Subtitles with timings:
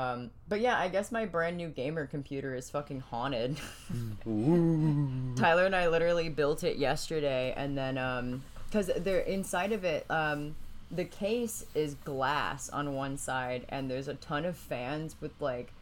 [0.00, 3.58] Um, but yeah, I guess my brand new gamer computer is fucking haunted.
[5.36, 10.06] Tyler and I literally built it yesterday, and then um, because they're inside of it,
[10.08, 10.56] um,
[10.90, 15.72] the case is glass on one side, and there's a ton of fans with like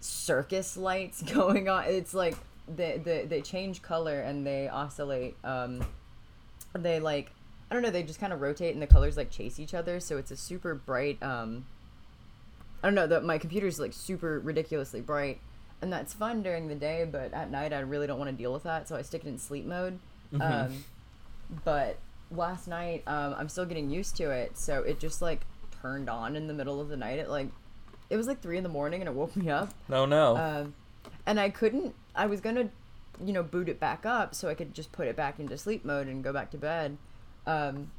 [0.00, 1.84] circus lights going on.
[1.86, 2.36] It's like
[2.68, 5.36] they they, they change color and they oscillate.
[5.42, 5.84] Um,
[6.72, 7.32] they like
[7.68, 7.90] I don't know.
[7.90, 9.98] They just kind of rotate, and the colors like chase each other.
[9.98, 11.20] So it's a super bright.
[11.20, 11.66] Um,
[12.82, 13.06] I don't know.
[13.06, 15.40] that my computer's like super ridiculously bright,
[15.80, 17.06] and that's fun during the day.
[17.10, 19.28] But at night, I really don't want to deal with that, so I stick it
[19.28, 19.98] in sleep mode.
[20.40, 20.84] Um,
[21.64, 21.98] but
[22.30, 25.42] last night, um, I'm still getting used to it, so it just like
[25.82, 27.18] turned on in the middle of the night.
[27.18, 27.48] It like
[28.10, 29.72] it was like three in the morning, and it woke me up.
[29.88, 30.36] No, no.
[30.36, 30.74] Um,
[31.26, 31.94] and I couldn't.
[32.14, 32.68] I was gonna,
[33.24, 35.84] you know, boot it back up so I could just put it back into sleep
[35.84, 36.96] mode and go back to bed.
[37.46, 37.90] Um,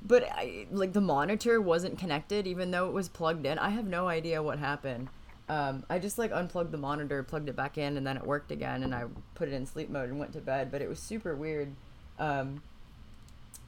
[0.00, 3.58] but I like the monitor wasn't connected, even though it was plugged in.
[3.58, 5.08] I have no idea what happened.
[5.48, 8.50] Um, I just like unplugged the monitor, plugged it back in, and then it worked
[8.50, 8.82] again.
[8.82, 9.04] And I
[9.34, 10.70] put it in sleep mode and went to bed.
[10.70, 11.72] But it was super weird.
[12.18, 12.62] Um,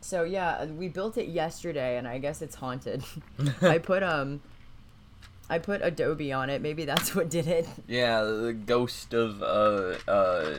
[0.00, 3.02] so yeah, we built it yesterday, and I guess it's haunted.
[3.62, 4.40] I put um.
[5.48, 6.62] I put Adobe on it.
[6.62, 7.68] Maybe that's what did it.
[7.86, 10.58] Yeah, the ghost of uh uh.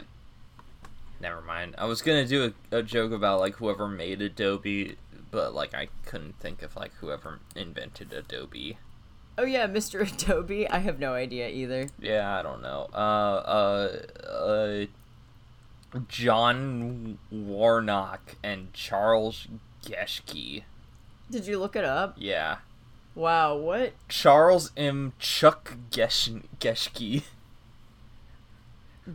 [1.21, 1.75] Never mind.
[1.77, 4.97] I was gonna do a, a joke about like whoever made Adobe,
[5.36, 8.78] but like I couldn't think of like whoever invented Adobe.
[9.38, 10.02] Oh yeah, Mr.
[10.23, 10.67] Adobe.
[10.69, 11.89] I have no idea either.
[12.00, 12.88] Yeah, I don't know.
[12.94, 12.97] Uh,
[14.25, 14.86] uh, uh,
[16.08, 19.47] John Warnock and Charles
[19.86, 20.64] Geschke.
[21.30, 22.16] Did you look it up?
[22.17, 22.58] Yeah,
[23.14, 23.94] Wow, what?
[24.09, 25.14] Charles M.
[25.20, 27.23] Chuck Gesh- Geschke.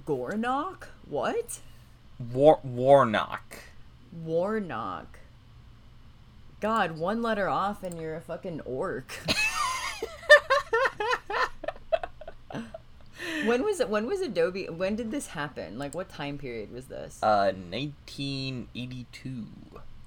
[0.06, 0.88] Gornock?
[1.08, 1.60] What?
[2.18, 3.58] War- Warnock.
[4.12, 5.19] Warnock.
[6.60, 9.12] God, one letter off and you're a fucking orc.
[13.44, 13.88] when was it?
[13.88, 14.66] When was Adobe?
[14.66, 15.78] When did this happen?
[15.78, 17.18] Like, what time period was this?
[17.22, 19.46] Uh, 1982.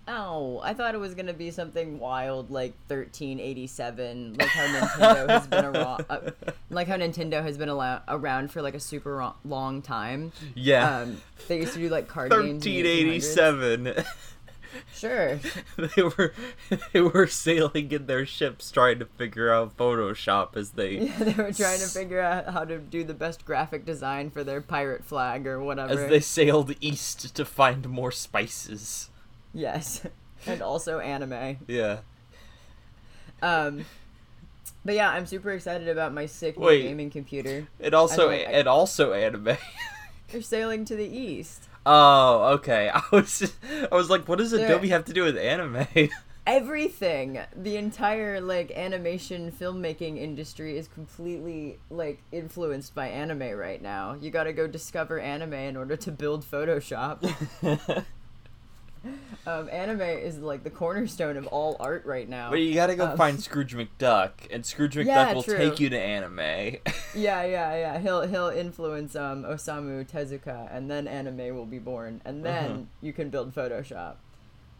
[0.06, 5.47] Oh, I thought it was gonna be something wild like 1387, like how Nintendo has
[5.47, 6.31] been around, uh,
[6.69, 10.34] like how Nintendo has been allow- around for like a super ro- long time.
[10.56, 11.00] Yeah.
[11.03, 12.66] Um, they used to do like card games.
[12.66, 13.38] in the 1800s.
[13.38, 14.06] 1387.
[14.96, 15.40] Sure.
[15.78, 16.34] they were
[16.94, 21.34] they were sailing in their ships trying to figure out Photoshop as they Yeah, they
[21.44, 25.04] were trying to figure out how to do the best graphic design for their pirate
[25.04, 25.94] flag or whatever.
[25.94, 29.10] as they sailed east to find more spices.
[29.54, 30.06] Yes,
[30.46, 31.58] and also anime.
[31.68, 32.00] Yeah.
[33.42, 33.86] Um,
[34.86, 36.84] but yeah, I'm super excited about my sick new Wait.
[36.84, 37.68] gaming computer.
[37.80, 39.58] It also I I- and also anime.
[40.30, 41.70] They're sailing to the east.
[41.86, 42.90] Oh, okay.
[42.94, 43.54] I was
[43.92, 45.88] I was like, what does Adobe have to do with anime?
[46.46, 54.18] Everything, the entire like animation filmmaking industry is completely like influenced by anime right now.
[54.20, 57.24] You got to go discover anime in order to build Photoshop.
[59.47, 62.50] um, anime is like the cornerstone of all art right now.
[62.50, 65.58] but you gotta go Um, find Scrooge McDuck, and Scrooge McDuck Yeah, will true.
[65.58, 66.78] take you to anime.
[67.16, 68.00] Yeah, yeah, yeah.
[68.00, 72.81] He'll he'll influence um Osamu Tezuka, and then anime will be born, and then Uh-huh.
[73.02, 74.16] you can build Photoshop.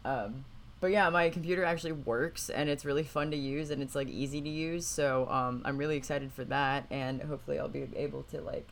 [0.04, 0.44] Um,
[0.80, 4.08] but yeah, my computer actually works, and it's really fun to use, and it's like
[4.08, 4.84] easy to use.
[4.86, 8.68] So um, I'm really excited for that, and hopefully I'll be able to like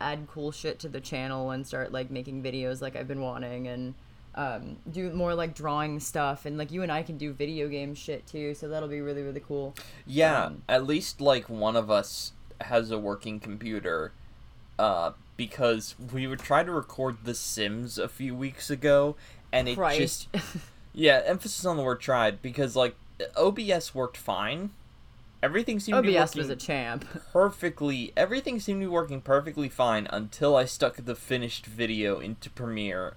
[0.00, 3.68] add cool shit to the channel and start like making videos like I've been wanting,
[3.68, 3.94] and
[4.34, 7.94] um, do more like drawing stuff, and like you and I can do video game
[7.94, 8.54] shit too.
[8.54, 9.74] So that'll be really really cool.
[10.06, 14.12] Yeah, Um, at least like one of us has a working computer.
[14.78, 19.16] Uh, because we would try to record The Sims a few weeks ago,
[19.52, 20.28] and it Christ.
[20.32, 20.44] just
[20.92, 22.96] yeah, emphasis on the word tried because like
[23.36, 24.70] OBS worked fine.
[25.42, 27.04] Everything seemed to be OBS working was a champ.
[27.32, 28.12] perfectly.
[28.16, 33.14] Everything seemed to be working perfectly fine until I stuck the finished video into Premiere.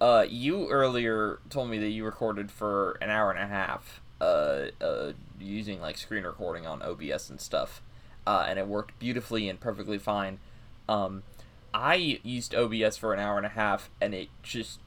[0.00, 4.00] Uh, you earlier told me that you recorded for an hour and a half.
[4.20, 7.82] Uh, uh, using like screen recording on OBS and stuff,
[8.26, 10.38] uh, and it worked beautifully and perfectly fine.
[10.88, 11.22] Um,
[11.74, 14.78] I used OBS for an hour and a half, and it just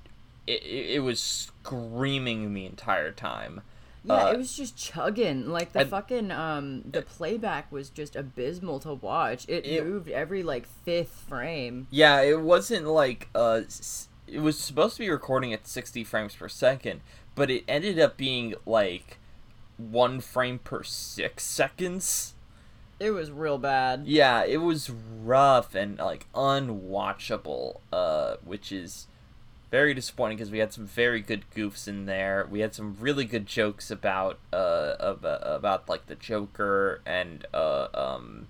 [0.48, 3.62] it, it, it was screaming the entire time.
[4.04, 5.50] Yeah, Uh, it was just chugging.
[5.50, 9.46] Like the and- fucking um the playback was just abysmal to watch.
[9.48, 11.86] It, It- moved every like fifth frame.
[11.92, 16.36] Yeah, it wasn't like uh s- it was supposed to be recording at 60 frames
[16.36, 17.02] per second,
[17.36, 19.18] but it ended up being like
[19.78, 22.34] 1 frame per 6 seconds.
[23.00, 24.04] It was real bad.
[24.06, 29.08] Yeah, it was rough and like unwatchable, uh which is
[29.72, 32.48] very disappointing because we had some very good goofs in there.
[32.50, 37.88] We had some really good jokes about uh about, about like the Joker and uh
[37.94, 38.48] um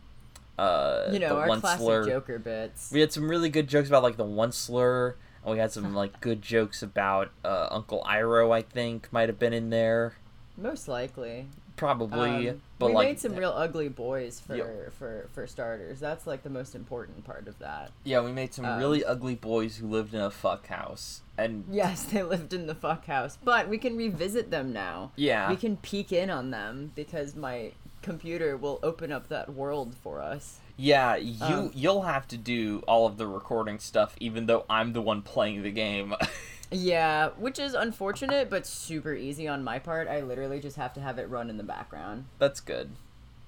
[0.57, 2.05] uh You know, the our one classic slur.
[2.05, 2.91] Joker bits.
[2.91, 5.93] We had some really good jokes about like the one slur, and we had some
[5.93, 8.51] like good jokes about uh, Uncle Iroh.
[8.53, 10.13] I think might have been in there,
[10.57, 11.47] Most likely.
[11.75, 12.49] probably.
[12.49, 14.93] Um, but we like, made some real ugly boys for, Yep.
[14.93, 15.99] for for starters.
[15.99, 17.91] That's like the most important part of that.
[18.03, 21.65] yeah, we made some um, really ugly boys who lived in a fuck house, and
[21.69, 25.11] Yes, they lived in the fuck house, but we can revisit them now.
[25.15, 27.71] yeah, We can peek in on them because my
[28.01, 30.59] computer will open up that world for us.
[30.79, 34.93] Yeah, you um, you'll have to do all of the recording stuff, even though I'm
[34.93, 36.15] the one playing the game.
[36.71, 40.07] Yeah, which is unfortunate, but super easy on my part.
[40.07, 42.25] I literally just have to have it run in the background.
[42.37, 42.91] That's good.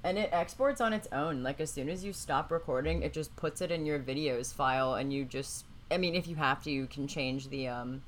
[0.03, 1.43] And it exports on its own.
[1.43, 4.95] Like, as soon as you stop recording, it just puts it in your videos file,
[4.95, 5.65] and you just.
[5.91, 8.01] I mean, if you have to, you can change the um,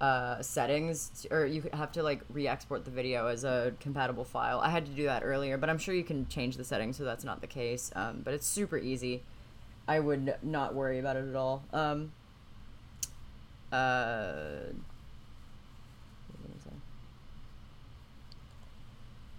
[0.00, 4.60] uh, settings, or you have to, like, re export the video as a compatible file.
[4.60, 7.04] I had to do that earlier, but I'm sure you can change the settings so
[7.04, 7.90] that's not the case.
[7.94, 9.22] Um, but it's super easy.
[9.86, 11.62] I would not worry about it at all.
[11.72, 12.12] Um,
[13.72, 14.72] uh?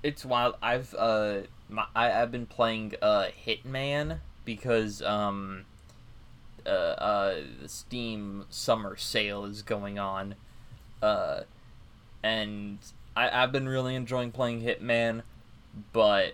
[0.06, 0.54] It's wild.
[0.62, 5.66] I've uh, my, I I've been playing uh Hitman because um,
[6.64, 10.36] uh, uh, the Steam summer sale is going on,
[11.06, 11.44] uh,
[12.24, 12.80] and
[13.16, 15.22] I I've been really enjoying playing Hitman,
[15.94, 16.34] but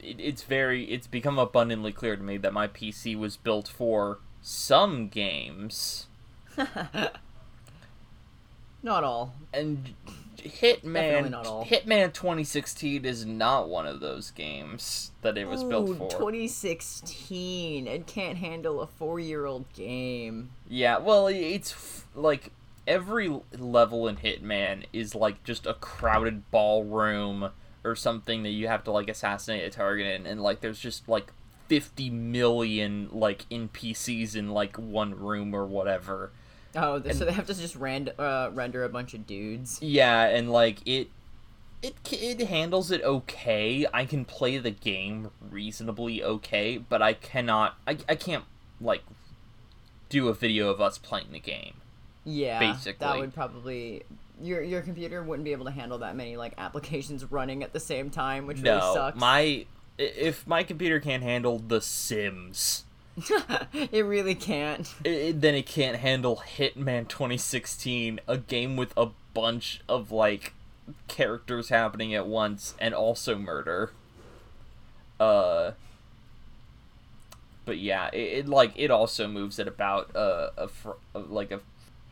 [0.00, 4.18] it, it's very it's become abundantly clear to me that my PC was built for
[4.40, 6.06] some games
[8.82, 9.34] Not all.
[9.52, 9.94] and
[10.38, 11.64] Hitman not all.
[11.64, 16.08] Hitman 2016 is not one of those games that it was built for.
[16.08, 17.88] 2016.
[17.88, 20.50] It can't handle a four-year-old game.
[20.68, 22.52] Yeah, well, it's f- like
[22.86, 27.50] every level in Hitman is like just a crowded ballroom
[27.84, 31.08] or something that you have to like assassinate a target in, and like there's just
[31.08, 31.32] like
[31.68, 36.30] 50 million like NPCs in like one room or whatever.
[36.74, 39.80] Oh, th- so they have to just rand- uh, render a bunch of dudes.
[39.80, 41.08] Yeah, and like it
[41.82, 43.86] it it handles it okay.
[43.92, 48.44] I can play the game reasonably okay, but I cannot I, I can't
[48.80, 49.02] like
[50.08, 51.74] do a video of us playing the game.
[52.28, 53.06] Yeah, Basically.
[53.06, 54.02] that would probably
[54.42, 57.80] your your computer wouldn't be able to handle that many like applications running at the
[57.80, 59.18] same time, which really No, sucks.
[59.18, 59.64] my
[59.96, 62.84] if my computer can't handle The Sims,
[63.72, 64.92] it really can't.
[65.06, 70.52] i i- then it can't handle Hitman 2016, a game with a bunch of like
[71.08, 73.92] characters happening at once and also murder.
[75.20, 75.70] Uh
[77.64, 81.50] but yeah, it, it like it also moves at about uh, a fr- uh, like
[81.50, 81.60] a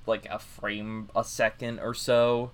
[0.07, 2.51] like a frame a second or so.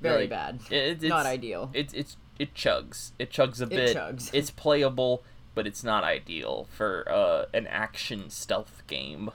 [0.00, 0.60] Very Like, bad.
[0.70, 1.70] It, it's, Not ideal.
[1.74, 3.10] It's it's it chugs.
[3.18, 3.96] It chugs a It bit.
[3.96, 4.30] chugs.
[4.34, 5.22] It's playable,
[5.54, 9.30] but it's not ideal for uh, an action stealth game.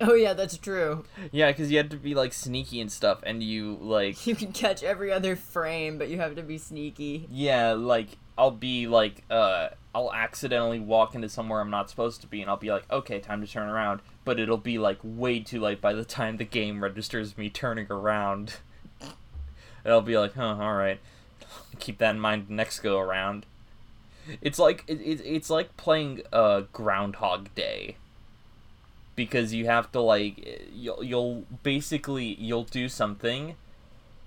[0.00, 1.04] Oh yeah, that's true.
[1.30, 4.52] yeah, because you have to be like sneaky and stuff, and you like You can
[4.52, 7.28] catch every other frame, but you have to be sneaky.
[7.30, 12.26] yeah, like I'll be like uh I'll accidentally walk into somewhere I'm not supposed to
[12.26, 15.40] be, and I'll be like, okay, time to turn around, but it'll be like way
[15.40, 18.56] too late by the time the game registers me turning around.
[19.84, 20.98] I'll be like, huh, all right.
[21.78, 23.46] Keep that in mind next go around.
[24.40, 27.96] It's like it, it, it's like playing uh, Groundhog Day.
[29.16, 33.54] Because you have to like you'll you'll basically you'll do something,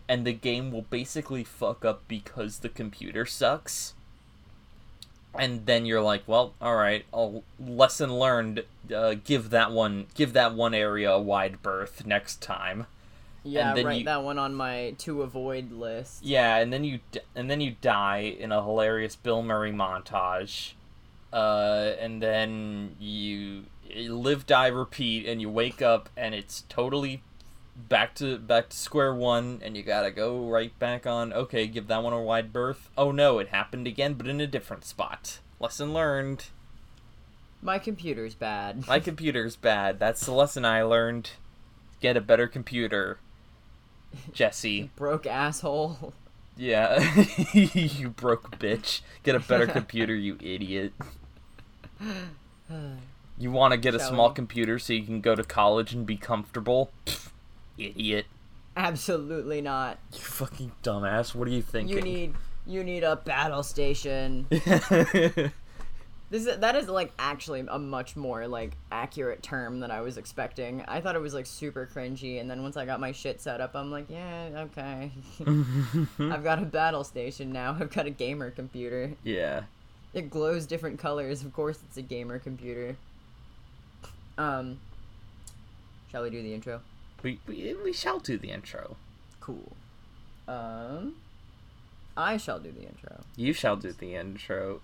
[0.08, 3.96] and the game will basically fuck up because the computer sucks.
[5.40, 8.64] And then you're like, well, all right, I'll lesson learned.
[8.94, 12.88] Uh, give that one give that one area a wide berth next time.
[13.44, 16.24] Yeah, write you- that one on my to avoid list.
[16.24, 17.00] Yeah, and then you
[17.36, 20.74] and then you die in a hilarious Bill Murray montage,
[21.32, 23.66] uh, and then you
[23.96, 27.22] live, die, repeat, and you wake up and it's totally
[27.78, 31.32] back to back to square one, and you gotta go right back on.
[31.32, 32.90] Okay, give that one a wide berth.
[32.98, 35.40] Oh no, it happened again, but in a different spot.
[35.60, 36.46] Lesson learned.
[37.62, 38.88] My computer's bad.
[38.88, 40.00] My computer's bad.
[40.00, 41.32] That's the lesson I learned.
[42.02, 43.20] Get a better computer,
[44.34, 44.92] Jesse.
[44.96, 46.14] Broke asshole.
[46.60, 47.00] Yeah,
[47.54, 49.02] you broke bitch.
[49.22, 50.92] Get a better computer, you idiot.
[53.38, 54.36] You want to get a small we?
[54.36, 56.90] computer so you can go to college and be comfortable?
[57.06, 57.30] Pfft,
[57.78, 58.26] idiot.
[58.76, 59.98] Absolutely not.
[60.14, 61.34] You fucking dumbass.
[61.34, 61.96] What are you thinking?
[61.96, 62.34] You need
[62.66, 64.48] you need a battle station.
[66.30, 70.18] This is, that is like actually a much more like accurate term than I was
[70.18, 70.84] expecting.
[70.86, 73.62] I thought it was like super cringy, and then once I got my shit set
[73.62, 75.12] up, I'm like, yeah, okay.
[76.20, 77.78] I've got a battle station now.
[77.80, 79.14] I've got a gamer computer.
[79.24, 79.64] Yeah.
[80.14, 81.44] It glows different colors.
[81.44, 82.98] Of course, it's a gamer computer.
[84.38, 84.80] Um,
[86.12, 86.82] shall we do the intro?
[87.24, 88.96] We, we we shall do the intro.
[89.40, 89.72] Cool.
[90.48, 91.16] Um,
[92.16, 93.22] I shall do the intro.
[93.36, 94.82] You shall do the intro.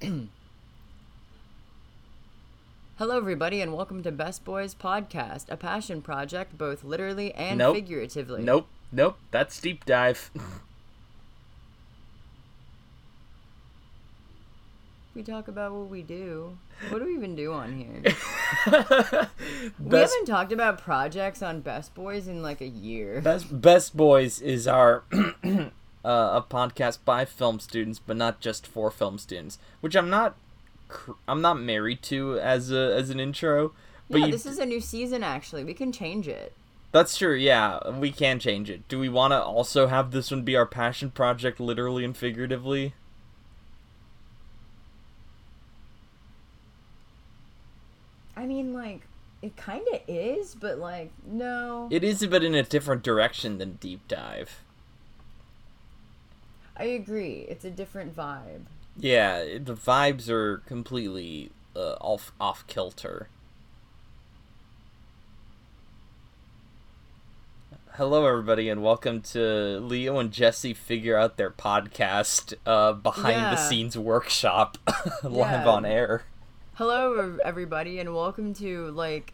[2.96, 7.74] Hello, everybody, and welcome to Best Boys Podcast, a passion project both literally and Nope.
[7.74, 8.42] figuratively.
[8.42, 9.18] Nope, nope.
[9.32, 10.30] That's deep dive.
[15.14, 16.58] We talk about what we do.
[16.88, 18.02] What do we even do on here?
[19.78, 23.20] we haven't talked about projects on Best Boys in like a year.
[23.20, 25.70] best best boys is our uh,
[26.04, 30.34] a podcast by film students, but not just for film students, which I'm not
[30.88, 33.72] cr- I'm not married to as a as an intro.
[34.10, 35.22] But yeah, you, this is a new season.
[35.22, 36.52] Actually, we can change it.
[36.90, 37.34] that's true.
[37.34, 38.88] Yeah, we can change it.
[38.88, 42.94] Do we want to also have this one be our passion project, literally and figuratively?
[48.36, 49.02] I mean, like,
[49.42, 51.88] it kind of is, but like, no.
[51.90, 54.60] It is, but in a different direction than deep dive.
[56.76, 57.46] I agree.
[57.48, 58.62] It's a different vibe.
[58.96, 63.28] Yeah, it- the vibes are completely uh, off off kilter.
[67.92, 73.56] Hello, everybody, and welcome to Leo and Jesse figure out their podcast uh, behind the
[73.56, 74.78] scenes workshop
[75.22, 75.68] live Yeah.
[75.68, 76.24] on air.
[76.74, 79.32] Hello, everybody, and welcome to like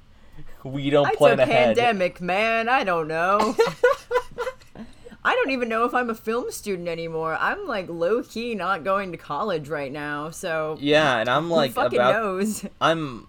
[0.65, 1.77] We don't it's plan a ahead.
[1.77, 2.69] pandemic, man.
[2.69, 3.57] I don't know.
[5.25, 7.37] I don't even know if I'm a film student anymore.
[7.39, 11.55] I'm like low key not going to college right now, so Yeah, and I'm who
[11.55, 12.67] like fucking about knows?
[12.81, 13.29] I'm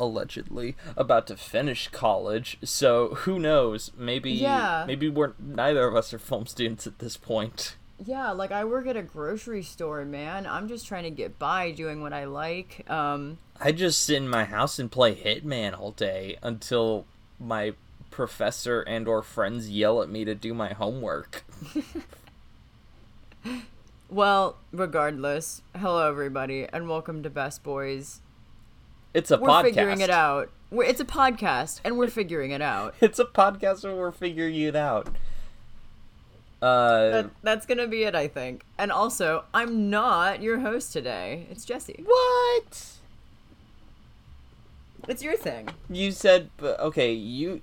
[0.00, 3.92] allegedly about to finish college, so who knows?
[3.96, 4.84] Maybe Yeah.
[4.86, 7.76] maybe we're neither of us are film students at this point.
[8.04, 10.46] Yeah, like I work at a grocery store, man.
[10.46, 12.88] I'm just trying to get by doing what I like.
[12.90, 17.04] Um, I just sit in my house and play Hitman all day until
[17.38, 17.74] my
[18.10, 21.44] professor and or friends yell at me to do my homework.
[24.10, 28.20] well, regardless, hello everybody, and welcome to Best Boys.
[29.12, 29.62] It's a We're podcast.
[29.62, 30.50] figuring it out.
[30.70, 32.94] We're, it's a podcast, and we're figuring it out.
[33.00, 35.08] It's a podcast and we're figuring it out.
[36.62, 38.64] Uh, That, that's gonna be it, I think.
[38.78, 41.46] And also, I'm not your host today.
[41.50, 42.04] It's Jesse.
[42.04, 42.86] what?
[45.08, 45.70] It's your thing.
[45.88, 47.12] You said okay.
[47.12, 47.62] You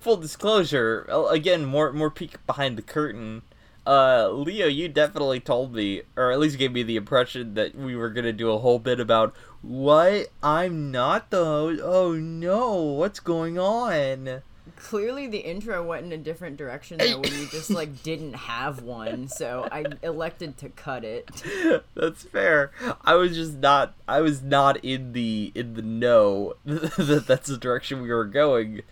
[0.00, 1.64] full disclosure again.
[1.64, 3.42] More more peek behind the curtain.
[3.86, 7.94] Uh, Leo, you definitely told me, or at least gave me the impression that we
[7.94, 11.80] were gonna do a whole bit about what I'm not the host.
[11.84, 14.42] Oh no, what's going on?
[14.76, 18.82] Clearly, the intro went in a different direction though when you just like didn't have
[18.82, 21.42] one, so I elected to cut it.
[21.94, 22.70] That's fair.
[23.02, 23.94] I was just not.
[24.06, 28.82] I was not in the in the know that that's the direction we were going.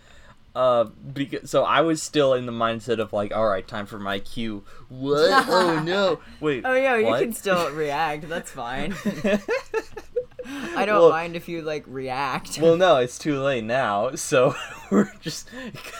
[0.55, 3.99] Uh, because so I was still in the mindset of like, all right, time for
[3.99, 4.63] my cue.
[4.89, 5.45] What?
[5.49, 6.21] oh no!
[6.41, 6.63] Wait.
[6.65, 8.29] Oh yeah, you can still react.
[8.29, 8.95] That's fine.
[10.77, 12.59] I don't Well- mind if you like react.
[12.61, 14.15] well, no, it's too late now.
[14.15, 14.55] So
[14.91, 15.49] we're just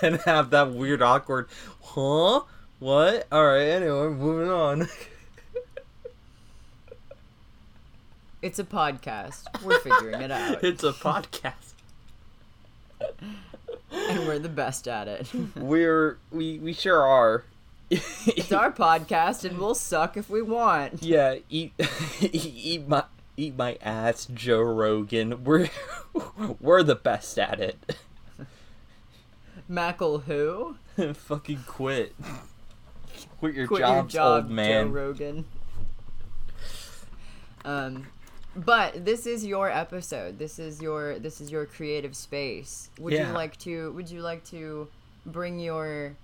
[0.01, 1.49] gonna have that weird, awkward.
[1.83, 2.43] Huh?
[2.79, 3.27] What?
[3.33, 3.63] All right.
[3.69, 4.89] Anyway, moving on.
[8.43, 9.45] it's a podcast.
[9.65, 11.73] We're figuring it out, it's a podcast.
[13.95, 15.29] And we're the best at it.
[15.57, 17.45] We're we we sure are.
[17.91, 21.03] It's our podcast, and we'll suck if we want.
[21.03, 21.73] Yeah, eat
[22.21, 23.05] eat my
[23.37, 25.45] eat my ass, Joe Rogan.
[25.45, 25.69] We're
[26.61, 27.97] we're the best at it.
[29.69, 30.77] Mackle who?
[30.97, 32.15] Fucking quit.
[33.39, 34.87] Quit your Quit jobs, your job, old man.
[34.87, 35.45] Joe Rogan.
[37.65, 38.07] Um,
[38.57, 40.39] but this is your episode.
[40.39, 42.91] This is your this is your creative space.
[42.99, 43.29] Would Yeah.
[43.29, 43.93] you like to?
[43.93, 44.89] Would you like to
[45.27, 46.17] bring your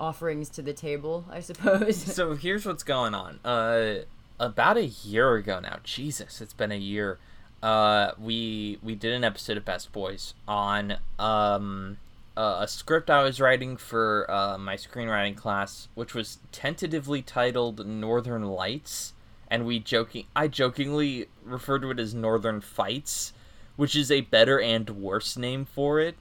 [0.00, 1.24] offerings to the table?
[1.30, 1.96] I suppose.
[1.96, 3.40] so here's what's going on.
[3.44, 4.04] Uh,
[4.40, 5.78] about a year ago now.
[5.82, 7.18] Jesus, it's been a year.
[7.62, 11.98] Uh, we we did an episode of Best Boys on um
[12.36, 17.84] uh, a script I was writing for uh, my screenwriting class, which was tentatively titled
[17.84, 19.12] Northern Lights,
[19.50, 23.32] and we joking I jokingly refer to it as Northern Fights,
[23.76, 26.16] which is a better and worse name for it.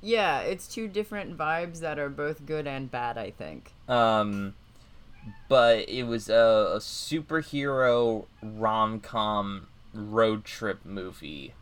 [0.00, 3.18] yeah, it's two different vibes that are both good and bad.
[3.18, 3.72] I think.
[3.88, 4.54] Um,
[5.48, 11.54] but it was a, a superhero rom com road trip movie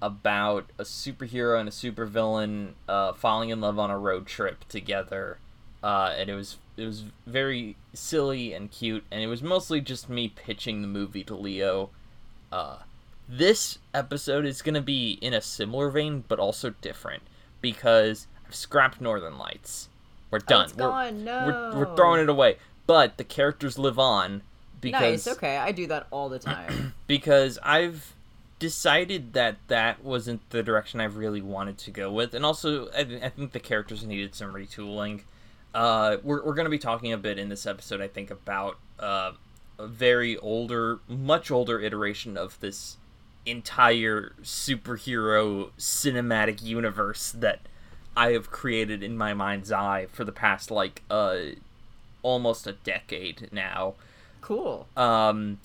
[0.00, 5.38] about a superhero and a supervillain uh, falling in love on a road trip together,
[5.82, 10.08] uh, and it was it was very silly and cute, and it was mostly just
[10.08, 11.90] me pitching the movie to Leo.
[12.50, 12.78] Uh,
[13.28, 17.22] this episode is gonna be in a similar vein, but also different
[17.60, 19.88] because I've scrapped Northern Lights.
[20.30, 20.64] We're done.
[20.64, 21.24] it's we're, gone.
[21.24, 21.72] No.
[21.74, 24.42] we're we're throwing it away, but the characters live on
[24.80, 25.36] because nice.
[25.36, 26.94] Okay, I do that all the time.
[27.06, 28.14] because I've
[28.58, 33.04] decided that that wasn't the direction I really wanted to go with, and also I,
[33.04, 35.22] th- I think the characters needed some retooling.
[35.74, 38.78] Uh, we're we're going to be talking a bit in this episode, I think, about
[38.98, 39.32] uh,
[39.78, 42.96] a very older, much older iteration of this
[43.46, 47.60] entire superhero cinematic universe that
[48.16, 51.36] I have created in my mind's eye for the past like uh
[52.22, 53.94] almost a decade now.
[54.42, 54.86] cool.
[54.96, 55.58] Um,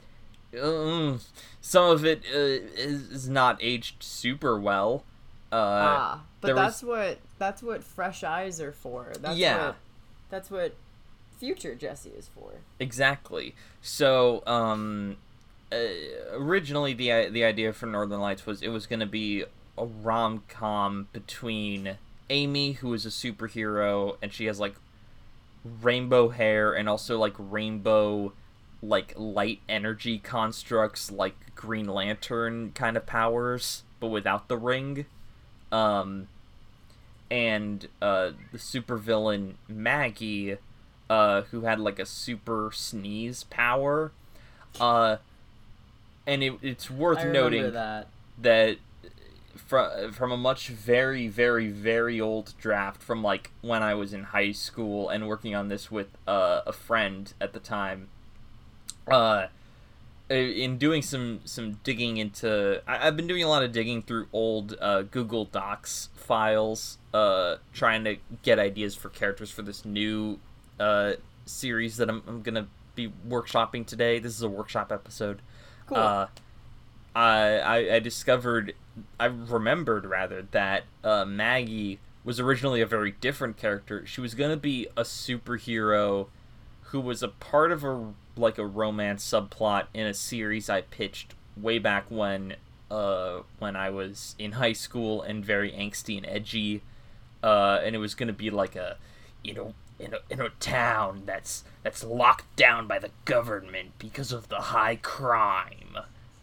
[0.60, 1.20] um,
[1.62, 5.04] some of it uh, is, is not aged super well.
[5.52, 9.14] Uh, ah, but there was- that's what that's what fresh eyes are for.
[9.20, 9.68] That's Yeah.
[9.68, 9.76] What,
[10.29, 10.75] that's what
[11.38, 12.62] future Jesse is for.
[12.79, 13.55] exactly.
[13.81, 15.17] So, um,
[15.72, 15.77] uh,
[16.31, 19.43] originally the the idea for Northern Lights was it was going to be
[19.77, 21.98] a rom com between
[22.29, 24.75] Amy, who is a superhero, and she has like
[25.81, 28.34] rainbow hair and also like rainbow
[28.81, 35.05] like light energy constructs like green lantern kind of powers but without the ring
[35.72, 36.27] um
[37.29, 40.57] and uh the supervillain maggie
[41.10, 44.12] uh who had like a super sneeze power
[44.79, 45.17] uh
[46.25, 48.07] and it, it's worth noting that.
[48.38, 48.77] that
[49.57, 54.24] from from a much very very very old draft from like when I was in
[54.24, 58.10] high school and working on this with uh, a friend at the time.
[59.07, 59.48] Uh,
[60.29, 64.27] in doing some some digging into, I, I've been doing a lot of digging through
[64.34, 70.39] old uh, Google Docs files, uh, trying to get ideas for characters for this new
[70.79, 71.13] uh,
[71.46, 74.19] series that I'm, I'm gonna be workshopping today.
[74.19, 75.41] This is a workshop episode.
[75.86, 75.98] Cool.
[75.98, 76.27] Uh,
[77.15, 78.75] I, I I discovered,
[79.19, 84.06] I remembered rather that uh, Maggie was originally a very different character.
[84.06, 86.28] She was gonna be a superhero
[86.91, 91.34] who was a part of a like a romance subplot in a series I pitched
[91.56, 92.56] way back when
[92.89, 96.82] uh when I was in high school and very angsty and edgy.
[97.43, 98.97] Uh, and it was gonna be like a
[99.43, 104.32] you know in a, in a town that's that's locked down by the government because
[104.32, 105.97] of the high crime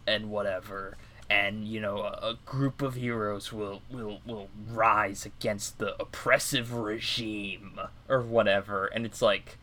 [0.07, 0.97] and whatever
[1.29, 6.73] and you know a, a group of heroes will will will rise against the oppressive
[6.73, 9.57] regime or whatever and it's like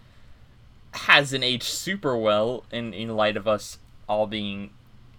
[0.92, 3.78] hasn't aged super well in in light of us
[4.08, 4.70] all being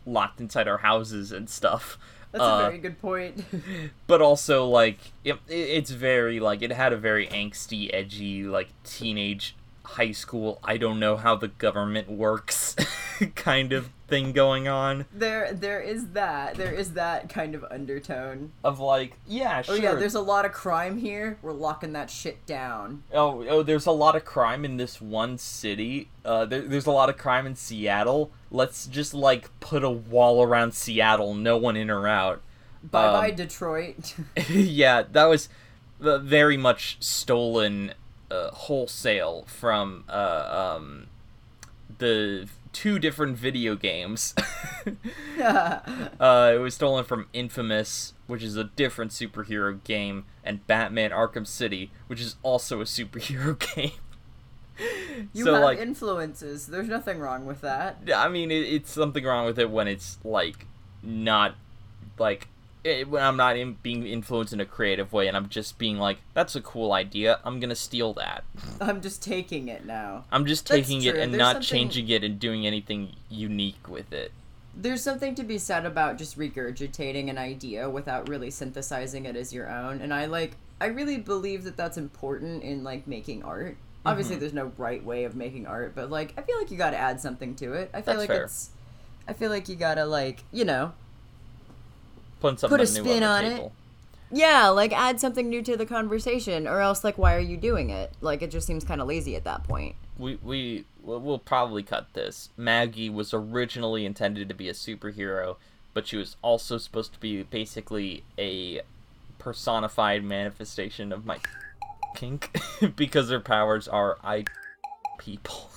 [0.05, 1.97] locked inside our houses and stuff
[2.31, 3.43] That's Uh, a very good point.
[4.07, 9.55] but also like it, it's very like it had a very angsty edgy like teenage
[9.83, 12.75] high school i don't know how the government works
[13.35, 16.55] kind of thing going on there, there is that.
[16.55, 18.51] There is that kind of undertone.
[18.63, 21.37] of like yeah Oh yeah, there's a lot of crime here.
[21.41, 23.03] We're locking that shit down.
[23.13, 26.91] oh, oh there's a lot of crime in this one city uh there, there's a
[26.91, 31.75] lot of crime in seattle let's just like put a wall around seattle no one
[31.75, 32.41] in or out
[32.83, 34.15] Bye bye Um, Detroit.
[34.49, 35.49] yeah, that was
[36.01, 37.93] uh, very much stolen
[38.33, 41.07] uh, wholesale from uh, um,
[41.99, 44.33] the two different video games.
[45.41, 51.45] uh, it was stolen from Infamous, which is a different superhero game, and Batman Arkham
[51.45, 53.91] City, which is also a superhero game.
[55.33, 56.67] you so have like, influences.
[56.67, 57.99] There's nothing wrong with that.
[58.13, 60.65] I mean, it, it's something wrong with it when it's like
[61.03, 61.55] not
[62.17, 62.47] like
[62.83, 65.97] it, when I'm not in, being influenced in a creative way, and I'm just being
[65.97, 67.39] like, "That's a cool idea.
[67.43, 68.43] I'm gonna steal that."
[68.81, 70.25] I'm just taking it now.
[70.31, 74.11] I'm just taking it and There's not something- changing it and doing anything unique with
[74.11, 74.31] it.
[74.75, 79.53] There's something to be said about just regurgitating an idea without really synthesizing it as
[79.53, 83.73] your own, and I like I really believe that that's important in like making art.
[83.75, 84.07] Mm-hmm.
[84.07, 86.89] Obviously, there's no right way of making art, but like I feel like you got
[86.91, 87.89] to add something to it.
[87.93, 88.43] I feel That's like fair.
[88.43, 88.71] it's
[89.27, 90.91] I feel like you got to like, you know,
[92.43, 93.55] Putting something a new spin on, on the it.
[93.55, 93.71] table.
[94.31, 97.89] yeah, like add something new to the conversation or else like why are you doing
[97.89, 98.11] it?
[98.21, 99.95] Like it just seems kind of lazy at that point.
[100.17, 102.49] We we we'll we'll probably cut this.
[102.57, 105.55] Maggie was originally intended to be a superhero,
[105.93, 108.81] but she was also supposed to be basically a
[109.39, 111.39] personified manifestation of my
[112.15, 112.55] kink
[112.95, 114.45] because her powers are I
[115.17, 115.69] people.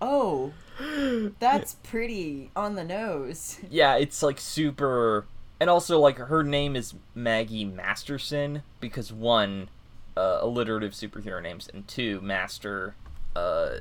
[0.00, 0.52] Oh,
[1.38, 3.58] that's pretty on the nose.
[3.70, 5.26] Yeah, it's like super.
[5.62, 9.68] And also, like, her name is Maggie Masterson because one,
[10.16, 12.96] uh, alliterative superhero names, and two, master,
[13.36, 13.76] uh,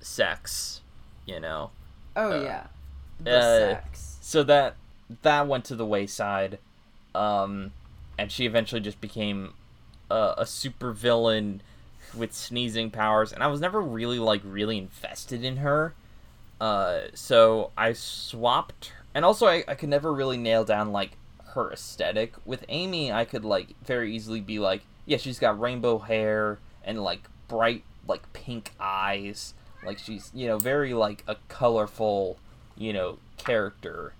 [0.00, 0.80] sex,
[1.26, 1.68] you know.
[2.16, 2.66] Oh Uh, yeah,
[3.22, 4.16] the uh, sex.
[4.22, 4.76] So that
[5.20, 6.60] that went to the wayside,
[7.14, 7.72] um,
[8.16, 9.52] and she eventually just became
[10.10, 11.60] a, a super villain
[12.14, 15.92] with sneezing powers, and I was never really like really invested in her.
[16.58, 21.12] Uh, so I swapped, and also I, I could never really nail down like
[21.54, 22.34] her aesthetic.
[22.44, 27.02] With Amy, I could like very easily be like, yeah, she's got rainbow hair and
[27.02, 32.36] like bright like pink eyes, like she's you know very like a colorful
[32.76, 34.12] you know character.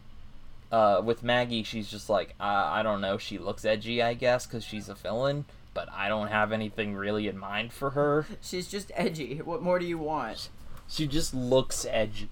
[0.73, 3.19] Uh, with Maggie, she's just like uh, I don't know.
[3.19, 5.45] She looks edgy, I guess, because she's a villain.
[5.75, 8.25] But I don't have anything really in mind for her.
[8.41, 9.43] She's just edgy.
[9.45, 10.49] What more do you want?
[10.89, 12.31] She just looks edgy.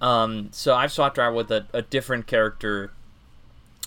[0.00, 2.92] Um, so I've swapped out with a, a different character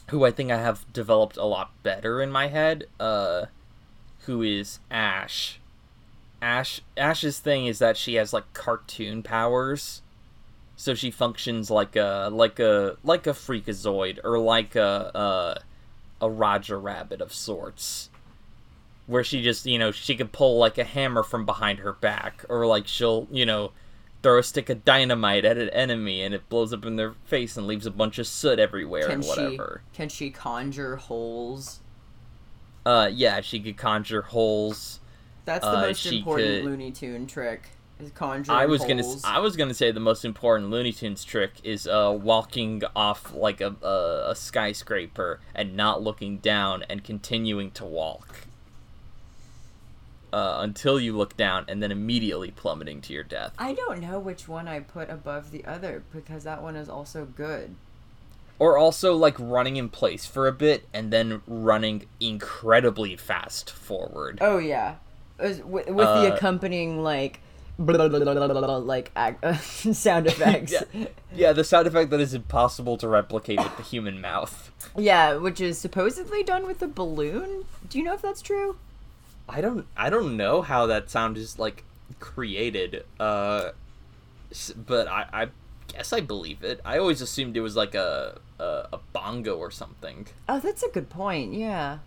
[0.09, 3.45] who I think I have developed a lot better in my head, uh,
[4.25, 5.59] who is Ash.
[6.41, 10.01] Ash Ash's thing is that she has like cartoon powers.
[10.75, 15.61] So she functions like a like a like a freakazoid or like a
[16.21, 18.09] a, a Roger Rabbit of sorts
[19.05, 22.43] where she just you know she could pull like a hammer from behind her back
[22.49, 23.71] or like she'll you know
[24.23, 27.57] throw a stick of dynamite at an enemy and it blows up in their face
[27.57, 29.59] and leaves a bunch of soot everywhere Can and she
[29.93, 31.81] can she conjure holes?
[32.85, 34.99] uh yeah she could conjure holes
[35.45, 37.69] That's the Uh, most important could- Looney Tune trick.
[37.99, 39.17] Is conjuring i was gonna holes.
[39.17, 43.33] s- i was gonna say the most important looney tunes trick is uh walking off
[43.33, 48.42] like a, a a skyscraper and not looking down and continuing to walk
[50.33, 54.17] uh, until you look down and then immediately plummeting to your death I don't know
[54.19, 57.75] which one I put above the other because that one is also good.
[58.59, 64.39] or also like running in place for a bit and then running incredibly fast forward.
[64.41, 64.95] Oh yeah,
[65.39, 67.39] with, with the Uh, accompanying like
[67.79, 69.11] blah, blah, blah, like
[69.61, 70.73] sound effects.
[70.93, 71.05] Yeah.
[71.35, 74.71] Yeah, the sound effect that is impossible to replicate with the human mouth.
[74.95, 77.65] yeah, which is supposedly done with a balloon.
[77.89, 78.77] Do you know if that's true?
[79.47, 81.83] I don't I don't know how that sound is like
[82.19, 83.05] created.
[83.19, 83.71] Uh
[84.75, 85.47] but I I
[85.87, 86.79] guess I believe it.
[86.85, 90.89] I always assumed it was like a a, a bongo or something Oh, that's a
[90.89, 91.53] good point.
[91.53, 91.99] Yeah.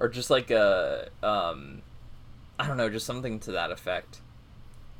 [0.00, 1.82] or just like a um
[2.58, 4.20] I don't know, just something to that effect.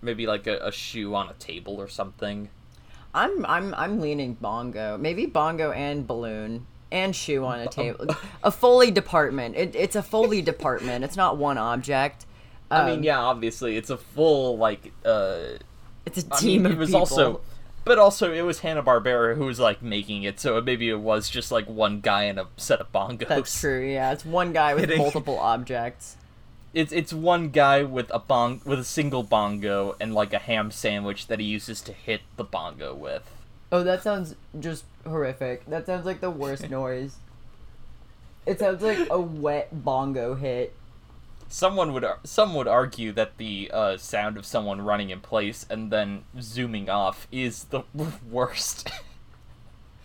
[0.00, 2.50] Maybe like a, a shoe on a table or something.
[3.14, 4.96] I'm I'm I'm leaning bongo.
[4.96, 8.07] Maybe bongo and balloon and shoe on a table.
[8.42, 9.57] a Foley department.
[9.57, 11.05] It, it's a Foley department.
[11.05, 12.24] It's not one object.
[12.70, 15.57] I mean, Um, yeah, obviously it's a full like uh
[16.07, 17.01] It's a team mean, of it was people.
[17.01, 17.40] also
[17.85, 21.31] but also it was Hanna Barbera who was like making it, so maybe it was
[21.31, 23.29] just like one guy and a set of bongos.
[23.29, 23.83] That's true.
[23.87, 24.98] Yeah, it's one guy with Kidding.
[24.98, 26.16] multiple objects.
[26.74, 30.70] It's it's one guy with a bong with a single bongo and like a ham
[30.70, 33.22] sandwich that he uses to hit the bongo with.
[33.72, 35.66] Oh, that sounds just horrific.
[35.66, 37.16] That sounds like the worst noise.
[38.47, 40.75] It sounds like a wet bongo hit.
[41.51, 45.64] Someone would ar- some would argue that the uh, sound of someone running in place
[45.71, 47.83] and then zooming off is the
[48.31, 48.90] worst.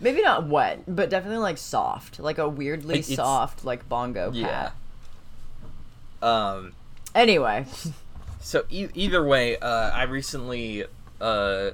[0.00, 4.34] Maybe not wet, but definitely like soft, like a weirdly soft like bongo pat.
[4.36, 4.70] yeah.
[6.22, 6.72] Um.
[7.14, 7.66] Anyway,
[8.40, 10.84] So e- either way, uh, I recently
[11.20, 11.70] uh,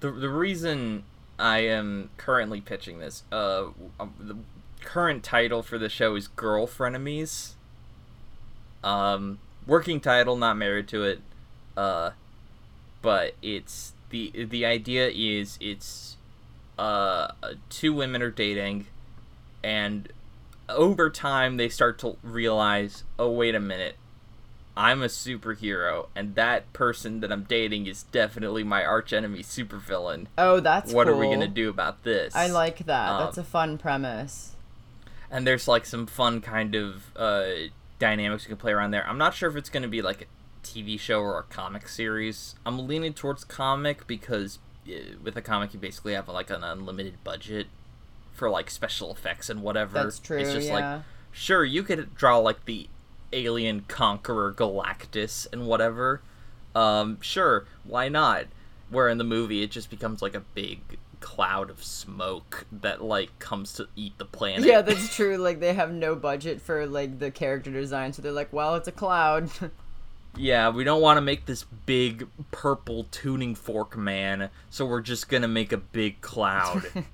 [0.00, 1.02] the the reason
[1.38, 3.66] I am currently pitching this uh,
[4.00, 4.36] um, the
[4.84, 7.54] current title for the show is Girl Frenemies.
[8.82, 11.20] Um, working title, not married to it.
[11.76, 12.10] Uh,
[13.02, 16.16] but it's the the idea is it's
[16.78, 17.28] uh
[17.68, 18.86] two women are dating,
[19.62, 20.12] and
[20.68, 23.96] over time they start to realize, oh wait a minute,
[24.78, 30.28] I'm a superhero, and that person that I'm dating is definitely my archenemy supervillain.
[30.38, 32.34] oh, that's what are we gonna do about this?
[32.36, 33.08] I like that.
[33.08, 34.54] Um, That's a fun premise.
[35.32, 37.46] and there's like some fun kind of uh,
[37.98, 39.04] dynamics you can play around there.
[39.08, 42.54] I'm not sure if it's gonna be like a TV show or a comic series.
[42.64, 47.24] I'm leaning towards comic because uh, with a comic you basically have like an unlimited
[47.24, 47.66] budget
[48.32, 50.04] for like special effects and whatever.
[50.04, 50.38] That's true.
[50.38, 50.94] It's just yeah.
[50.94, 52.88] like sure you could draw like the
[53.32, 56.20] alien conqueror galactus and whatever
[56.74, 58.44] um sure why not
[58.90, 60.80] where in the movie it just becomes like a big
[61.20, 65.36] cloud of smoke that like comes to eat the planet yeah, that's true.
[65.36, 68.88] Like they have no budget for like the character design, so they're like, "Well, it's
[68.88, 69.50] a cloud."
[70.36, 75.28] Yeah, we don't want to make this big purple tuning fork man, so we're just
[75.28, 76.84] gonna make a big cloud.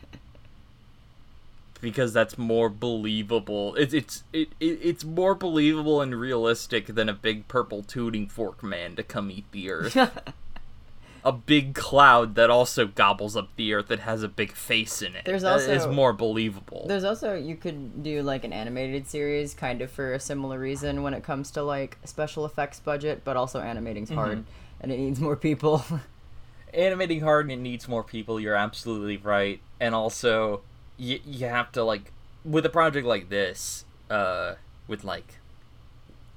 [1.85, 3.77] because that's more believable.
[3.77, 8.63] It's it's it, it, it's more believable and realistic than a big purple tooting fork
[8.63, 9.97] man to come eat the earth.
[11.25, 15.15] a big cloud that also gobbles up the earth that has a big face in
[15.15, 15.25] it.
[15.25, 16.87] There's also also- more believable.
[16.89, 21.03] There's also you could do like an animated series kind of for a similar reason
[21.03, 24.81] when it comes to like special effects budget, but also animating's hard Mm-hmm.
[24.81, 25.85] and it needs more people.
[26.75, 30.61] animating hard and it needs more people you're absolutely right and also
[30.97, 32.13] you, you have to like
[32.45, 34.55] with a project like this uh
[34.87, 35.39] with like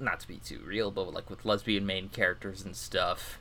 [0.00, 3.38] not to be too real but like with lesbian main characters and stuff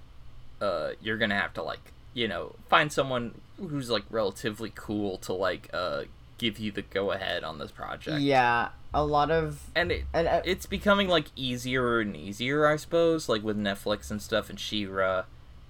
[0.62, 5.34] uh you're gonna have to like you know find someone who's like relatively cool to
[5.34, 6.03] like uh
[6.38, 8.19] give you the go ahead on this project.
[8.19, 12.75] Yeah, a lot of and it, and uh, it's becoming like easier and easier, I
[12.75, 15.25] suppose, like with Netflix and stuff and She-Ra,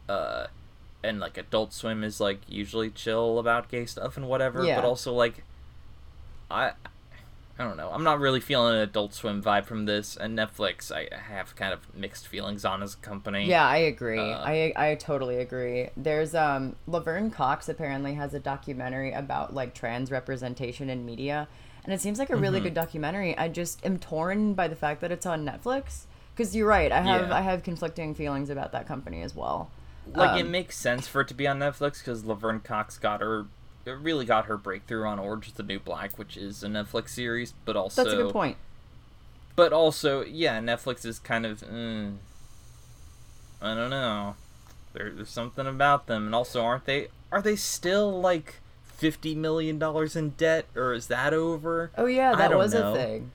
[0.08, 0.48] uh,
[1.04, 4.76] and like Adult Swim is like usually chill about gay stuff and whatever, Yeah.
[4.82, 5.44] but also like,
[6.50, 6.72] I,
[7.60, 10.92] I don't know, I'm not really feeling an Adult Swim vibe from this, and Netflix
[10.92, 13.46] I have kind of mixed feelings on as a company.
[13.48, 14.20] Yeah, I agree.
[14.20, 15.90] Uh, I I totally agree.
[15.98, 21.48] There's um Laverne Cox apparently has a documentary about like trans representation in media,
[21.84, 22.42] and it seems like a Mm-hmm.
[22.44, 23.38] really good documentary.
[23.38, 26.04] I just am torn by the fact that it's on Netflix.
[26.36, 27.36] Because you're right, I have Yeah.
[27.36, 29.72] I have conflicting feelings about that company as well.
[30.14, 33.22] Like it Um, makes sense for it to be on Netflix because Laverne Cox got
[33.22, 33.46] her.
[33.86, 37.10] It really got her breakthrough on Orange is the New Black, which is a Netflix
[37.10, 38.58] series, but also That's a good point.
[39.56, 41.62] But also, yeah, Netflix is kind of.
[41.62, 42.18] Mm,
[43.62, 44.36] I don't know.
[44.94, 47.08] There, there's something about them, and also, aren't they?
[47.32, 51.92] Are they still like fifty million dollars in debt, or is that over?
[51.98, 52.94] Oh yeah, that was know.
[52.94, 53.32] a thing.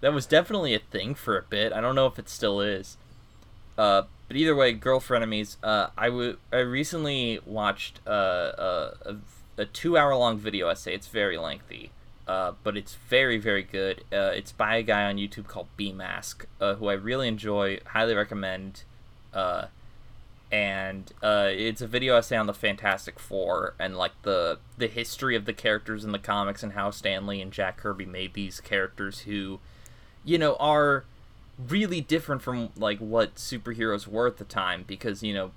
[0.00, 1.72] That was definitely a thing for a bit.
[1.72, 2.96] I don't know if it still is.
[3.76, 5.56] Uh, but either way, girl frenemies.
[5.60, 9.16] Uh, I w- I recently watched uh, uh, a,
[9.62, 10.94] a two hour long video essay.
[10.94, 11.90] It's very lengthy,
[12.28, 14.04] uh, but it's very very good.
[14.12, 17.80] Uh, it's by a guy on YouTube called Bmask, uh, who I really enjoy.
[17.86, 18.84] Highly recommend.
[20.52, 25.44] And it's a video essay on the Fantastic Four and like the the history of
[25.44, 29.20] the characters in the comics and how Stan Lee and Jack Kirby made these characters
[29.20, 29.58] who,
[30.24, 31.04] you know, are
[31.68, 35.50] really different from like what superheroes were at the time because you know,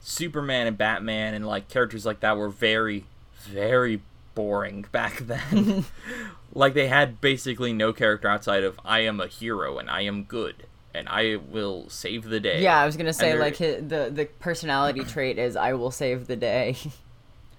[0.00, 3.04] Superman and Batman and like characters like that were very
[3.42, 4.02] very
[4.34, 5.84] boring back then.
[6.54, 10.24] like they had basically no character outside of I am a hero and I am
[10.24, 10.64] good
[10.94, 12.62] and I will save the day.
[12.62, 16.36] Yeah, I was gonna say like the the personality trait is I will save the
[16.36, 16.76] day.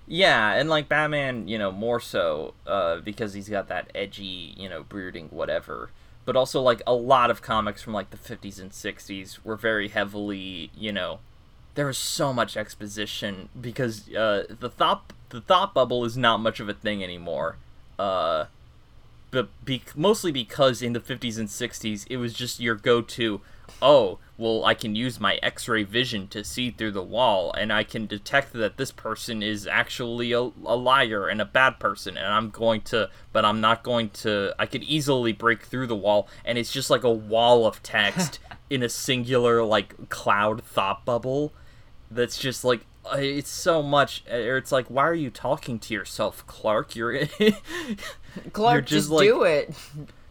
[0.08, 4.68] Yeah, and like Batman, you know, more so uh, because he's got that edgy, you
[4.68, 5.90] know, brooding whatever.
[6.32, 9.90] But also, like a lot of comics from like the fifties and sixties were very
[9.90, 11.20] heavily, you know,
[11.76, 16.62] there was so much exposition because uh, the thought the thought bubble is not much
[16.62, 17.58] of a thing anymore.
[18.00, 18.46] Uh,
[19.30, 23.42] but be- mostly because in the 50s and 60s it was just your go-to
[23.82, 27.84] oh well i can use my x-ray vision to see through the wall and i
[27.84, 32.28] can detect that this person is actually a, a liar and a bad person and
[32.28, 36.28] i'm going to but i'm not going to i could easily break through the wall
[36.44, 41.54] and it's just like a wall of text in a singular like cloud thought bubble
[42.10, 45.94] that's just like uh, it's so much or it's like why are you talking to
[45.94, 47.26] yourself clark you're
[48.54, 49.74] Clark, just, just, like- do it.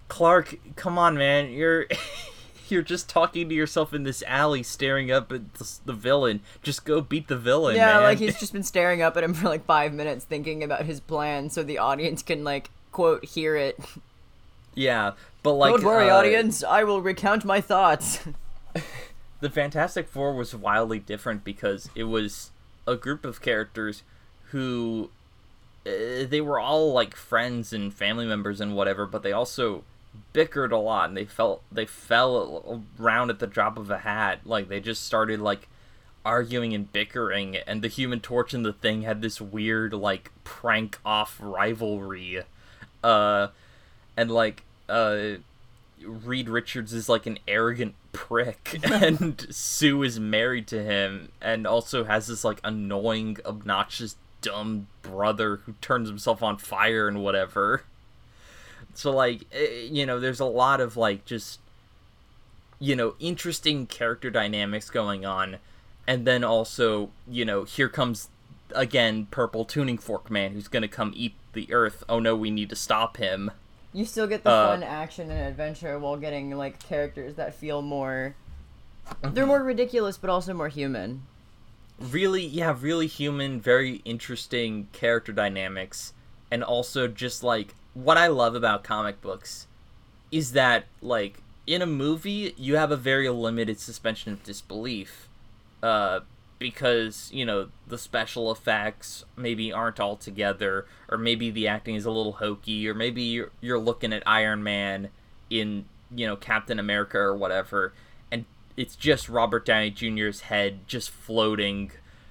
[0.08, 1.50] Clark, come on, man.
[1.50, 1.86] You're
[2.70, 6.40] you're just talking to yourself in this alley, staring up at the, the villain.
[6.62, 8.02] Just go beat the villain, Yeah, man.
[8.02, 11.00] like he's just been staring up at him for like five minutes, thinking about his
[11.00, 13.78] plan, so the audience can like quote hear it.
[14.74, 16.62] yeah, but like, Don't worry, uh, audience.
[16.64, 18.20] I will recount my thoughts.
[19.40, 22.50] The Fantastic Four was wildly different because it was
[22.86, 24.02] a group of characters
[24.50, 25.08] who
[25.86, 29.82] uh, they were all like friends and family members and whatever, but they also
[30.32, 34.40] bickered a lot and they felt they fell around at the drop of a hat.
[34.44, 35.68] Like they just started like
[36.24, 40.98] arguing and bickering, and the Human Torch and the Thing had this weird like prank
[41.04, 42.42] off rivalry,
[43.02, 43.48] uh,
[44.16, 45.36] and like uh.
[46.02, 52.04] Reed Richards is like an arrogant prick, and Sue is married to him, and also
[52.04, 57.84] has this like annoying, obnoxious, dumb brother who turns himself on fire and whatever.
[58.94, 61.60] So like, eh, you know, there's a lot of like just,
[62.78, 65.58] you know, interesting character dynamics going on,
[66.06, 68.28] and then also, you know, here comes
[68.74, 72.04] again Purple Tuning Fork Man who's gonna come eat the Earth.
[72.08, 73.50] Oh no, we need to stop him.
[73.92, 77.82] You still get the Uh, fun action and adventure while getting like characters that feel
[77.82, 78.36] more
[79.22, 81.26] They're more ridiculous, but also more human.
[81.98, 86.12] really yeah really human very interesting character dynamics
[86.50, 89.66] and also just like what i love about comic books
[90.30, 95.28] is that like in a movie you have a very limited suspension of disbelief
[95.82, 96.20] uh
[96.58, 102.04] because you know the special effects maybe aren't all together or maybe the acting is
[102.04, 105.08] a little hokey or maybe you're, you're looking at iron man
[105.48, 107.92] in you know captain america or whatever
[108.30, 108.44] and
[108.76, 111.90] it's just robert downey jr's head just floating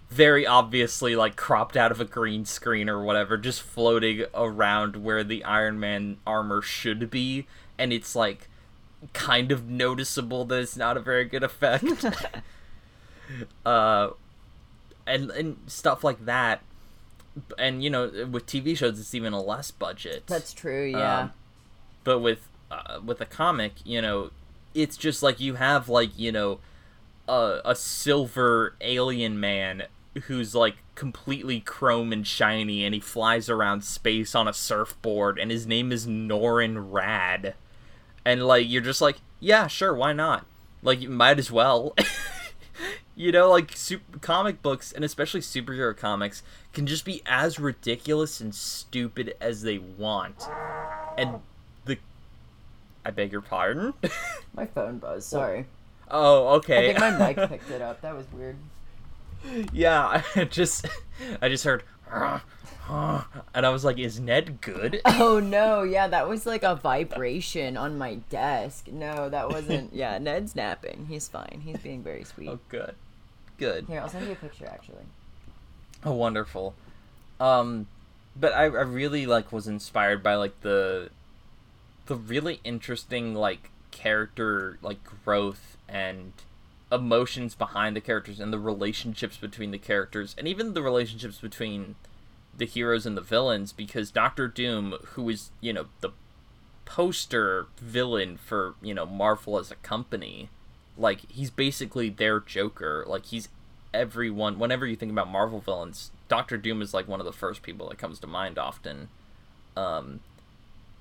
[0.10, 5.24] very obviously like cropped out of a green screen or whatever just floating around where
[5.24, 7.46] the iron man armor should be
[7.78, 8.50] and it's like
[9.14, 12.06] kind of noticeable that it's not a very good effect
[13.66, 14.10] uh
[15.06, 16.62] and and stuff like that
[17.58, 20.86] and you know with tv shows it's even a less budget That's true.
[20.88, 21.20] Yeah.
[21.20, 21.34] um,
[22.04, 24.32] but with uh, with a comic, you know,
[24.74, 26.60] it's just like you have like you know
[27.28, 29.84] a a silver alien man
[30.28, 35.52] who's like completely chrome and shiny, and he flies around space on a surfboard, and
[35.52, 37.54] his name is Norrin Radd,
[38.26, 40.46] and like you're just like, yeah, sure, why not?
[40.82, 41.96] Like you might as well.
[43.16, 46.42] you know, like super, comic books and especially superhero comics
[46.74, 50.48] can just be as ridiculous and stupid as they want.
[51.18, 51.42] And
[51.86, 51.98] the
[53.06, 53.94] I beg your pardon?
[54.54, 55.28] my phone buzzed.
[55.28, 55.66] Sorry.
[56.10, 56.92] oh, okay.
[56.92, 58.02] I think my mic picked it up.
[58.02, 58.56] That was weird.
[59.74, 60.88] Yeah, I just
[61.42, 61.84] I just heard
[62.90, 65.02] and I was like, is Ned good?
[65.22, 68.88] Oh no, yeah, that was like a vibration on my desk.
[68.88, 69.94] No, that wasn't.
[70.00, 71.08] Yeah, Ned's napping.
[71.10, 71.62] He's fine.
[71.64, 72.50] He's being very sweet.
[72.50, 72.96] Oh, good.
[73.58, 73.86] Good.
[73.88, 75.06] Here, I'll send you a picture actually.
[76.06, 76.74] Oh, wonderful.
[77.40, 77.88] Um,
[78.36, 81.10] but I, I really like was inspired by like the
[82.06, 86.32] the really interesting like character like growth and
[86.92, 91.96] emotions behind the characters and the relationships between the characters and even the relationships between
[92.58, 96.10] the heroes and the villains because Doctor Doom who is you know the
[96.86, 100.50] poster villain for you know Marvel as a company
[100.98, 103.50] like he's basically their Joker like he's
[103.94, 107.62] everyone whenever you think about Marvel villains, Doctor Doom is like one of the first
[107.62, 109.10] people that comes to mind often.
[109.78, 110.22] Um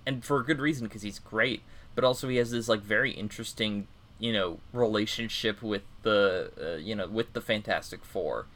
[0.06, 1.62] and for a good reason because he's great,
[1.94, 3.86] but also he has this like very interesting,
[4.18, 8.46] you know, relationship with the uh, you know, with the Fantastic 4.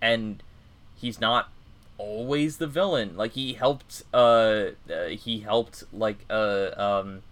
[0.00, 0.42] And
[0.94, 1.50] he's not
[1.98, 3.16] always the villain.
[3.16, 7.22] Like he helped uh, uh he helped like uh um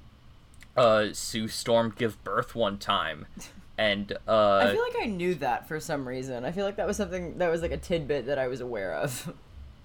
[0.77, 3.27] uh Sue Storm give birth one time.
[3.77, 6.44] And uh I feel like I knew that for some reason.
[6.44, 8.94] I feel like that was something that was like a tidbit that I was aware
[8.94, 9.35] of.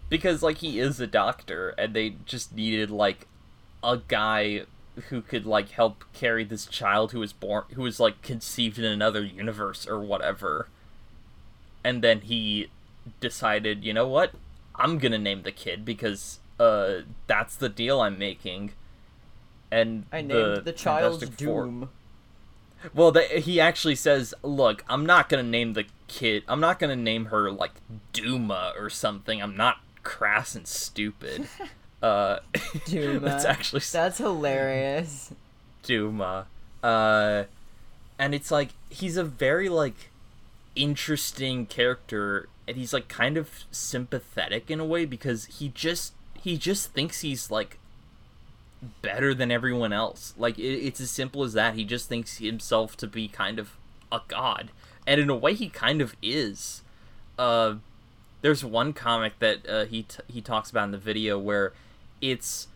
[0.10, 3.26] because like he is a doctor and they just needed like
[3.84, 4.66] a guy
[5.10, 8.86] who could like help carry this child who was born who was like conceived in
[8.86, 10.68] another universe or whatever
[11.84, 12.68] and then he
[13.22, 14.32] decided you know what
[14.76, 18.72] i'm gonna name the kid because uh that's the deal i'm making
[19.72, 21.90] and I named the, child's Fantastic Four- Doom.
[22.94, 26.44] well, the, he actually says, "Look, I'm not gonna name the kid.
[26.48, 27.74] I'm not gonna name her like
[28.14, 29.42] Duma or something.
[29.42, 31.48] I'm not crass and stupid."
[32.02, 32.40] uh,
[32.86, 33.20] Duma.
[33.20, 35.34] that's actually That's hilarious.
[35.84, 36.48] Duma.
[36.82, 37.44] Uh,
[38.18, 40.10] and it's like he's a very like
[40.76, 46.58] interesting character, and he's like kind of sympathetic in a way because he just he
[46.58, 47.78] just thinks he's like
[49.02, 50.34] better than everyone else.
[50.38, 51.76] Like it, it's as simple as that.
[51.76, 53.72] He just thinks himself to be kind of
[54.12, 54.72] a god,
[55.06, 56.82] and in a way, he kind of is.
[57.38, 57.76] Uh,
[58.42, 61.74] there's one comic that uh, he t- he talks about in the video where
[62.22, 62.68] it's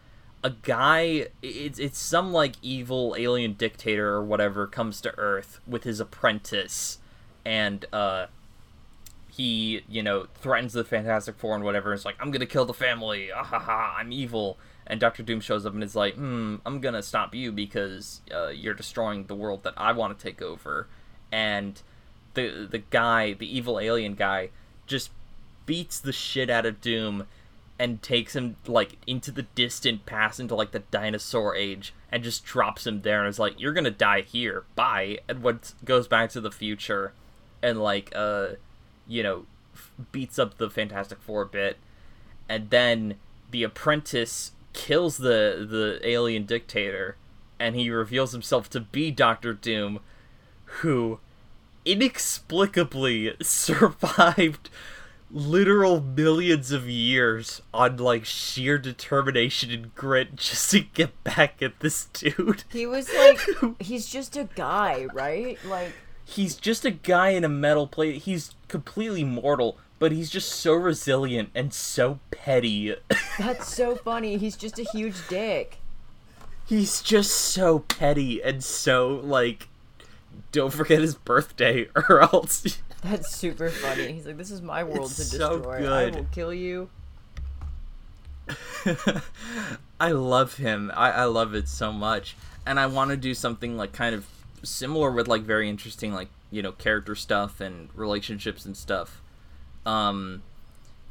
[0.44, 1.28] a guy.
[1.42, 7.00] It's it's some like evil alien dictator or whatever comes to Earth with his apprentice,
[7.46, 8.28] and uh,
[9.30, 11.94] he you know threatens the Fantastic Four and whatever.
[11.94, 13.32] It's like I'm gonna kill the family.
[13.32, 13.96] Ah ha ha!
[13.98, 14.58] I'm evil.
[14.86, 18.50] And Doctor Doom shows up and is like, "Hmm, I'm gonna stop you because uh,
[18.50, 20.88] you're destroying the world that I want to take over."
[21.32, 21.82] And
[22.34, 24.50] the the guy, the evil alien guy,
[24.86, 25.10] just
[25.66, 27.28] beats the shit out of Doom
[27.80, 32.46] and takes him like into the distant past into like the dinosaur age and just
[32.46, 34.66] drops him there and is like, "You're gonna die here.
[34.76, 37.14] Bye." And what goes back to the future
[37.62, 38.50] and like uh,
[39.08, 41.78] you know, f- beats up the Fantastic Four a bit,
[42.48, 43.16] and then
[43.52, 47.16] the apprentice kills the the alien dictator,
[47.60, 50.00] and he reveals himself to be Doctor Doom,
[50.66, 51.20] who
[51.86, 54.70] inexplicably survived
[55.36, 61.80] literal millions of years on like sheer determination and grit just to get back at
[61.80, 62.64] this dude.
[62.72, 63.40] He was like,
[63.80, 65.58] he's just a guy, right?
[65.66, 68.22] Like, he's just a guy in a metal plate.
[68.24, 72.96] He's completely mortal, but he's just so resilient and so petty.
[73.40, 74.38] That's so funny.
[74.38, 75.78] He's just a huge dick.
[76.68, 79.68] he's just so petty and so like
[80.52, 84.14] don't forget his birthday or else That's super funny.
[84.14, 85.80] He's like, "This is my world It's to so destroy.
[85.80, 86.14] good.
[86.14, 86.90] I will kill you."
[90.00, 90.92] I love him.
[90.96, 92.36] I, I love it so much.
[92.66, 94.26] And I want to do something like kind of
[94.64, 99.22] similar with like very interesting like, you know, character stuff and relationships and stuff.
[99.86, 100.44] Um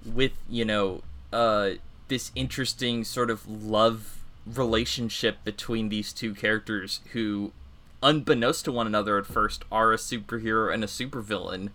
[0.05, 1.73] with, you know, uh
[2.09, 7.53] this interesting sort of love relationship between these two characters who
[8.03, 11.71] unbeknownst to one another at first are a superhero and a supervillain.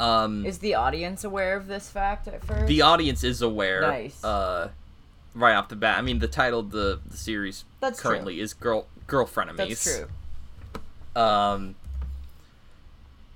[0.00, 2.66] Um Is the audience aware of this fact at first?
[2.66, 4.24] the audience is aware Nice.
[4.24, 4.70] uh
[5.34, 8.52] right off the bat i mean the title of the, the series That's currently is
[8.54, 9.98] girl girl frenemies That's
[11.14, 11.22] true.
[11.22, 11.76] um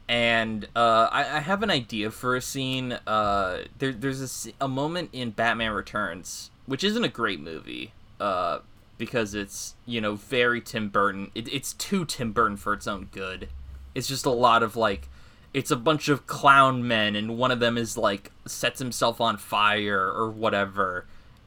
[0.09, 4.69] and uh I, I have an idea for a scene uh there, there's a, a
[4.69, 8.59] moment in batman returns which isn't a great movie uh
[8.99, 13.09] because it's you know very tim burton it, it's too tim burton for its own
[13.12, 13.49] good
[13.95, 15.09] it's just a lot of like
[15.55, 19.36] it's a bunch of clown men and one of them is like sets himself on
[19.38, 21.07] fire or whatever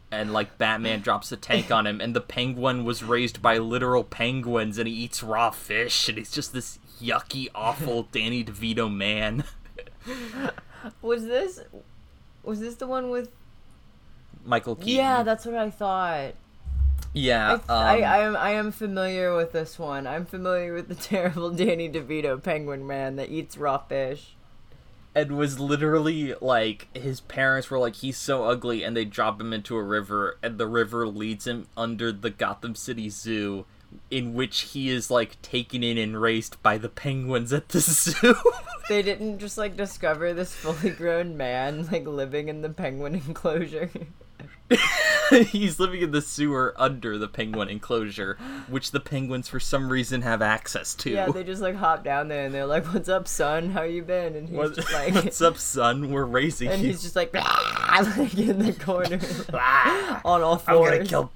[0.10, 4.06] and like batman drops a tank on him and the penguin was raised by literal
[4.06, 9.44] penguins and he eats raw fish and he's just this yucky awful danny devito man
[11.02, 11.60] Was this
[12.44, 13.30] was this the one with
[14.46, 16.34] michael keaton Yeah, that's what I thought.
[17.14, 20.06] Yeah I, um, I, I am I am familiar with this one.
[20.08, 24.36] I'm familiar with the terrible Danny DeVito penguin man that eats raw fish.
[25.16, 29.52] and was literally like his parents were like he's so ugly and they drop him
[29.54, 33.66] into a river and the river leads him under the Gotham City Zoo
[34.12, 38.36] in which he is like taken in and raised by the penguins at the zoo.
[38.90, 43.90] They didn't just like discover this fully grown man like living in the penguin enclosure.
[45.48, 50.22] he's living in the sewer under the penguin enclosure which the penguins for some reason
[50.24, 51.10] have access to.
[51.10, 53.70] yeah, they just like hop down there and they're like, "What's up, son?
[53.72, 56.12] How you been?" And he's What- just like, What's up, son?
[56.12, 56.90] We're raising and you.
[56.90, 59.20] he's just like, like in the corner
[59.54, 60.22] Ah!
[60.26, 60.92] on all I'm fours.
[60.92, 61.32] gonna kill.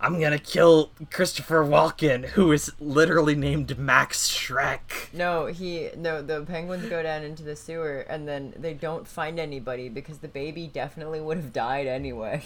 [0.00, 5.12] I'm gonna kill Christopher Walken, who is literally named Max Shreck.
[5.12, 6.22] No, he no.
[6.22, 10.28] The penguins go down into the sewer, and then they don't find anybody because the
[10.28, 12.42] baby definitely would have died anyway.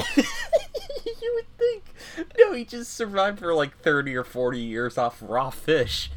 [0.16, 1.84] you would think.
[2.38, 6.10] No, he just survived for like 30 or 40 years off raw fish.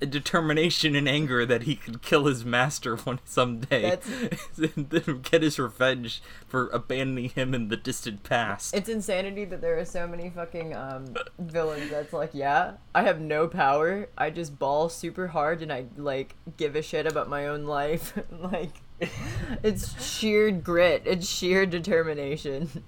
[0.00, 3.98] A determination and anger that he could kill his master one someday.
[4.56, 8.74] and then get his revenge for abandoning him in the distant past.
[8.74, 13.20] It's insanity that there are so many fucking um, villains that's like, yeah, I have
[13.20, 14.08] no power.
[14.16, 18.16] I just ball super hard and I like give a shit about my own life.
[18.30, 18.82] like,
[19.62, 21.02] it's sheer grit.
[21.04, 22.84] It's sheer determination.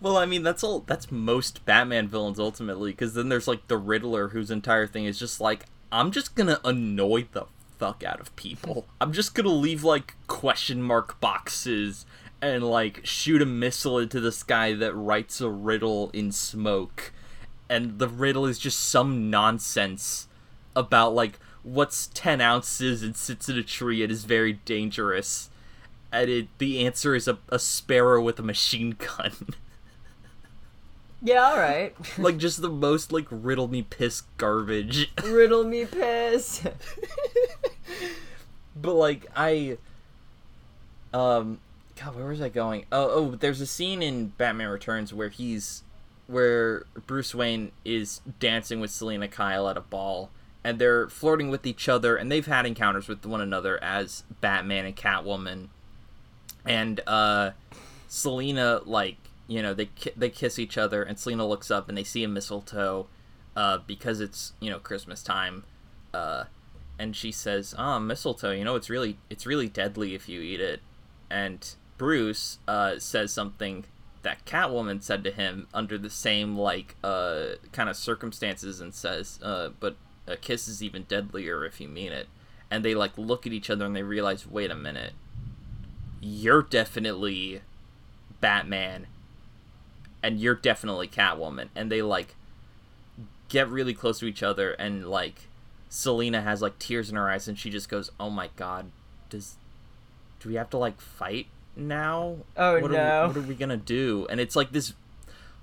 [0.00, 0.80] Well, I mean, that's all.
[0.80, 5.18] That's most Batman villains ultimately, because then there's like the Riddler, whose entire thing is
[5.18, 5.64] just like,
[5.94, 7.46] I'm just gonna annoy the
[7.78, 8.84] fuck out of people.
[9.00, 12.04] I'm just gonna leave like question mark boxes
[12.42, 17.12] and like shoot a missile into the sky that writes a riddle in smoke,
[17.70, 20.26] and the riddle is just some nonsense
[20.74, 25.48] about like what's ten ounces and sits in a tree and is very dangerous.
[26.10, 29.50] And it, the answer is a, a sparrow with a machine gun.
[31.24, 31.96] Yeah, all right.
[32.18, 35.10] like just the most like riddle me piss garbage.
[35.24, 36.62] Riddle me piss.
[38.76, 39.78] but like I
[41.14, 41.60] um
[41.98, 42.84] God, where was I going?
[42.92, 45.82] Oh oh there's a scene in Batman Returns where he's
[46.26, 50.28] where Bruce Wayne is dancing with Selina Kyle at a ball
[50.62, 54.84] and they're flirting with each other and they've had encounters with one another as Batman
[54.84, 55.68] and Catwoman.
[56.66, 57.52] And uh
[58.08, 59.16] Selina like
[59.46, 62.24] you know they ki- they kiss each other and Selina looks up and they see
[62.24, 63.06] a mistletoe
[63.56, 65.64] uh because it's you know Christmas time
[66.12, 66.44] uh
[66.98, 70.60] and she says ah mistletoe you know it's really it's really deadly if you eat
[70.60, 70.80] it.
[71.30, 73.84] And Bruce uh says something
[74.22, 79.38] that Catwoman said to him under the same like uh kind of circumstances and says
[79.42, 82.28] uh but a kiss is even deadlier if you mean it.
[82.70, 85.12] And they like look at each other and they realize wait a minute.
[86.22, 87.60] You're definitely
[88.40, 89.06] Batman
[90.24, 92.34] and you're definitely Catwoman and they like
[93.48, 95.42] get really close to each other and like
[95.88, 98.90] Selina has like tears in her eyes and she just goes oh my god
[99.30, 99.54] does
[100.40, 101.46] do we have to like fight
[101.76, 102.36] now?
[102.56, 102.98] Oh, what no.
[102.98, 104.26] are we, what are we gonna do?
[104.28, 104.92] And it's like this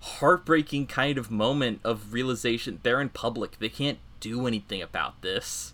[0.01, 2.79] heartbreaking kind of moment of realization.
[2.83, 3.59] They're in public.
[3.59, 5.73] They can't do anything about this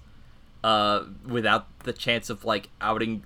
[0.63, 3.23] uh, without the chance of like outing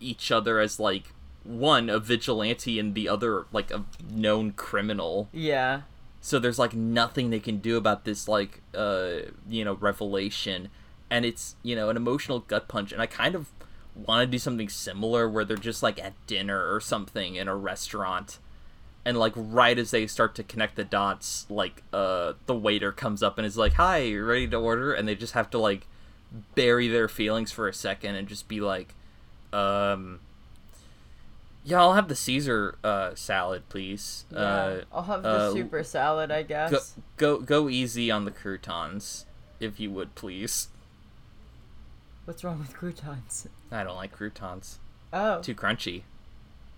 [0.00, 1.14] each other as like
[1.44, 5.28] one a vigilante and the other like a known criminal.
[5.32, 5.82] Yeah.
[6.20, 10.68] So there's like nothing they can do about this like uh you know revelation,
[11.10, 12.92] and it's you know an emotional gut punch.
[12.92, 13.48] And I kind of
[13.94, 17.54] want to do something similar where they're just like at dinner or something in a
[17.54, 18.38] restaurant
[19.04, 23.22] and like right as they start to connect the dots like uh the waiter comes
[23.22, 25.86] up and is like hi you ready to order and they just have to like
[26.54, 28.94] bury their feelings for a second and just be like
[29.52, 30.20] um
[31.64, 34.38] yeah i'll have the caesar uh salad please Yeah.
[34.38, 36.94] uh I'll have the uh, super salad, I guess.
[37.16, 39.26] go, go go easy on the croutons
[39.60, 40.68] if you would please
[42.24, 43.48] What's wrong with croutons?
[43.70, 44.78] i don't like croutons
[45.12, 45.40] Oh.
[45.40, 46.02] too crunchy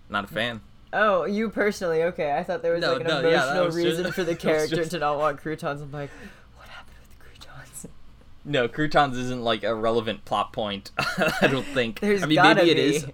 [0.09, 0.61] not a fan
[0.97, 2.03] Oh, you personally?
[2.03, 4.35] Okay, I thought there was No, like an no, yeah, emotional just- reason for the
[4.47, 5.81] character just- to not want croutons.
[5.81, 6.09] I'm like,
[6.55, 7.87] what happened with the croutons?
[8.45, 10.91] No, croutons isn't like a relevant plot point.
[10.97, 11.99] I don't think.
[11.99, 12.95] There's I mean, gotta maybe it be.
[12.97, 13.05] is.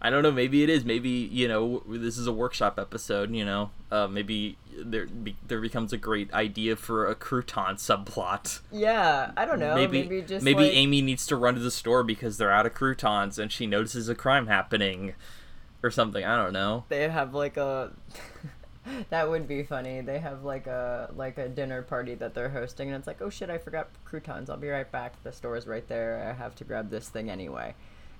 [0.00, 0.30] I don't know.
[0.30, 0.84] Maybe it is.
[0.84, 3.34] Maybe you know this is a workshop episode.
[3.34, 8.60] You know, uh, maybe there be, there becomes a great idea for a crouton subplot.
[8.70, 9.74] Yeah, I don't know.
[9.74, 12.66] maybe Maybe, just maybe like, Amy needs to run to the store because they're out
[12.66, 15.14] of croutons and she notices a crime happening,
[15.82, 16.24] or something.
[16.24, 16.84] I don't know.
[16.88, 17.92] they have like a.
[19.10, 20.00] that would be funny.
[20.00, 23.30] They have like a like a dinner party that they're hosting, and it's like, oh
[23.30, 24.50] shit, I forgot croutons.
[24.50, 25.22] I'll be right back.
[25.22, 26.28] The store is right there.
[26.28, 27.74] I have to grab this thing anyway,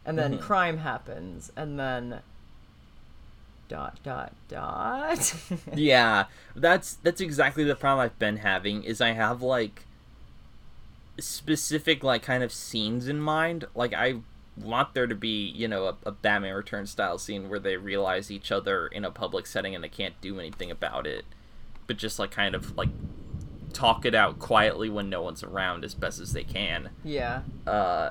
[0.08, 0.40] and then Mhm.
[0.40, 2.20] crime happens, and then.
[3.68, 5.34] Dot dot dot.
[5.74, 6.24] yeah
[6.56, 9.82] that's that's exactly the problem i've been having is i have like
[11.18, 14.14] specific like kind of scenes in mind like i
[14.56, 18.30] want there to be you know a, a batman return style scene where they realize
[18.30, 21.24] each other in a public setting and they can't do anything about it
[21.86, 22.88] but just like kind of like
[23.74, 27.42] talk it out quietly when no one's around as best as they can yeah.
[27.66, 28.10] uh,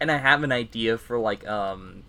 [0.00, 2.02] and I have an idea for like um,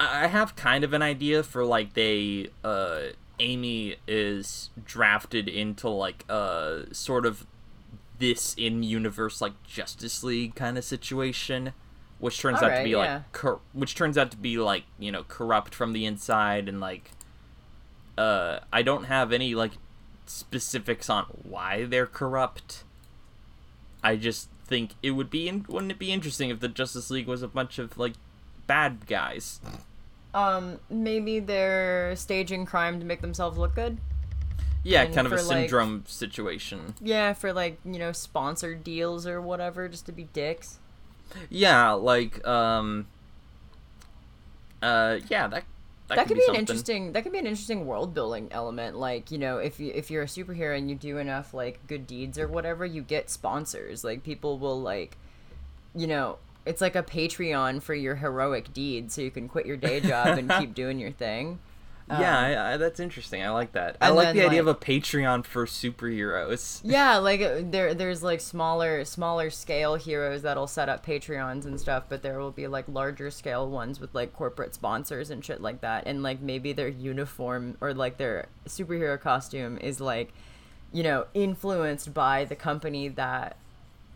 [0.00, 3.00] I have kind of an idea for like they uh,
[3.38, 7.46] Amy is drafted into like uh sort of
[8.18, 11.72] this in universe like Justice League kind of situation,
[12.18, 12.96] which turns out to Alright, be yeah.
[12.96, 16.80] like cor- which turns out to be like you know corrupt from the inside and
[16.80, 17.10] like
[18.16, 19.72] uh I don't have any like
[20.26, 22.84] specifics on why they're corrupt.
[24.02, 27.26] I just think it would be in- wouldn't it be interesting if the Justice League
[27.26, 28.14] was a bunch of like
[28.66, 29.60] bad guys.
[30.32, 33.98] Um, maybe they're staging crime to make themselves look good.
[34.84, 36.94] Yeah, And kind of a for, like- syndrome situation.
[37.02, 40.78] Yeah, for like you know sponsored deals or whatever, just to be dicks.
[41.50, 43.06] Yeah, like um
[44.82, 45.64] uh yeah, that
[46.10, 47.12] that, That, could be, an interesting.
[47.12, 48.98] That could be an interesting world building element.
[48.98, 52.06] Like you know, if you if you're a superhero and you do enough like good
[52.06, 54.04] deeds or whatever, you get sponsors.
[54.04, 55.16] Like people will like,
[55.94, 59.76] you know, it's like a Patreon for your heroic deeds, so you can quit your
[59.76, 61.58] day job and keep doing your thing.
[62.18, 63.42] Yeah, I, I, that's interesting.
[63.42, 63.96] I like that.
[64.00, 66.80] I like then, the idea like- of a Patreon for superheroes.
[66.82, 71.78] Yeah, like uh, there there's like smaller smaller scale heroes that'll set up Patreons and
[71.78, 75.60] stuff, but there will be like larger scale ones with like corporate sponsors and shit
[75.60, 76.04] like that.
[76.06, 80.32] And like maybe their uniform or like their superhero costume is like,
[80.92, 83.56] you know, influenced by the company that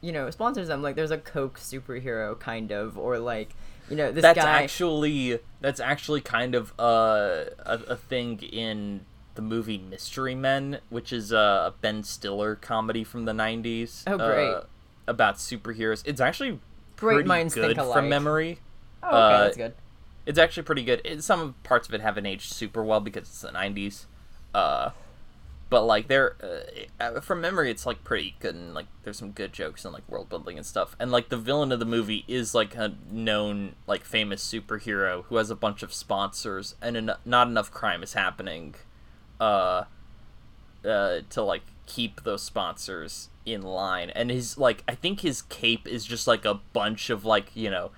[0.00, 0.82] you know sponsors them.
[0.82, 3.50] Like there's a Coke superhero kind of or like
[3.90, 9.04] you know this that's guy actually that's actually kind of uh, a a thing in
[9.34, 14.04] the movie Mystery Men, which is a Ben Stiller comedy from the '90s.
[14.06, 14.50] Oh, great.
[14.52, 14.62] uh,
[15.06, 16.02] about superheroes.
[16.06, 16.60] It's actually
[16.96, 17.96] Great pretty minds think good alike.
[17.96, 18.58] from memory.
[19.02, 19.74] Oh, okay, uh, that's good.
[20.26, 21.02] It's actually pretty good.
[21.04, 24.06] It, some parts of it haven't aged super well because it's the '90s.
[24.54, 24.90] Uh,
[25.74, 29.32] but like they're uh, uh, from memory, it's like pretty good and like there's some
[29.32, 30.94] good jokes and like world building and stuff.
[31.00, 35.36] And like the villain of the movie is like a known like famous superhero who
[35.36, 38.76] has a bunch of sponsors and en- not enough crime is happening,
[39.40, 39.86] uh,
[40.84, 44.10] uh, to like keep those sponsors in line.
[44.10, 47.68] And his like I think his cape is just like a bunch of like you
[47.68, 47.90] know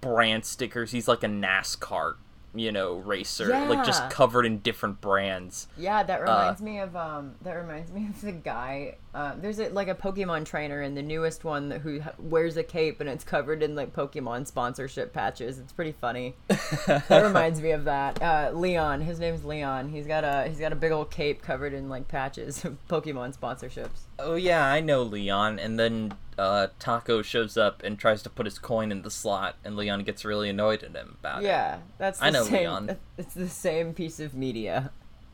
[0.00, 0.90] brand stickers.
[0.90, 2.16] He's like a NASCAR,
[2.58, 5.68] you know, racer, like just covered in different brands.
[5.76, 7.34] Yeah, that uh, reminds me of um.
[7.42, 8.96] That reminds me of the guy.
[9.16, 12.62] Uh, there's a, like a Pokemon trainer in the newest one that, who wears a
[12.62, 15.58] cape and it's covered in like Pokemon sponsorship patches.
[15.58, 16.34] It's pretty funny.
[16.48, 18.20] that reminds me of that.
[18.20, 19.88] Uh, Leon, his name's Leon.
[19.88, 23.34] He's got a he's got a big old cape covered in like patches of Pokemon
[23.34, 24.02] sponsorships.
[24.18, 25.58] Oh yeah, I know Leon.
[25.60, 29.56] And then uh, Taco shows up and tries to put his coin in the slot,
[29.64, 31.46] and Leon gets really annoyed at him about it.
[31.46, 32.52] Yeah, that's the I know same.
[32.52, 32.96] Leon.
[33.16, 34.90] It's the same piece of media.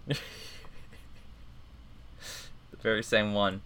[0.07, 0.16] the
[2.80, 3.62] very same one.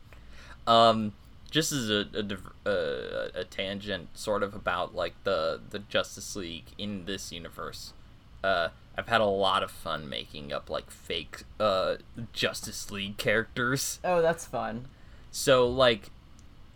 [0.67, 1.13] Um,
[1.51, 6.67] just as a a, uh, a tangent, sort of about like the the Justice League
[6.79, 7.93] in this universe.
[8.43, 11.97] Uh, I've had a lot of fun making up like fake uh
[12.33, 14.01] Justice League characters.
[14.03, 14.87] Oh, that's fun.
[15.31, 16.11] So like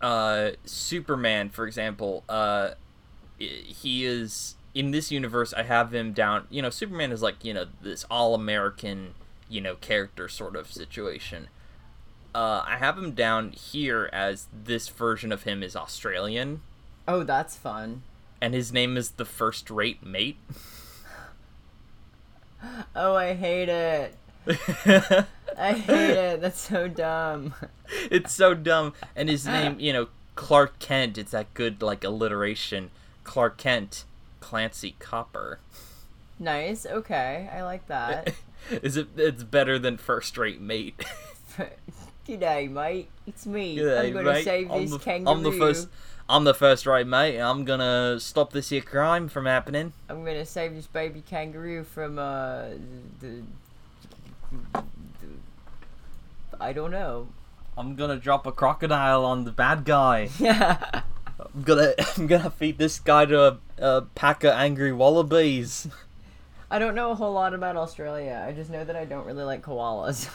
[0.01, 2.73] uh Superman for example, uh
[3.39, 7.55] he is in this universe I have him down, you know, Superman is like, you
[7.55, 9.15] know, this all-American,
[9.49, 11.49] you know, character sort of situation.
[12.35, 16.61] Uh I have him down here as this version of him is Australian
[17.09, 18.03] Oh, that's fun.
[18.41, 20.37] and his name is the first rate mate.
[22.95, 24.15] Oh, I hate it.
[25.57, 26.41] I hate it.
[26.41, 27.55] That's so dumb.
[28.11, 28.93] it's so dumb.
[29.17, 31.17] And his name, you know, Clark Kent.
[31.17, 32.91] It's that good like alliteration.
[33.25, 34.05] Clark Kent,
[34.41, 35.59] Clancy Copper.
[36.39, 36.85] Nice.
[36.87, 38.35] Okay, I like that.
[38.71, 39.09] Is it?
[39.17, 41.03] It's better than first rate mate.
[42.27, 43.09] G'day, mate.
[43.27, 43.77] It's me.
[43.77, 44.45] G'day, I'm gonna mate.
[44.45, 45.37] save I'm this the, kangaroo.
[45.37, 45.89] I'm the first.
[46.29, 47.39] I'm the first rate mate.
[47.39, 49.93] I'm gonna stop this here crime from happening.
[50.09, 52.67] I'm gonna save this baby kangaroo from uh
[53.21, 53.43] the.
[54.53, 54.83] the
[56.61, 57.29] I don't know.
[57.77, 60.29] I'm gonna drop a crocodile on the bad guy.
[60.39, 61.03] Yeah.
[61.55, 65.89] I'm gonna I'm gonna feed this guy to a, a pack of angry wallabies.
[66.71, 68.45] I don't know a whole lot about Australia.
[68.47, 70.29] I just know that I don't really like koalas.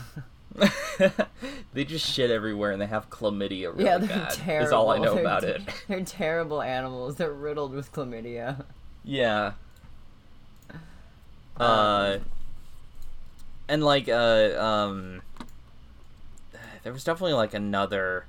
[1.74, 4.32] they just shit everywhere and they have chlamydia really yeah, they're bad.
[4.32, 4.64] terrible.
[4.64, 5.62] That's all I know They're about it.
[5.88, 7.16] They're terrible animals.
[7.18, 8.66] They're riddled with chlamydia.
[9.04, 9.54] Yeah.
[11.58, 12.18] Uh
[13.70, 15.22] and like uh um
[16.84, 18.26] there was definitely like another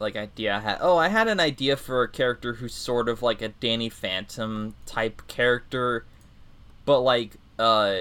[0.00, 0.78] like idea I had.
[0.80, 4.74] Oh, I had an idea for a character who's sort of like a Danny Phantom
[4.86, 6.04] type character,
[6.84, 7.96] but like uh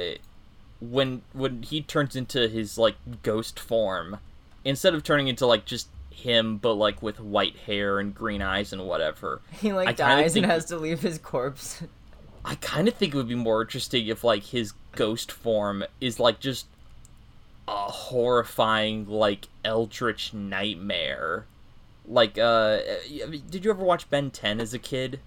[0.80, 4.20] when when he turns into his like ghost form,
[4.64, 8.74] instead of turning into like just him but like with white hair and green eyes
[8.74, 9.42] and whatever.
[9.52, 11.84] He like I dies and has to leave his corpse.
[12.46, 16.20] I kind of think it would be more interesting if like his ghost form is
[16.20, 16.66] like just
[17.68, 21.46] a horrifying like eldritch nightmare.
[22.08, 22.80] Like uh
[23.50, 25.20] did you ever watch Ben 10 as a kid?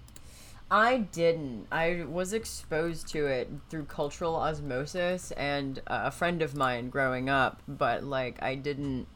[0.71, 1.67] I didn't.
[1.69, 7.61] I was exposed to it through cultural osmosis and a friend of mine growing up,
[7.67, 9.07] but like I didn't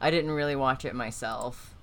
[0.00, 1.76] I didn't really watch it myself.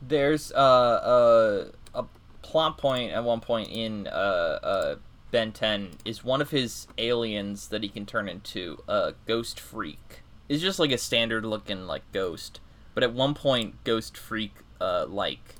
[0.00, 1.64] There's uh, uh,
[1.96, 2.04] a
[2.42, 4.96] plot point at one point in uh, uh,
[5.32, 10.22] Ben 10 is one of his aliens that he can turn into a ghost freak.
[10.48, 12.60] It's just like a standard looking like ghost,
[12.94, 15.56] but at one point Ghost Freak uh like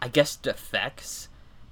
[0.00, 1.27] I guess defects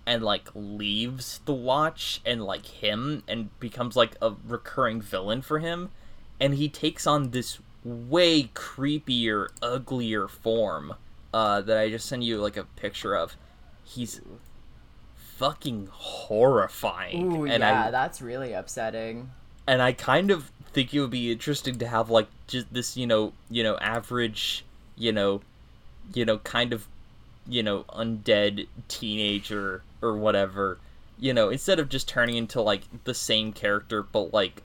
[0.07, 5.59] and like leaves the watch and like him and becomes like a recurring villain for
[5.59, 5.91] him.
[6.41, 10.95] And he takes on this way creepier uglier form
[11.33, 13.37] uh that I just sent you like a picture of.
[13.85, 14.21] He's
[15.17, 17.33] fucking horrifying.
[17.33, 19.31] Ooh, and yeah, I that's really upsetting.
[19.67, 23.07] and I kind of think it would be interesting to have like just this, you
[23.07, 24.65] know, you know, average,
[24.97, 25.43] you know,
[26.15, 26.87] you know, kind of,
[27.49, 30.79] you know, undead teenager or whatever,
[31.19, 34.63] you know, instead of just turning into like the same character but like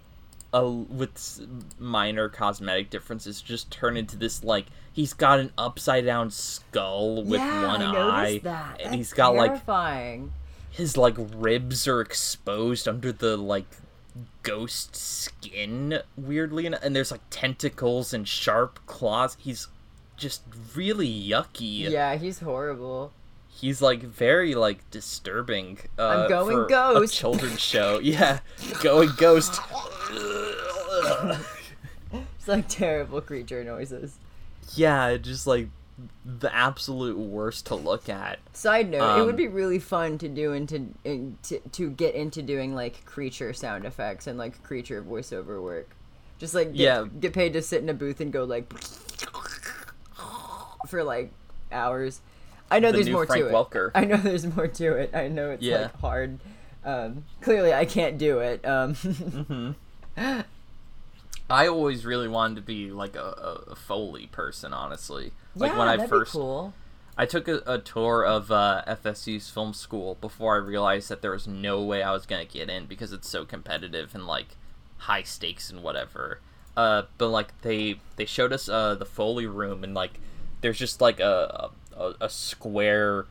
[0.53, 1.39] a with
[1.79, 7.39] minor cosmetic differences, just turn into this like he's got an upside down skull with
[7.39, 8.79] yeah, one eye, that.
[8.81, 10.33] and That's he's got like terrifying.
[10.69, 13.65] his like ribs are exposed under the like
[14.43, 19.67] ghost skin weirdly enough and there's like tentacles and sharp claws he's
[20.17, 20.41] just
[20.75, 23.13] really yucky Yeah, he's horrible.
[23.53, 27.13] He's like very like disturbing uh, I'm going ghost.
[27.13, 28.39] a children's show yeah
[28.81, 29.59] going ghost
[32.13, 34.17] It's like terrible creature noises.
[34.75, 35.67] yeah just like
[36.25, 40.27] the absolute worst to look at Side note: It would Um, be really fun to
[40.27, 45.03] do into in, to, to get into doing like creature sound effects and like creature
[45.03, 45.95] voiceover work.
[46.39, 47.05] Just like get, Yeah.
[47.19, 48.65] get paid to sit in a booth and go like
[50.87, 51.31] for like
[51.71, 52.21] hours.
[52.71, 53.53] I know The there's more Frank to it.
[53.53, 53.91] Welker.
[53.93, 55.13] I know there's more to it.
[55.13, 55.81] I know it's Yeah.
[55.83, 56.39] like hard.
[56.83, 58.65] Um, clearly, I can't do it.
[58.65, 59.71] Um, Mm-hmm.
[61.49, 63.19] I always really wanted to be like a,
[63.67, 65.33] a, a Foley person, honestly.
[65.55, 66.73] Like yeah, when I that'd first be cool.
[67.17, 71.31] I took a, a tour of uh, FSU's film school before I realized that there
[71.31, 74.55] was no way I was gonna get in because it's so competitive and like
[74.99, 76.39] high stakes and whatever.
[76.77, 80.19] Uh, but like they they showed us uh, the Foley room and like
[80.61, 81.80] there's just like a a,
[82.21, 83.25] a square,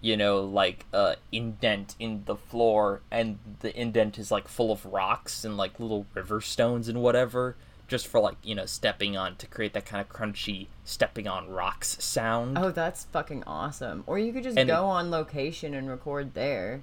[0.00, 4.84] you know, like uh, indent in the floor and the indent is like full of
[4.86, 7.56] rocks and like little river stones and whatever
[7.88, 11.48] just for like you know stepping on to create that kind of crunchy stepping on
[11.50, 12.56] rocks sound.
[12.56, 14.04] Oh, that's fucking awesome.
[14.06, 16.80] Or you could just And- go on location and record there.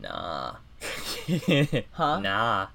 [0.00, 0.56] Nah.
[1.92, 2.20] Huh?
[2.20, 2.66] Nah.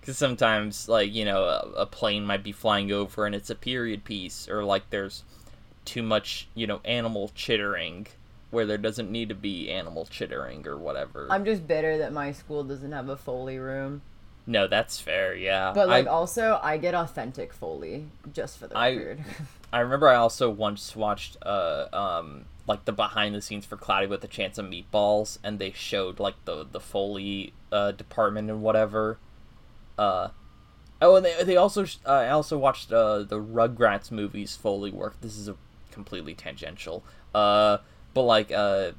[0.00, 3.54] Because sometimes, like, you know, a, a plane might be flying over and it's a
[3.54, 5.24] period piece, or like there's
[5.84, 8.06] too much, you know, animal chittering
[8.50, 11.28] where there doesn't need to be animal chittering or whatever.
[11.30, 14.02] I'm just bitter that my school doesn't have a Foley room.
[14.46, 15.72] No, that's fair, yeah.
[15.74, 19.24] But like I, also I get authentic Foley just for the I- record.
[19.72, 24.08] I remember I also once watched, uh, um, like the behind the scenes for Cloudy
[24.08, 28.62] with a Chance of Meatballs, and they showed like the the Foley uh, department and
[28.62, 29.18] whatever.
[29.96, 30.30] Uh,
[31.00, 35.20] oh, and they they also uh, I also watched uh, the Rugrats movies Foley work.
[35.20, 35.54] This is a
[35.90, 37.04] completely tangential.
[37.34, 37.78] Uh,
[38.14, 38.92] but like uh,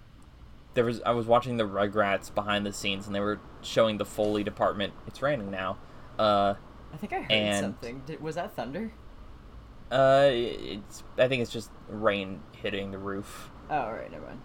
[0.74, 4.06] there was I was watching the Rugrats behind the scenes, and they were showing the
[4.06, 4.94] Foley department.
[5.08, 5.78] It's raining now.
[6.20, 6.56] Uh,
[6.94, 8.04] I think I heard and- something.
[8.06, 8.92] Did, was that thunder?
[9.92, 13.50] uh, it's I think it's just rain hitting the roof.
[13.70, 14.42] Oh, all right, never mind.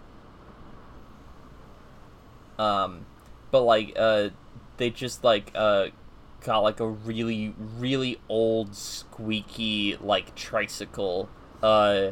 [2.59, 3.05] um
[3.51, 4.29] but like uh
[4.77, 5.87] they just like uh
[6.43, 11.29] got like a really really old squeaky like tricycle
[11.61, 12.11] uh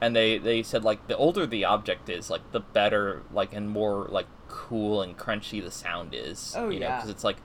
[0.00, 3.68] and they they said like the older the object is like the better like and
[3.70, 6.96] more like cool and crunchy the sound is Oh, you know yeah.
[6.96, 7.36] because it's like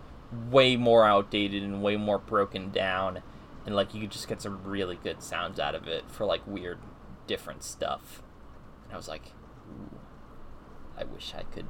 [0.49, 3.21] way more outdated and way more broken down
[3.65, 6.79] and like you just get some really good sounds out of it for like weird
[7.27, 8.21] different stuff
[8.85, 9.31] and i was like
[9.69, 9.97] Ooh,
[10.97, 11.67] i wish i could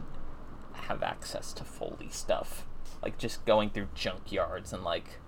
[0.74, 2.66] have access to Foley stuff.
[3.02, 5.20] Like just going through junkyards and like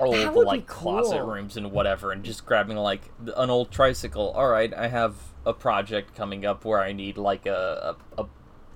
[0.00, 3.70] old That would be like closet rooms and whatever, and just grabbing like an old
[3.70, 4.30] tricycle.
[4.30, 8.26] All right, I have a project coming up where I need like a a, a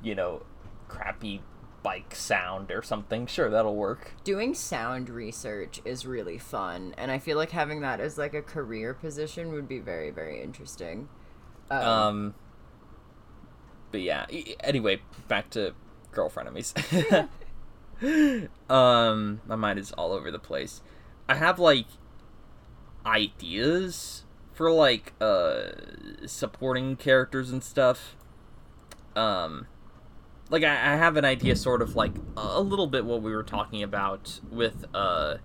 [0.03, 0.43] you know
[0.89, 1.43] crappy
[1.83, 3.27] bike sound or something.
[3.27, 4.13] Sure, that'll work.
[4.25, 8.43] Doing sound research is really fun, and I feel like having that as like a
[8.43, 11.09] career position would be very, very interesting.
[11.71, 12.35] Um, Um,
[13.91, 14.27] but yeah.
[14.61, 15.75] Anyway, back to
[16.13, 16.73] girl frenemies.
[18.71, 20.83] um, my mind is all over the place.
[21.29, 21.87] I have like
[23.05, 25.71] ideas for like uh
[26.27, 28.17] supporting characters and stuff.
[29.17, 29.67] Um,
[30.51, 33.43] like I, I have an idea, sort of like a little bit what we were
[33.43, 35.37] talking about with uh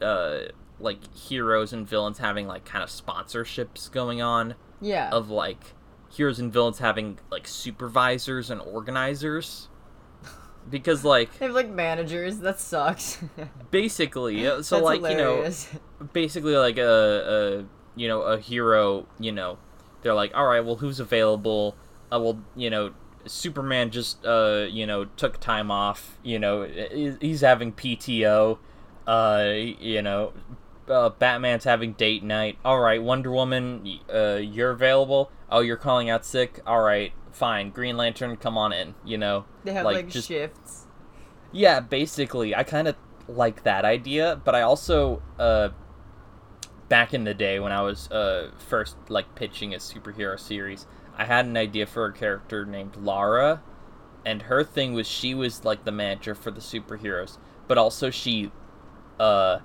[0.00, 0.38] uh
[0.78, 5.10] like heroes and villains having like kind of sponsorships going on yeah.
[5.10, 5.74] of like
[6.10, 9.68] heroes and villains having like supervisors and organizers
[10.70, 12.38] because like they have like managers.
[12.38, 13.18] That sucks.
[13.70, 15.68] basically so That's like hilarious.
[15.72, 17.64] you know basically like a, a
[18.00, 19.58] you know a hero you know
[20.02, 21.76] they're like all right well who's available
[22.12, 22.92] uh, well you know
[23.26, 26.64] superman just uh you know took time off you know
[27.20, 28.58] he's having pto
[29.06, 30.32] uh you know
[30.88, 36.08] uh, batman's having date night all right wonder woman uh you're available oh you're calling
[36.08, 39.96] out sick all right fine green lantern come on in you know They have like,
[39.96, 40.86] like, just- shifts.
[41.52, 42.96] yeah, basically, I kind of
[43.28, 45.68] like that idea, but I also uh
[46.88, 51.24] back in the day when I was uh first like pitching a superhero series, I
[51.24, 53.62] had an idea for a character named Lara,
[54.24, 58.50] and her thing was she was like the manager for the superheroes, but also she
[59.18, 59.58] uh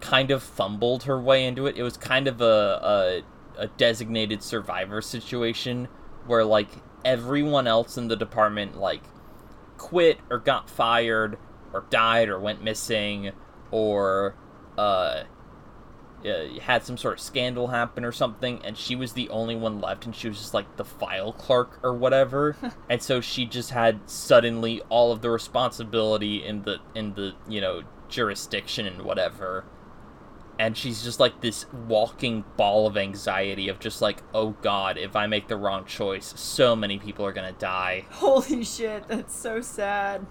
[0.00, 1.76] kind of fumbled her way into it.
[1.76, 3.22] It was kind of a
[3.58, 5.88] a, a designated survivor situation
[6.26, 6.68] where like
[7.04, 9.02] everyone else in the department like
[9.76, 11.38] quit or got fired
[11.72, 13.32] or died or went missing
[13.70, 14.34] or
[14.78, 15.24] uh,
[16.24, 19.80] uh, had some sort of scandal happen or something and she was the only one
[19.80, 22.56] left and she was just like the file clerk or whatever.
[22.88, 27.60] And so she just had suddenly all of the responsibility in the in the you
[27.60, 29.64] know jurisdiction and whatever
[30.58, 35.16] and she's just like this walking ball of anxiety of just like oh god if
[35.16, 39.60] i make the wrong choice so many people are gonna die Holy shit, that's so
[39.60, 40.26] sad.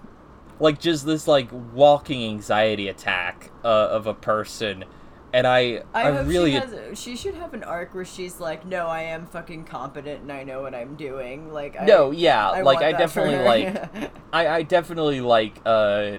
[0.60, 4.84] like just this like walking anxiety attack uh, of a person
[5.32, 6.98] and i I, i, really she has.
[6.98, 10.44] She should have an arc where she's like, "No, I am fucking competent and I
[10.44, 14.62] know what I'm doing." Like, I, no yeah I like i definitely like I, I
[14.62, 16.18] definitely like uh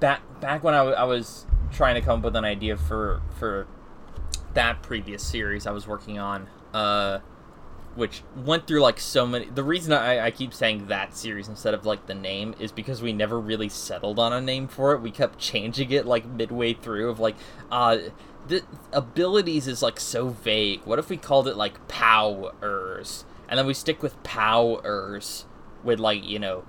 [0.00, 3.66] back back when I, I was trying to come up with an idea for for
[4.54, 7.20] that previous series I was working on uh
[7.94, 11.74] which went through like so many the reason I, I keep saying that series instead
[11.74, 15.00] of like the name is because we never really settled on a name for it.
[15.00, 17.36] We kept changing it like midway through of like
[17.70, 17.98] uh
[18.48, 18.62] the
[18.92, 20.80] abilities is like so vague.
[20.84, 23.24] What if we called it like powers?
[23.48, 25.44] And then we stick with powers
[25.84, 26.64] with like you know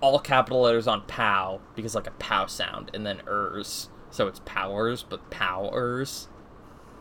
[0.00, 4.40] all capital letters on pow because like a pow sound and then ers so it's
[4.44, 6.28] powers, but powers.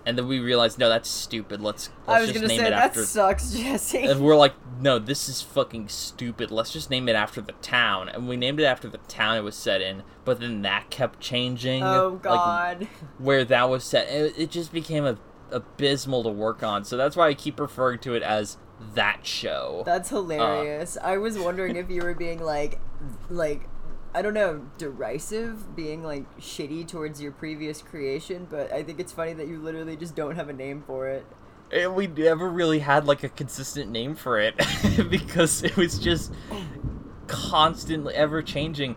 [0.05, 1.61] And then we realized, no, that's stupid.
[1.61, 3.05] Let's, let's I was just gonna name say it that after.
[3.05, 3.99] sucks, Jesse.
[3.99, 6.49] And we're like, no, this is fucking stupid.
[6.49, 8.09] Let's just name it after the town.
[8.09, 10.01] And we named it after the town it was set in.
[10.25, 11.83] But then that kept changing.
[11.83, 12.87] oh like, God.
[13.19, 14.09] where that was set.
[14.09, 15.19] It, it just became a,
[15.51, 16.83] abysmal to work on.
[16.83, 18.57] So that's why I keep referring to it as
[18.95, 19.83] that show.
[19.85, 20.97] That's hilarious.
[20.97, 22.79] Uh, I was wondering if you were being like,
[23.29, 23.69] like,
[24.15, 29.11] I don't know, derisive, being like shitty towards your previous creation, but I think it's
[29.11, 31.25] funny that you literally just don't have a name for it.
[31.71, 34.55] And we never really had like a consistent name for it
[35.09, 36.31] because it was just
[37.27, 38.95] constantly ever changing.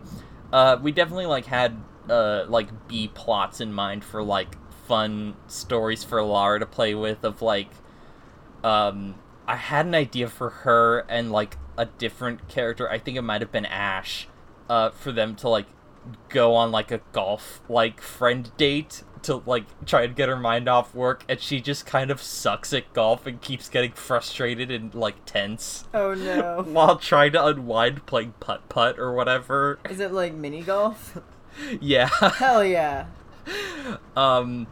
[0.53, 1.75] Uh, we definitely like had
[2.09, 4.55] uh, like B plots in mind for like
[4.85, 7.69] fun stories for Lara to play with of like
[8.63, 9.15] um
[9.45, 12.89] I had an idea for her and like a different character.
[12.89, 14.27] I think it might have been Ash
[14.69, 15.67] uh for them to like
[16.29, 20.69] go on like a golf like friend date to like try and get her mind
[20.69, 24.93] off work and she just kind of sucks at golf and keeps getting frustrated and
[24.93, 26.63] like tense Oh no.
[26.67, 29.79] while trying to unwind playing putt putt or whatever.
[29.89, 31.17] Is it like mini golf?
[31.81, 32.07] yeah.
[32.07, 33.07] Hell yeah.
[34.15, 34.67] um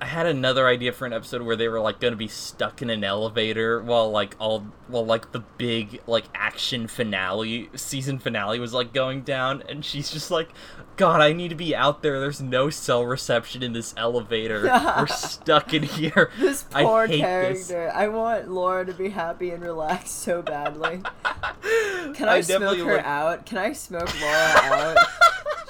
[0.00, 2.82] I had another idea for an episode where they were like going to be stuck
[2.82, 8.60] in an elevator while like all while like the big like action finale season finale
[8.60, 10.50] was like going down and she's just like
[10.96, 14.62] god I need to be out there there's no cell reception in this elevator
[14.96, 17.56] we're stuck in here This I poor hate character.
[17.58, 17.92] this.
[17.94, 21.02] I want Laura to be happy and relaxed so badly.
[22.14, 23.46] Can I, smoke her like- out?
[23.46, 24.96] Can I smoke Laura out?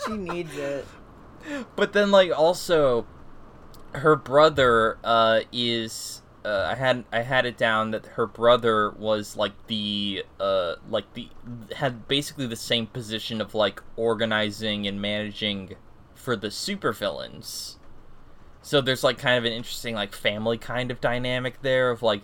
[0.07, 0.87] she needs it.
[1.77, 3.07] but then like also
[3.95, 9.37] her brother uh is uh, I had I had it down that her brother was
[9.37, 11.29] like the uh like the
[11.77, 15.75] had basically the same position of like organizing and managing
[16.15, 17.77] for the supervillains.
[18.63, 22.23] So there's like kind of an interesting like family kind of dynamic there of like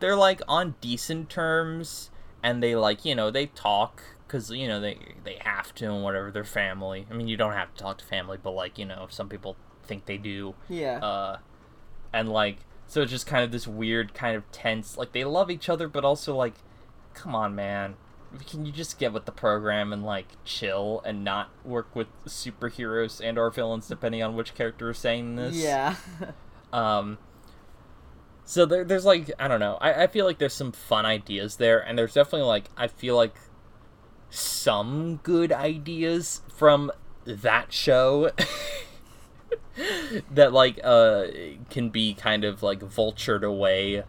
[0.00, 2.10] they're like on decent terms
[2.42, 6.02] and they like you know they talk because you know they they have to and
[6.02, 7.06] whatever their family.
[7.10, 9.56] I mean you don't have to talk to family, but like you know some people
[9.86, 10.54] think they do.
[10.68, 10.98] Yeah.
[10.98, 11.38] uh
[12.12, 15.50] and like so it's just kind of this weird kind of tense like they love
[15.50, 16.54] each other but also like
[17.14, 17.94] come on man.
[18.48, 23.20] Can you just get with the program and like chill and not work with superheroes
[23.22, 25.54] and or villains depending on which character is saying this?
[25.54, 25.96] Yeah.
[26.72, 27.18] um
[28.44, 29.78] so there, there's like i don't know.
[29.80, 33.16] I, I feel like there's some fun ideas there and there's definitely like i feel
[33.16, 33.36] like
[34.30, 36.90] some good ideas from
[37.24, 38.32] that show
[40.30, 41.26] that like uh
[41.70, 44.02] can be kind of like vultured away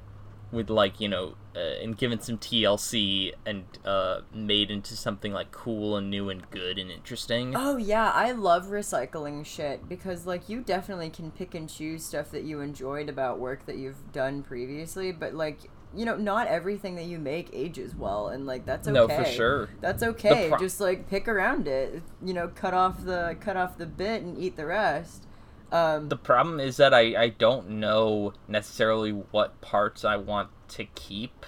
[0.52, 5.52] with like you know uh, and given some TLC and uh made into something like
[5.52, 7.54] cool and new and good and interesting.
[7.56, 12.32] Oh yeah, I love recycling shit because like you definitely can pick and choose stuff
[12.32, 16.96] that you enjoyed about work that you've done previously, but like you know, not everything
[16.96, 18.94] that you make ages well, and like that's okay.
[18.94, 19.70] No, for sure.
[19.80, 20.50] That's okay.
[20.50, 22.04] pro- Just like pick around it.
[22.24, 25.25] You know, cut off the cut off the bit and eat the rest.
[25.72, 30.86] Um, The problem is that I, I don't know necessarily what parts I want to
[30.96, 31.46] keep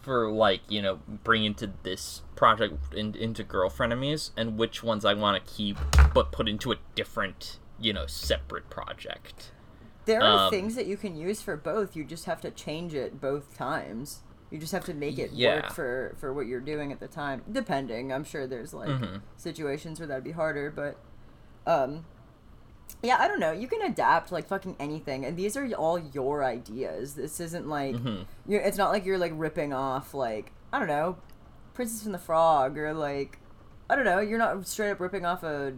[0.00, 5.04] for like you know bring into this project in, into girl frenemies and which ones
[5.04, 5.76] I want to keep
[6.14, 9.50] but put into a different you know separate project.
[10.04, 11.96] there are um, things that you can use for both.
[11.96, 14.20] You just have to change it both times.
[14.52, 15.56] You just have to make it Yeah.
[15.56, 17.42] work for for what you're doing at the time.
[17.50, 19.22] Depending, I'm sure there's like Mhm.
[19.36, 20.98] situations where that'd be harder, but
[21.66, 22.04] um
[23.02, 23.52] yeah, I don't know.
[23.52, 27.14] You can adapt like fucking anything, and these are all your ideas.
[27.14, 28.26] This isn't like Mhm.
[28.46, 28.60] you're.
[28.60, 31.16] It's not like you're like ripping off like I don't know,
[31.74, 33.38] Princess and the Frog or like
[33.88, 34.18] I don't know.
[34.20, 35.74] You're not straight up ripping off a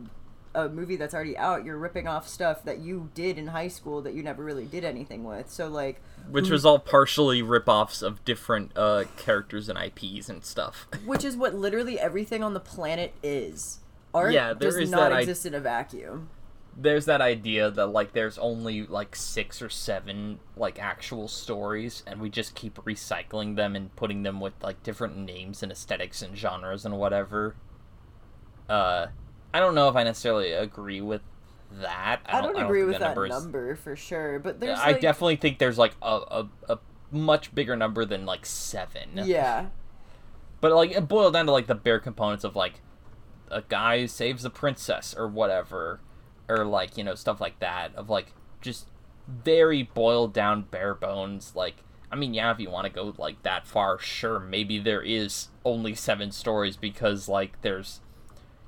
[0.55, 1.65] a movie that's already out.
[1.65, 4.83] You're ripping off stuff that you did in high school that you never really did
[4.83, 5.51] anything with.
[5.53, 6.01] So like,
[6.31, 10.89] Which was all partially rip-offs of different uh, characters and IPs and stuff.
[11.05, 13.81] which is what literally everything on the planet is.
[14.15, 16.31] Art Yeah, does not that I- exist in a vacuum.
[16.81, 22.21] There's that idea that like there's only like six or seven like actual stories and
[22.21, 26.39] we just keep recycling them and putting them with like different names and aesthetics and
[26.39, 27.57] genres and whatever.
[28.69, 29.09] Uh
[29.53, 31.23] i don't know if i necessarily agree with
[31.73, 32.21] that.
[32.27, 35.37] I don't, agree think with that number number, for sure, but there's i like, definitely
[35.37, 36.79] think there's like a, a, a
[37.11, 39.11] much bigger number than like seven.
[39.15, 39.67] Yeah.
[40.61, 42.75] but like it boiled down to like the bare components of like
[43.51, 46.01] a guy who saves a princess or whatever
[46.49, 48.87] or like you know stuff like that of like just
[49.27, 51.77] very boiled down bare bones like
[52.11, 55.49] i mean yeah if you want to go like that far sure maybe there is
[55.65, 58.01] only seven stories because like there's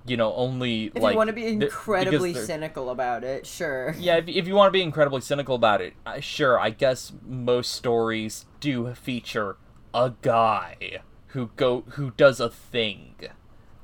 [0.06, 3.94] you know only If like you want to be incredibly cynical about it, sure.
[3.98, 7.12] yeah, if, if you want to be incredibly cynical about it, uh, sure, I guess
[7.26, 9.56] most stories do feature
[9.92, 13.14] a guy who go who does a thing,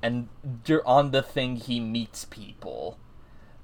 [0.02, 0.28] and
[0.84, 2.98] on the thing he meets people.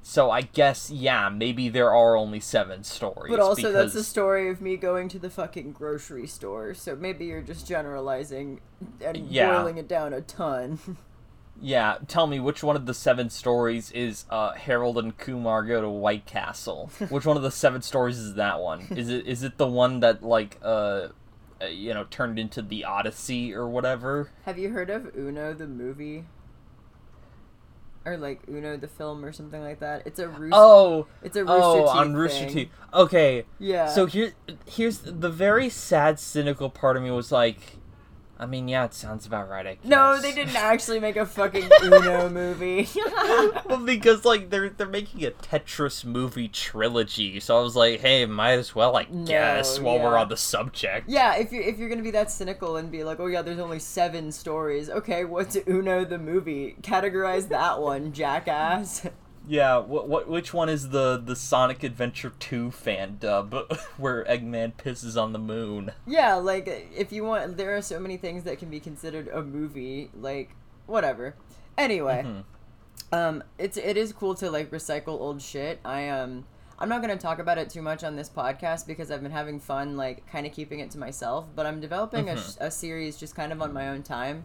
[0.03, 3.31] So I guess yeah, maybe there are only seven stories.
[3.31, 6.75] But also, that's the story of me going to the fucking grocery store.
[6.75, 8.61] So maybe you're just generalizing
[9.01, 9.53] and Yeah.
[9.59, 10.79] boiling it down a ton.
[11.61, 15.81] Yeah, tell me which one of the seven stories is uh, Harold and Kumar go
[15.83, 16.91] to White Castle?
[17.11, 18.87] which one of the seven stories is that one?
[18.91, 21.09] Is it is it the one that like uh,
[21.61, 24.31] uh, you know turned into the Odyssey or whatever?
[24.45, 26.25] Have you heard of Uno the movie?
[28.05, 30.03] Or like Uno the film or something like that?
[30.07, 30.51] It's a rooster.
[30.53, 32.49] Oh, it's a oh, Rooster oh, on Rooster.
[32.49, 32.69] Teeth.
[32.93, 33.87] Okay, Yeah.
[33.87, 34.33] so here
[34.67, 37.79] here's the very sad, cynical part of me was like,
[38.43, 39.65] I mean, yeah, it sounds about right.
[39.67, 39.85] I guess.
[39.85, 42.89] no, they didn't actually make a fucking Uno movie.
[43.67, 48.27] well, because like they're they're making a Tetris movie trilogy, so I was like, hey,
[48.27, 51.09] might as well, I No, guess, while we're on the subject.
[51.09, 53.61] yeah, if you're if you're gonna be that cynical and be like, oh yeah, there's
[53.61, 54.91] only seven stories.
[54.91, 56.75] Okay, what's Uno the movie?
[56.83, 59.07] Categorize that one, jackass.
[59.49, 63.53] Yeah, what what which one is the the Sonic Adventure 2 fan dub
[63.97, 65.91] where Eggman pisses on the moon?
[66.07, 69.43] Yeah, like if you want, there are so many things that can be considered a
[69.43, 70.11] movie.
[70.15, 70.51] Like
[70.87, 71.35] whatever.
[71.77, 72.45] Anyway, Mhm.
[73.17, 75.81] um, it's it is cool to like recycle old shit.
[75.85, 76.45] I um,
[76.79, 79.59] I'm not gonna talk about it too much on this podcast because I've been having
[79.59, 81.47] fun, like kind of keeping it to myself.
[81.57, 82.61] But I'm developing a, Mhm.
[82.61, 84.45] a series just kind of on my own time,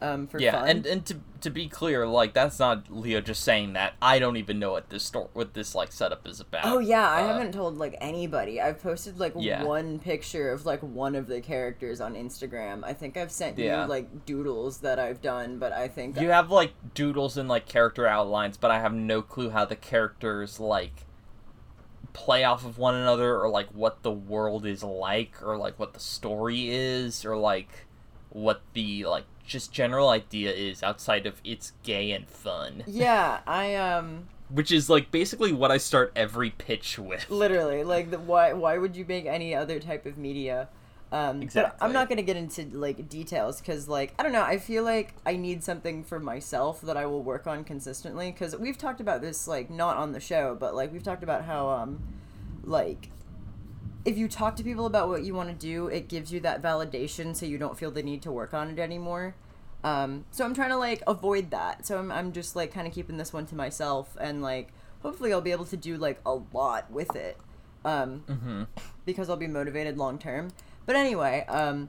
[0.00, 0.68] um, for Yeah, fun.
[0.68, 3.94] and and to to be clear, like that's not Leo just saying that.
[4.02, 6.62] I don't even know what this store what this like setup is about.
[6.64, 8.60] Oh yeah, I Uh, haven't told like anybody.
[8.60, 9.64] I've posted like Yeah.
[9.64, 12.84] one picture of like one of the characters on Instagram.
[12.84, 13.82] I think I've sent Yeah.
[13.84, 17.66] you like doodles that I've done, but I think You have like doodles and like
[17.66, 21.04] character outlines, but I have no clue how the characters like
[22.12, 25.92] play off of one another or like what the world is like or like what
[25.92, 27.86] the story is or like
[28.30, 32.84] what the like just general idea is outside of it's gay and fun.
[32.86, 37.28] yeah, I um Which is like basically what I start every pitch with.
[37.30, 40.68] literally like the why why would you make any other type of media?
[41.10, 41.78] Um, But Exactly.
[41.86, 44.42] I'm not gonna get into like details because like I don't know.
[44.42, 48.54] I feel like I need something for myself that I will work on consistently because
[48.56, 51.68] we've talked about this like not on the show, but like we've talked about how
[51.68, 52.02] um
[52.64, 53.10] like
[54.04, 56.62] if you talk to people about what you want to do, it gives you that
[56.62, 59.34] validation so you don't feel the need to work on it anymore.
[59.84, 61.86] Um, so I'm trying to like avoid that.
[61.86, 64.72] So I'm, I'm just like kind of keeping this one to myself and like
[65.02, 67.36] hopefully I'll be able to do like a lot with it.
[67.84, 68.64] Um, hmm
[69.04, 70.50] because I'll be motivated long term.
[70.84, 71.88] But anyway, um,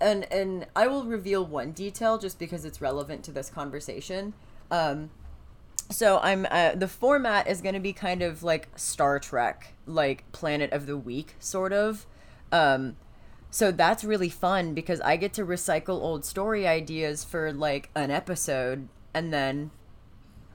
[0.00, 4.34] and and I will reveal one detail just because it's relevant to this conversation.
[4.70, 5.10] Um,
[5.92, 10.30] so I'm uh, the format is going to be kind of like Star Trek, like
[10.32, 12.06] Planet of the Week, sort of.
[12.50, 12.96] Um,
[13.50, 18.10] so that's really fun because I get to recycle old story ideas for like an
[18.10, 19.70] episode, and then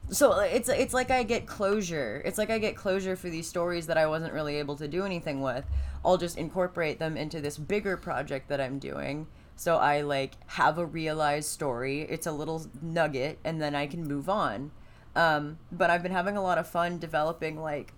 [0.09, 2.21] so it's it's like I get closure.
[2.25, 5.05] It's like I get closure for these stories that I wasn't really able to do
[5.05, 5.65] anything with.
[6.05, 9.27] I'll just incorporate them into this bigger project that I'm doing.
[9.57, 12.01] So I like have a realized story.
[12.03, 14.71] It's a little nugget and then I can move on.
[15.17, 17.91] Um, but I've been having a lot of fun developing like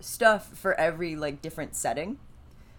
[0.00, 2.18] stuff for every like different setting.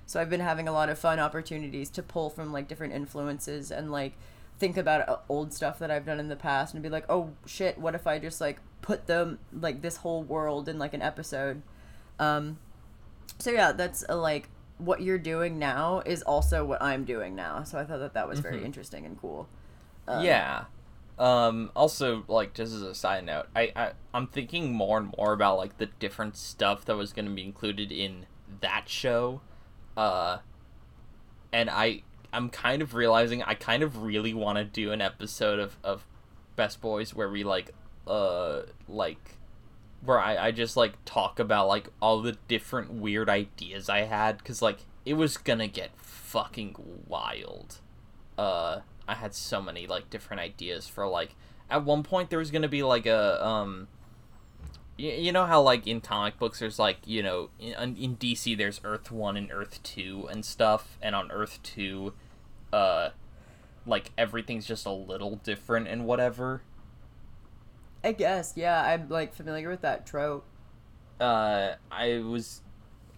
[0.06, 3.70] So I've been having a lot of fun opportunities to pull from like different influences
[3.72, 4.14] and like
[4.58, 7.32] think about uh, old stuff that I've done in the past and be like, "Oh
[7.46, 11.02] shit, what if I just like put them like this whole world in like an
[11.02, 11.62] episode?"
[12.20, 12.58] Um
[13.38, 14.48] so yeah, that's uh like
[14.78, 17.64] what you're doing now is also what I'm doing now.
[17.64, 18.66] So I thought that that was very Mhm.
[18.66, 19.48] interesting and cool.
[20.08, 20.66] Um, yeah.
[21.22, 25.34] Um, also, like, just as a side note, I, I I'm thinking more and more
[25.34, 28.26] about like the different stuff that was going to be included in
[28.62, 29.42] that show,
[29.96, 30.40] uh,
[31.54, 32.02] and I
[32.34, 36.08] I'm kind of realizing I kind of really want to do an episode of of
[36.56, 37.70] Best Boys where we like
[38.08, 39.38] uh like
[40.04, 44.40] where I, I just like talk about like all the different weird ideas I had
[44.40, 46.76] because like it was gonna get fucking
[47.08, 47.78] wild.
[48.40, 51.36] Uh, I had so many like different ideas for like
[51.70, 53.88] at one point there was gonna be like a um.
[54.98, 58.58] You, you know how like in comic books there's like you know in, in DC
[58.58, 62.14] there's Earth One and Earth Two and stuff, and on Earth Two,
[62.74, 63.10] uh,
[63.86, 66.62] like everything's just a little different and whatever.
[68.04, 70.46] I guess, yeah, I'm like familiar with that trope.
[71.20, 72.62] uh I was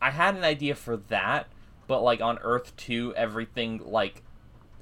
[0.02, 1.48] I had an idea for that,
[1.88, 4.22] but like on Earth 2 everything like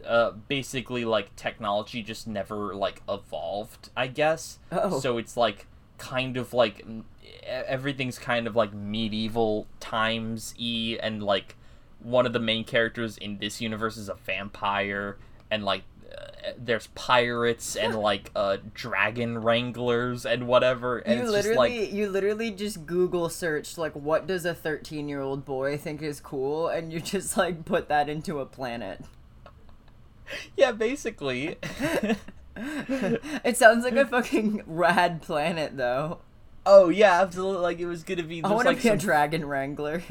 [0.06, 4.60] uh, basically like technology just never like evolved, I guess.
[4.72, 5.00] Oh.
[5.00, 6.84] So it's like kind of like
[7.44, 11.56] everything's kind of like medieval times e and like
[12.00, 15.18] one of the main characters in this universe is a vampire
[15.52, 21.32] and like uh, there's pirates and like uh dragon wranglers and whatever and you it's
[21.32, 25.46] literally just like you literally just google searched like what does a 13 year old
[25.46, 29.02] boy think is cool and you just like put that into a planet
[30.58, 31.58] yeah basically.
[32.56, 36.20] It sounds like a fucking rad planet though.
[36.66, 37.62] Oh yeah absolutely.
[37.62, 40.04] Like it was gonna be i want to like be a dragon wrangler.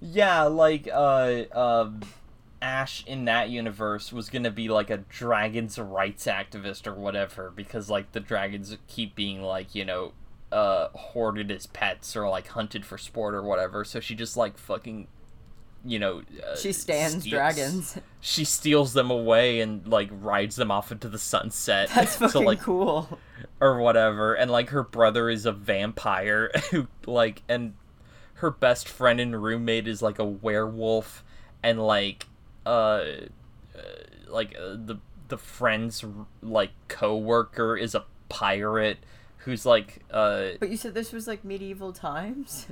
[0.00, 2.00] Yeah, like uh um
[2.60, 7.88] Ash in that universe was gonna be like a dragon's rights activist or whatever because
[7.88, 10.12] like the dragons keep being like, you know,
[10.52, 13.84] uh hoarded as pets or like hunted for sport or whatever.
[13.84, 15.08] So she just like fucking
[15.84, 20.70] you know, uh, she stands steals- dragons She steals them away and like rides them
[20.70, 21.90] off into the sunset.
[21.94, 23.18] that's to, fucking like cool
[23.60, 27.74] or whatever and like her brother is a vampire who like and
[28.34, 31.24] her best friend and roommate is like a werewolf
[31.62, 32.26] and like
[32.66, 33.02] uh, uh
[34.28, 34.98] like uh, the
[35.28, 36.04] the friend's
[36.42, 38.98] like co-worker is a pirate
[39.38, 42.66] who's like uh but you said this was like medieval times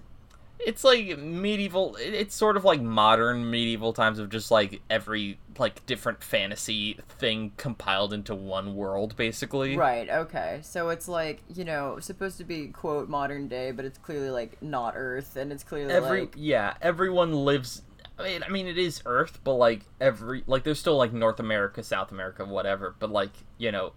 [0.59, 5.85] it's like medieval it's sort of like modern medieval times of just like every like
[5.87, 9.77] different fantasy thing compiled into one world basically.
[9.77, 10.61] Right okay.
[10.63, 14.61] So it's like you know supposed to be quote modern day but it's clearly like
[14.63, 17.83] not earth and it's clearly every like yeah everyone lives
[18.19, 21.41] I mean, I mean it is earth but like every like there's still like north
[21.41, 23.93] america south america whatever but like you know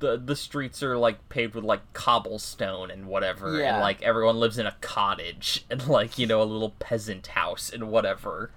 [0.00, 3.74] the the streets are like paved with like cobblestone and whatever Yeah.
[3.74, 7.70] and like everyone lives in a cottage and like you know a little peasant house
[7.72, 8.50] and whatever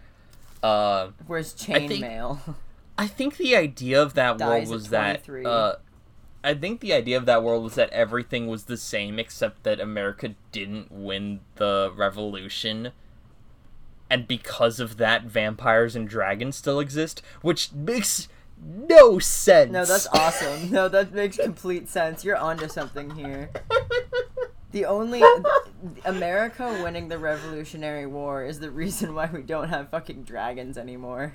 [0.64, 2.56] uh where's chainmail
[2.98, 5.76] i think the idea of that world Dies was that uh
[6.44, 9.80] I think the idea of that world was that everything was the same except that
[9.80, 12.92] America didn't win the revolution.
[14.12, 18.28] And because of that, vampires and dragons still exist, which makes
[18.64, 19.72] no sense.
[19.72, 23.50] no that's awesome no that makes complete sense you're onto something here
[24.72, 25.22] the only
[26.06, 31.34] america winning the revolutionary war is the reason why we don't have fucking dragons anymore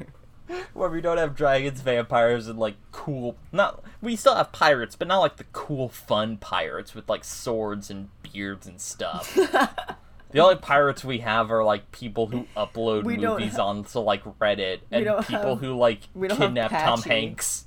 [0.72, 3.36] Where we don't have dragons, vampires, and like cool.
[3.52, 7.88] Not we still have pirates, but not like the cool, fun pirates with like swords
[7.88, 9.38] and beards and stuff.
[10.32, 14.22] The only pirates we have are like people who upload We movies ha- onto like
[14.38, 17.66] Reddit and people have- who like we don't have kidnap Tom Hanks.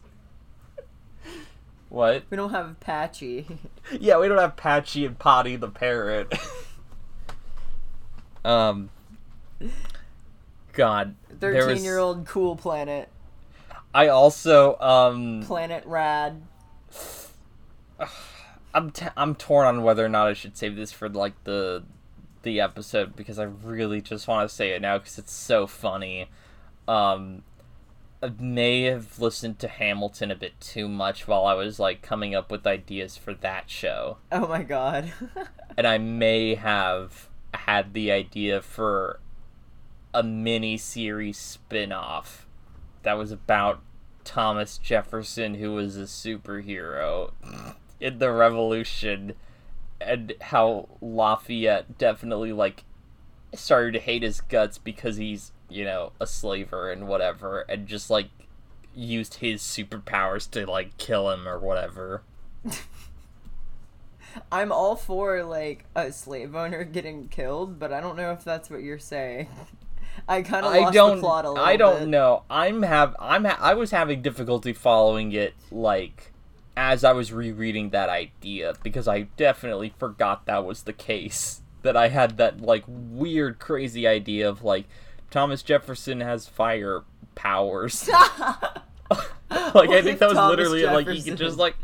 [1.90, 2.24] What?
[2.30, 3.46] we don't have patchy
[4.00, 6.34] Yeah, we don't have Patchy and Potty the parrot.
[8.46, 8.90] um
[10.74, 11.16] God.
[11.30, 13.10] there was- 13 year old cool planet
[13.94, 16.42] I also um planet rad
[18.74, 21.84] I'm t- I'm torn on whether or not I should save this for like the
[22.44, 26.30] the episode because I really just want to say it now because it's so funny.
[26.88, 27.44] Um,
[28.22, 32.34] I may have listened to Hamilton a bit too much while I was like coming
[32.34, 35.12] up with ideas for that show, oh my god.
[35.76, 39.20] And I may have had the idea for
[40.14, 42.46] a mini series spin-off
[43.02, 43.82] that was about
[44.24, 47.32] Thomas Jefferson who was a superhero
[48.00, 49.34] in the revolution
[50.06, 52.84] and how Lafayette definitely like
[53.56, 58.10] started to hate his guts because he's, you know, a slaver and whatever and just
[58.10, 58.30] like
[58.96, 62.24] used his superpowers to like kill him or whatever.
[64.52, 68.70] I'm all for like a slave owner getting killed, but I don't know if that's
[68.70, 69.48] what you're saying.
[70.28, 71.70] I kind of lost don't the plot a little bit.
[71.70, 72.08] I don't bit.
[72.08, 72.44] know.
[72.50, 76.33] I'm have I'm ha- I was having difficulty following it like
[76.76, 81.62] as I was rereading that idea because I definitely forgot that was the case.
[81.84, 84.86] That I had that like weird crazy idea of like
[85.30, 87.02] Thomas Jefferson has fire
[87.36, 88.08] powers.
[89.10, 91.32] like I think that was Thomas literally like he Jefferson.
[91.32, 91.76] could just like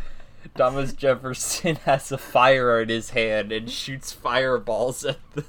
[0.56, 5.44] Thomas Jefferson has a fire in his hand and shoots fireballs at the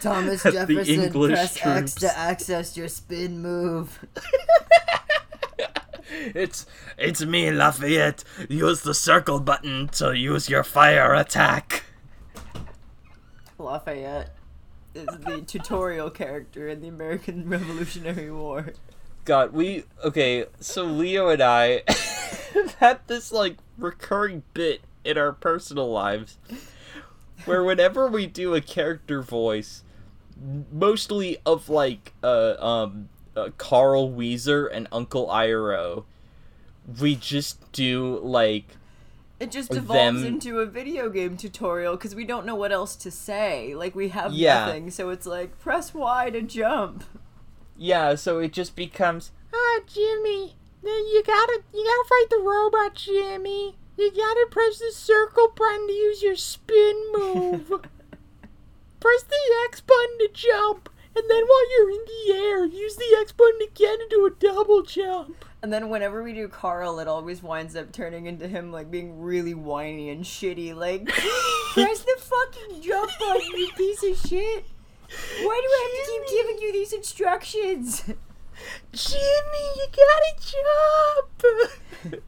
[0.00, 1.94] Thomas at the Jefferson, English press X troops.
[1.96, 4.04] to access your spin move.
[6.10, 6.66] It's
[6.98, 8.24] it's me, Lafayette.
[8.48, 11.84] Use the circle button to use your fire attack.
[13.58, 14.34] Lafayette
[14.94, 18.72] is the tutorial character in the American Revolutionary War.
[19.24, 20.46] God, we okay.
[20.60, 21.82] So Leo and I
[22.54, 26.38] have had this like recurring bit in our personal lives,
[27.44, 29.84] where whenever we do a character voice,
[30.72, 36.04] mostly of like uh um uh, Carl Wheezer and Uncle Iroh,
[37.00, 38.76] we just do like
[39.38, 42.96] It just evolves them- into a video game tutorial because we don't know what else
[42.96, 43.74] to say.
[43.74, 44.66] Like we have Yeah.
[44.66, 47.04] nothing, so it's like press Y to jump.
[47.76, 53.76] yeah, so it just becomes ah Jimmy, you gotta you gotta fight the robot, Jimmy.
[53.96, 57.68] You gotta press the circle button to use your spin move.
[59.00, 59.36] press the
[59.68, 63.60] X button to jump, and then while you're in the air, use the X button
[63.62, 65.44] again to do a double jump.
[65.62, 69.20] And then whenever we do Carl, it always winds up turning into him like being
[69.20, 70.74] really whiny and shitty.
[70.74, 71.06] Like,
[71.72, 74.64] press the fucking jump button, you piece of shit.
[75.42, 78.02] Why do I have to keep giving you these instructions?
[78.92, 80.32] Jimmy, you gotta
[82.06, 82.22] jump.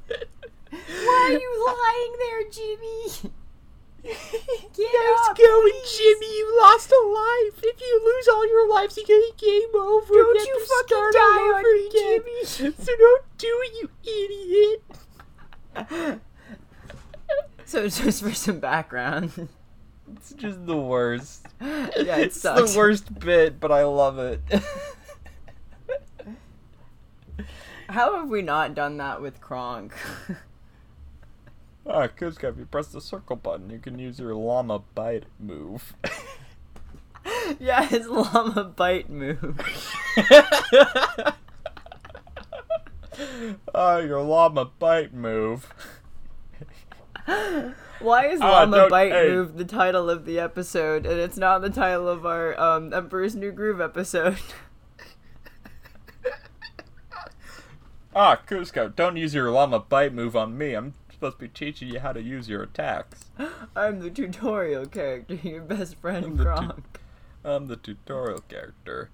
[0.70, 3.32] Why are you lying there, Jimmy?
[4.04, 4.14] Get
[4.92, 5.98] Nice up, going, please.
[5.98, 6.36] Jimmy.
[6.36, 7.62] You lost a life.
[7.62, 10.12] If you lose all your lives, you get game over.
[10.14, 12.20] Don't have you fucking start die all on again.
[12.24, 12.72] Jimmy.
[12.74, 13.88] So don't do it, you
[15.76, 16.08] idiot.
[17.64, 19.48] So just for some background.
[20.16, 21.46] It's just the worst.
[21.60, 22.72] yeah, it it's sucks.
[22.72, 24.40] the worst bit, but I love it.
[27.88, 29.94] How have we not done that with Kronk?
[31.86, 35.94] Ah, Kuzco, if you press the circle button, you can use your llama bite move.
[37.58, 39.60] yeah, his llama bite move.
[43.74, 45.72] Ah, your llama bite move.
[48.00, 49.28] Why is Ah, Llama don't- Bite hey.
[49.28, 53.36] Move the title of the episode, and it's not the title of our um, Emperor's
[53.36, 54.38] New Groove episode?
[58.14, 60.74] Ah, Kuzco, don't use your llama bite move on me.
[60.74, 63.26] I'm supposed to be teaching you how to use your attacks.
[63.76, 67.00] I'm the tutorial character, your best friend the tu- Kronk.
[67.44, 69.10] I'm the tutorial character.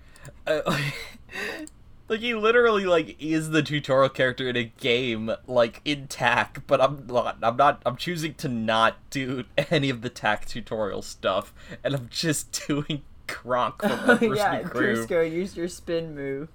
[0.46, 0.62] Uh,
[2.08, 6.80] like he literally like is the tutorial character in a game like in TAC, but
[6.80, 7.36] I'm not.
[7.42, 7.82] I'm not.
[7.84, 11.52] I'm choosing to not do any of the TAC tutorial stuff,
[11.84, 15.08] and I'm just doing Kronk from Emperor's yeah, New Groove.
[15.08, 16.48] Kuzco, use your spin move.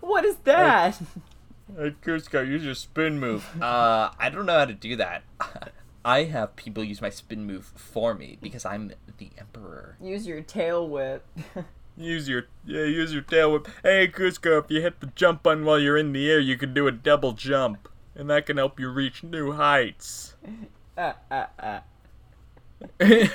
[0.00, 1.00] What is that?
[1.76, 3.46] Hey, Kuzco, use your spin move.
[3.62, 5.22] Uh, I don't know how to do that.
[6.04, 9.96] I have people use my spin move for me because I'm the emperor.
[10.00, 11.26] use your tail whip.
[12.00, 13.66] Use your yeah, use your tail whip.
[13.82, 16.72] Hey, Kuzco, if you hit the jump button while you're in the air, you can
[16.72, 20.36] do a double jump, and that can help you reach new heights.
[20.96, 21.82] ah, ah, ah.
[23.00, 23.32] This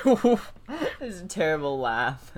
[1.01, 2.37] is a terrible laugh.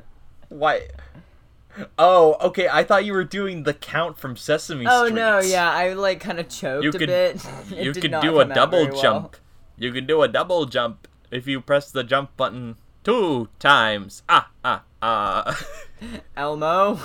[1.97, 2.67] Oh, okay.
[2.71, 5.21] I thought you were doing the count from Sesame Oh Street.
[5.21, 7.45] Oh no, yeah, I like kind of choked You a could bit.
[7.71, 9.01] It you not do a double well.
[9.01, 9.37] jump.
[9.77, 14.23] You can do a double jump if you press the jump button two times.
[14.29, 15.65] Ah ah ah.
[16.37, 16.99] Elmo.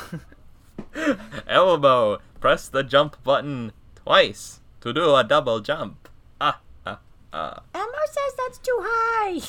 [1.46, 2.18] Elbow.
[2.40, 6.08] Press the jump button twice to do a double jump.
[6.40, 6.98] Ah ah
[7.32, 7.62] ah.
[7.74, 9.40] Elmo says that's too high.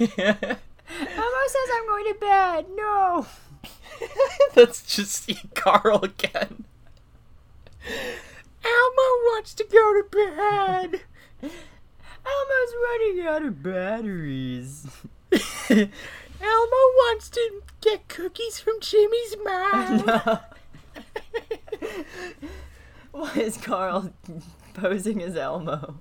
[0.00, 2.66] Elmo says I'm going to bed.
[2.76, 3.26] No.
[4.54, 6.64] That's just see Carl again.
[8.64, 11.00] Elmo wants to go to bed.
[11.42, 14.86] Elmo's running out of batteries.
[15.70, 15.88] Elmo
[16.40, 20.04] wants to get cookies from Jimmy's mom.
[20.06, 20.38] no.
[23.12, 24.12] Why is Carl
[24.74, 26.00] posing as Elmo?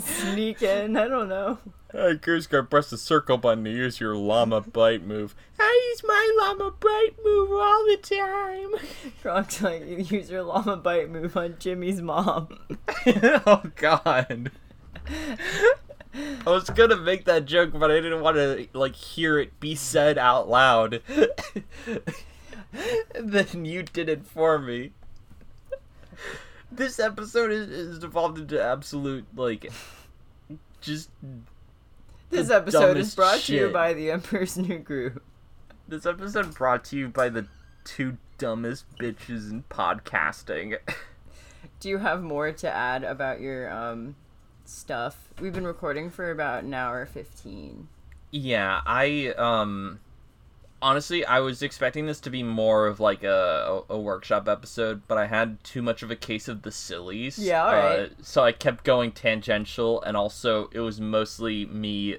[0.00, 0.96] Sneak in.
[0.96, 1.58] I don't know.
[1.94, 5.36] Hey, Kuzco, press the circle button to use your llama bite move.
[5.60, 8.74] I use my llama bite move all the time.
[9.22, 12.48] Kronk's like, you use your llama bite move on Jimmy's mom.
[13.46, 14.50] oh, God.
[15.04, 15.36] I
[16.44, 20.18] was gonna make that joke, but I didn't want to like hear it be said
[20.18, 21.00] out loud.
[23.20, 24.90] then you did it for me.
[26.72, 29.70] This episode is, is devolved into absolute like
[30.80, 31.08] just
[32.34, 35.20] This episode is brought to you by the Emperor's New Groove.
[35.86, 37.46] this episode brought to you by the
[37.84, 40.76] two dumbest bitches in podcasting.
[41.80, 44.16] Do you have more to add about your um
[44.64, 45.28] stuff?
[45.40, 47.86] We've been recording for about an hour fifteen.
[48.32, 50.00] Yeah, I um
[50.82, 55.02] honestly I was expecting this to be more of like a, a, a workshop episode,
[55.06, 57.38] but I had too much of a case of the sillies.
[57.38, 58.00] Yeah, alright.
[58.00, 62.16] Uh, so I kept going tangential and also it was mostly me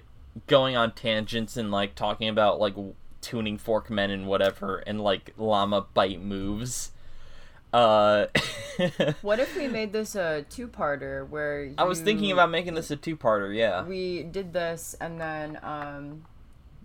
[0.48, 2.76] going on tangents and like talking about like
[3.22, 6.92] tuning forkmen and whatever and like llama bite moves.
[7.74, 8.28] Uh
[9.22, 12.96] What if we made this a two-parter where I was thinking about making this a
[12.96, 13.84] two-parter, yeah.
[13.84, 16.26] we did this and then um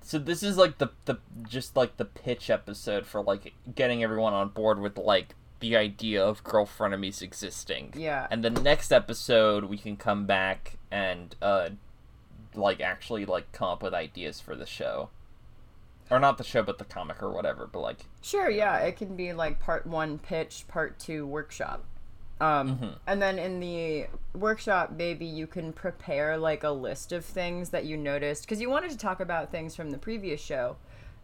[0.02, 1.18] So this is like the the
[1.48, 6.24] just like the pitch episode for like getting everyone on board with like the idea
[6.24, 7.93] of girl frenemies existing.
[7.97, 8.27] Yeah.
[8.31, 11.70] And the next episode we can come back and uh
[12.55, 15.10] like actually like come up with ideas for the show.
[16.10, 19.16] Or not the show but the comic or whatever, but like Sure, yeah, it can
[19.16, 21.85] be like part one pitch, part two workshop.
[22.40, 22.98] Um, Mhm.
[23.06, 27.85] And then in the workshop, maybe you can prepare like a list of things that
[27.85, 30.77] you noticed because you wanted to talk about things from the previous show.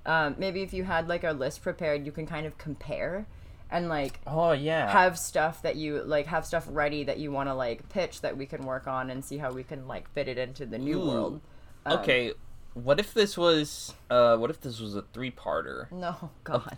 [0.04, 3.26] Um, maybe if you had like a list prepared, you can kind of compare
[3.70, 4.90] and like Oh yeah.
[4.90, 8.36] have stuff that you like have stuff ready that you want to like pitch that
[8.36, 11.00] we can work on and see how we can like fit it into the new
[11.02, 11.06] Ooh.
[11.08, 11.40] world.
[11.84, 12.32] Um, okay,
[12.74, 15.90] what if this was uh what if this was a three-parter?
[15.92, 16.76] No, God.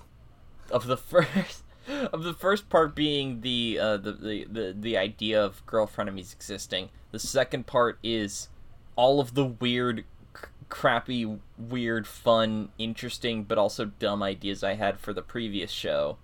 [0.70, 1.62] of the first
[2.12, 6.34] of the first part being the uh the the, the, the idea of girl frenemies
[6.34, 8.48] existing the second part is
[8.96, 10.04] all of the weird
[10.36, 16.18] c- crappy weird fun interesting but also dumb ideas i had for the previous show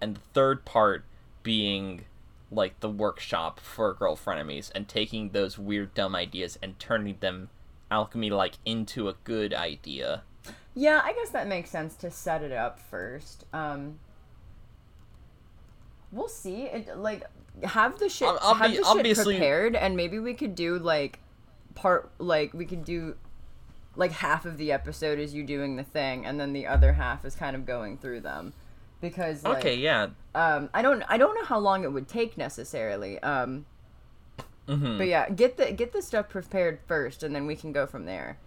[0.00, 1.04] and the third part
[1.42, 2.04] being
[2.50, 7.48] like the workshop for girl frenemies and taking those weird dumb ideas and turning them
[7.90, 10.22] alchemy like into a good idea
[10.74, 13.44] Yeah, I guess that makes sense to set it up first.
[13.52, 13.98] Um,
[16.12, 16.62] we'll see.
[16.64, 17.24] It like
[17.62, 20.78] have the shit Ob- obvi- have the shit obviously- prepared, and maybe we could do
[20.78, 21.18] like
[21.74, 23.16] part like we could do
[23.96, 27.24] like half of the episode is you doing the thing, and then the other half
[27.24, 28.52] is kind of going through them.
[29.00, 32.36] Because like, okay yeah um, I don't I don't know how long it would take
[32.36, 33.18] necessarily.
[33.20, 33.66] Um,
[34.68, 37.86] hmm but yeah, get the get the stuff prepared first, and then we can go
[37.86, 38.38] from there.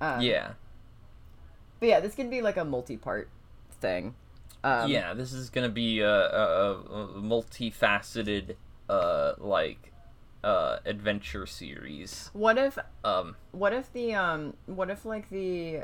[0.00, 0.52] Um, yeah
[1.80, 3.28] But yeah, this could be like a multi-part
[3.80, 4.14] thing.
[4.62, 8.56] Um, yeah, this is gonna be a, a, a multifaceted,
[8.88, 9.92] uh, like,
[10.42, 12.30] uh, adventure series.
[12.32, 15.82] What if Um, what if the um what if like the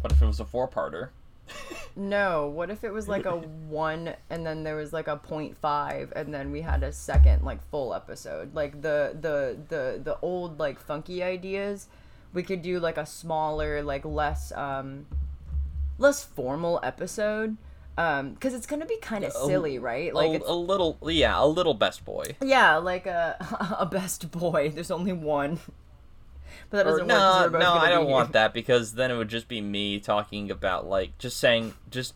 [0.00, 1.10] what if it was a four-parter?
[1.96, 5.60] No, what if it was like a 1 and then there was like a point
[5.60, 8.54] 0.5 and then we had a second like full episode.
[8.54, 11.88] Like the the the the old like funky ideas,
[12.32, 15.06] we could do like a smaller like less um
[15.98, 17.56] less formal episode.
[17.98, 20.12] Um, because it's gonna be kind of silly, right?
[20.14, 22.36] Like, a, a little, yeah, a little best boy.
[22.42, 23.36] yeah, like a
[23.80, 24.68] a best boy.
[24.68, 25.58] There's only one,
[26.70, 27.16] but that doesn't work.
[27.16, 30.00] 'cause no, we're no, I don't want that because then it would just be me
[30.00, 32.14] talking about like just saying just.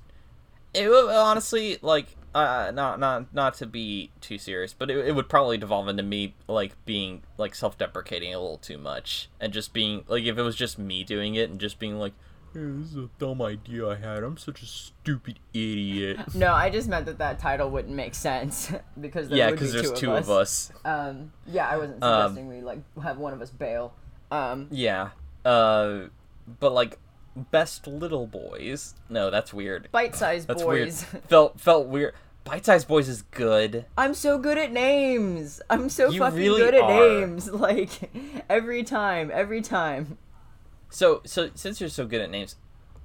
[0.72, 5.14] It would honestly like uh not not not to be too serious, but it, it
[5.16, 9.72] would probably devolve into me like being like self-deprecating a little too much and just
[9.72, 12.12] being like if it was just me doing it and just being like,
[12.54, 14.22] "Hey, this is a dumb idea I had.
[14.22, 16.18] I'm such a stupid idiot.
[16.36, 18.70] No, I just meant that that title wouldn't make sense
[19.00, 20.70] because there yeah, would be because there's two, of of us.
[20.70, 20.72] us.
[20.84, 23.92] Um, yeah, I wasn't Um, suggesting we like have one of us bail.
[24.30, 25.10] Um, Yeah.
[25.44, 26.02] Uh,
[26.58, 26.98] but like
[27.36, 28.94] best little boys.
[29.08, 29.88] No, that's weird.
[29.92, 31.06] bite-sized That's boys.
[31.12, 31.24] weird.
[31.28, 32.14] Felt felt weird.
[32.42, 33.84] Bite sized Boys is good.
[33.98, 35.60] I'm so good at names.
[35.68, 37.20] I'm so You fucking really good at are.
[37.20, 37.50] names.
[37.52, 38.10] Like
[38.48, 40.16] every time, every time.
[40.88, 42.56] So so since you're so good at names,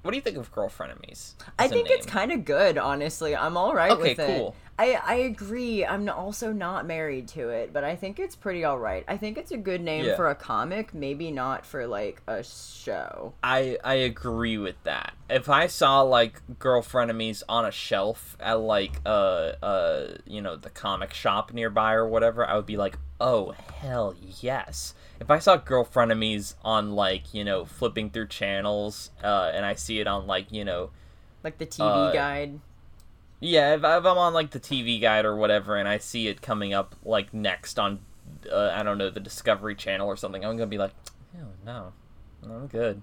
[0.06, 1.34] what do you think of Girlfriend Frenemies?
[1.58, 3.36] I think it's kind of good, honestly.
[3.36, 4.26] I'm all right Okay, with it.
[4.38, 4.56] cool.
[4.78, 5.84] I I agree.
[5.86, 9.04] I'm also not married to it, but I think it's pretty all right.
[9.08, 10.16] I think it's a good name Yeah.
[10.16, 13.32] for a comic, maybe not for like a show.
[13.42, 15.14] I I agree with that.
[15.30, 20.56] If I saw like Girlfriend Frenemies on a shelf at like uh uh you know
[20.56, 24.94] the comic shop nearby or whatever, I would be like, oh hell yes.
[25.18, 29.74] If I saw Girl Frenemies on like you know flipping through channels, uh, and I
[29.74, 30.90] see it on like you know
[31.42, 32.60] Like the TV Uh, guide.
[33.40, 36.40] Yeah, if, if I'm on like the TV guide or whatever, and I see it
[36.42, 38.00] coming up like next on,
[38.50, 40.92] uh, I don't know, the Discovery Channel or something, I'm gonna be like,
[41.36, 41.92] oh no,
[42.44, 43.02] I'm good.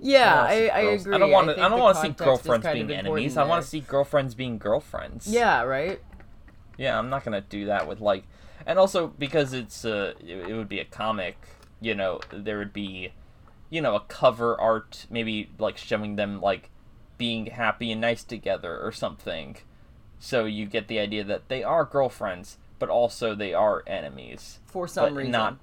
[0.00, 1.14] Yeah, wanna I, I agree.
[1.14, 1.54] I don't want to.
[1.54, 3.36] think I don't want to see girlfriends being enemies.
[3.36, 5.26] I want to see girlfriends being girlfriends.
[5.26, 6.00] Yeah, right.
[6.76, 8.24] Yeah, I'm not gonna do that with like,
[8.66, 11.36] and also because it's uh, it, it would be a comic.
[11.80, 13.12] You know, there would be,
[13.70, 16.70] you know, a cover art, maybe like showing them like
[17.18, 19.56] being happy and nice together or something.
[20.18, 24.60] So you get the idea that they are girlfriends, but also they are enemies.
[24.66, 25.32] For some reason.
[25.32, 25.58] not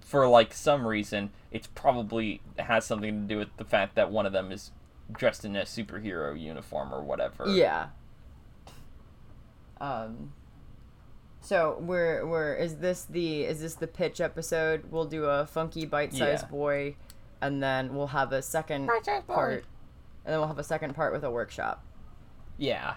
[0.00, 1.30] for like some reason.
[1.50, 4.70] It's probably has something to do with the fact that one of them is
[5.12, 7.46] dressed in a superhero uniform or whatever.
[7.48, 7.88] Yeah.
[9.80, 10.32] Um.
[11.44, 14.84] So we're we're is this the is this the pitch episode?
[14.90, 16.48] We'll do a funky bite-sized Yeah.
[16.50, 16.96] boy,
[17.42, 19.34] and then we'll have a second Bite-sized boy.
[19.34, 19.64] part,
[20.24, 21.84] and then we'll have a second part with a workshop.
[22.56, 22.94] Yeah.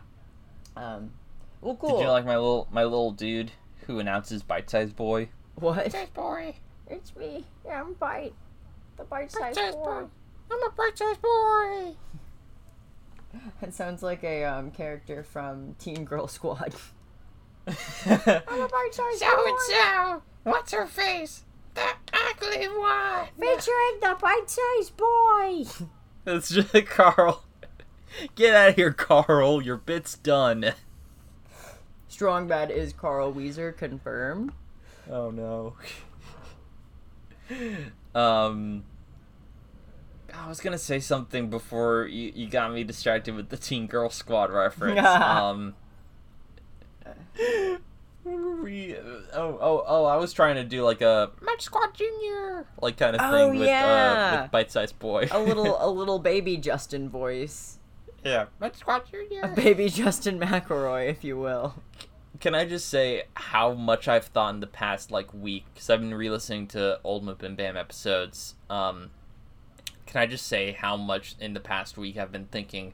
[0.77, 1.11] Um.
[1.59, 1.97] Well, cool.
[1.97, 3.51] Did you like my little my little dude
[3.85, 5.27] who announces Bite Size Boy?
[5.55, 5.75] what?
[5.75, 6.55] Bite-sized boy.
[6.89, 7.45] It's me.
[7.65, 8.33] Yeah, I'm bite.
[8.95, 10.05] The bite-sized boy.
[10.49, 11.95] I'm a bite size boy.
[13.61, 16.73] It sounds like a um, character from Teen Girl Squad.
[17.67, 20.21] I'm a bite-sized so and so.
[20.43, 21.43] What's her face?
[21.73, 23.27] The ugly one.
[23.39, 25.65] Featuring the bite-sized boy.
[26.23, 27.43] That's just Carl.
[28.35, 29.61] Get out of here, Carl.
[29.61, 30.73] Your bit's done.
[32.07, 34.51] Strong Bad is Carl Wheezer confirmed.
[35.09, 35.75] Oh no.
[38.19, 38.83] um
[40.33, 44.09] I was gonna say something before you, you got me distracted with the Teen Girl
[44.09, 44.99] Squad reference.
[45.05, 45.86] um what were
[48.25, 48.95] we
[49.33, 52.65] oh oh oh I was trying to do like a Munch Squad Junior.
[52.81, 55.27] like kind of thing Oh, with uh with Bite Size Boy.
[55.31, 57.79] a little a little baby Justin voice.
[58.23, 58.45] yeah.
[58.59, 59.41] Munch Squad Junior.
[59.43, 61.75] A baby Justin McElroy, if you will.
[62.41, 65.65] Can I just say how much I've thought in the past like week?
[65.73, 68.55] Because I've been re-listening to old MBMBaM episodes.
[68.69, 69.09] Um,
[70.05, 72.93] can I just say how much in the past week I've been thinking?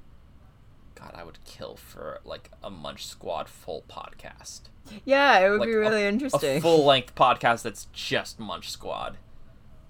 [0.96, 4.62] God, I would kill for like a Munch Squad full podcast,
[5.06, 6.62] Yeah, it would Like be a- really a interesting.
[6.62, 9.18] full length podcast that's just Munch Squad.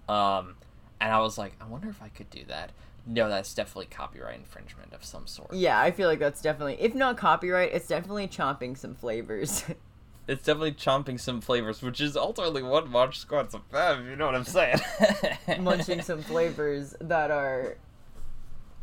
[0.09, 0.55] Um,
[0.99, 2.71] and I was like, I wonder if I could do that.
[3.05, 5.53] No, that's definitely copyright infringement of some sort.
[5.53, 9.63] yeah, I feel like that's definitely, if not copyright, it's definitely chomping some flavors.
[10.25, 13.99] It's definitely chomping some flavors, which is ultimately what Munch Squad's about.
[13.99, 14.77] if You know what I'm saying?
[15.59, 17.75] Munching some flavors that are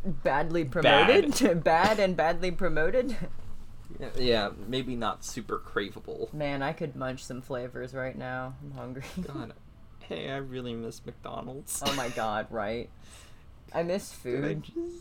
[0.04, 1.62] badly promoted.
[1.64, 3.16] Bad, and badly promoted.
[4.16, 6.32] Yeah, maybe not super craveable.
[6.32, 8.54] Man, I could munch some flavors right now.
[8.62, 9.02] I'm hungry.
[9.20, 9.52] God,
[9.98, 11.82] hey, I really miss McDonald's.
[11.84, 12.88] oh my god, right?
[13.74, 14.62] I miss Dude, I food.
[14.62, 14.96] just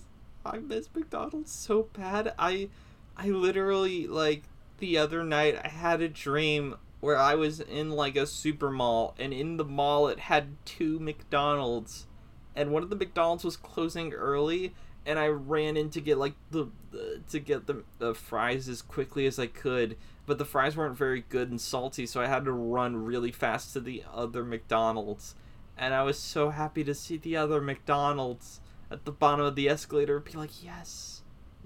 [0.45, 2.33] I miss McDonald's so bad.
[2.37, 2.69] I
[3.15, 4.43] I literally like
[4.79, 9.15] the other night I had a dream where I was in like a super mall
[9.19, 12.07] and in the mall it had two McDonald's
[12.55, 14.73] and one of the McDonald's was closing early
[15.05, 18.81] and I ran in to get like the, the to get the, the fries as
[18.81, 22.45] quickly as I could but the fries weren't very good and salty so I had
[22.45, 25.35] to run really fast to the other McDonald's
[25.77, 28.59] and I was so happy to see the other McDonald's
[28.91, 31.21] at the bottom of the escalator be like, "Yes,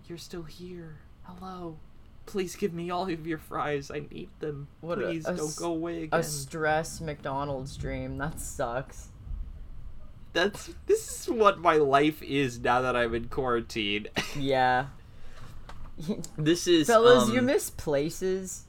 [0.08, 0.98] you're still here.
[1.24, 1.78] Hello.
[2.26, 3.90] Please give me all of your fries.
[3.90, 4.68] I need them.
[4.82, 8.18] What a- Please a don't go away again." A stress McDonald's dream.
[8.18, 9.10] That sucks.
[10.34, 14.08] That's this is what my life is now that I'm in quarantine.
[14.38, 14.88] Yeah.
[16.38, 18.64] this is Fellas, um, you miss places.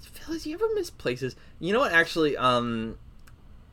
[0.00, 1.34] fellas, you ever miss places?
[1.58, 1.92] You know what?
[1.92, 2.96] Actually, um,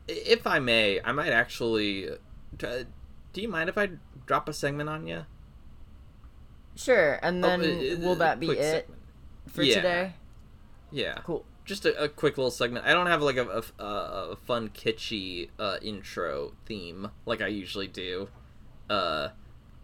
[0.08, 2.10] if I may, I might actually.
[2.58, 2.86] try-
[3.34, 3.90] Do you mind if I
[4.26, 5.26] drop a segment on you?
[6.76, 8.58] Sure, and then Oh, uh, will that be it
[8.88, 9.00] segment.
[9.48, 9.76] for Yeah.
[9.76, 10.14] today?
[10.92, 11.20] Yeah.
[11.24, 11.46] Cool.
[11.66, 12.86] Just a, a quick little segment.
[12.86, 17.88] I don't have like a, a, a fun kitschy uh, intro theme like I usually
[17.88, 18.30] do,
[18.90, 19.30] uh,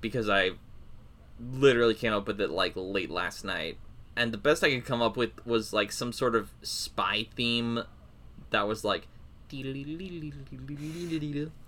[0.02, 0.52] because I
[1.40, 3.78] literally came up with it like late last night,
[4.16, 7.84] and the best I could come up with was like some sort of spy theme
[8.50, 9.08] that was like,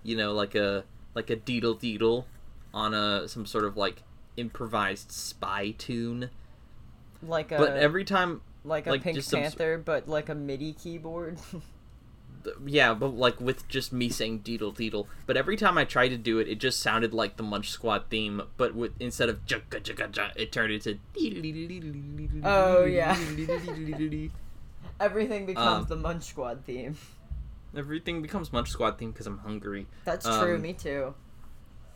[0.04, 0.84] you know, like a
[1.16, 2.26] like a deedle deedle
[2.74, 4.04] on a some sort of like
[4.38, 6.30] improvised spy tune.
[7.22, 10.36] Like a But every time like a like, Pink just some Panther, but like a
[10.36, 11.40] MIDI keyboard.
[12.66, 15.08] yeah, but like with just me saying deedle deedle.
[15.26, 18.06] But every time I tried to do it, it just sounded like the Munch Squad
[18.10, 21.00] theme, but with instead of jugga jugga jugga, it turned into.
[22.44, 23.18] Oh, yeah.
[25.00, 26.98] Everything becomes Um, the Munch Squad theme.
[27.76, 29.88] Everything becomes Munch Squad theme because I'm hungry.
[30.04, 30.56] That's true.
[30.56, 31.14] um, Me too.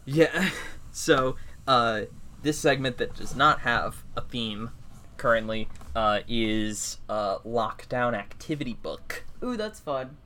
[0.05, 0.49] Yeah.
[0.95, 2.01] So, uh,
[2.43, 4.69] this segment that does not have a theme
[5.27, 9.23] currently uh, is uh, Lockdown Activity Book.
[9.41, 10.17] Ooh, that's fun.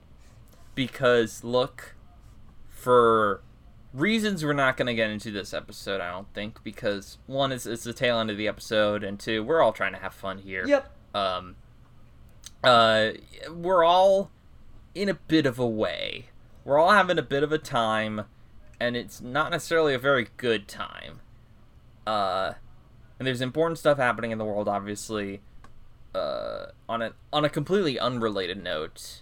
[0.74, 1.96] because look
[2.68, 3.42] for
[3.94, 7.66] reasons we're not going to get into this episode i don't think because one is
[7.66, 10.38] it's the tail end of the episode and two we're all trying to have fun
[10.38, 10.92] here Yep.
[11.16, 11.56] um
[12.64, 13.10] uh
[13.52, 14.30] we're all
[14.94, 16.26] in a bit of a way
[16.64, 18.26] we're all having a bit of a time
[18.80, 21.22] and it's not necessarily a very good time
[22.06, 22.54] uh
[23.20, 25.42] and there's important stuff happening in the world obviously
[26.16, 29.22] uh on a on a completely unrelated note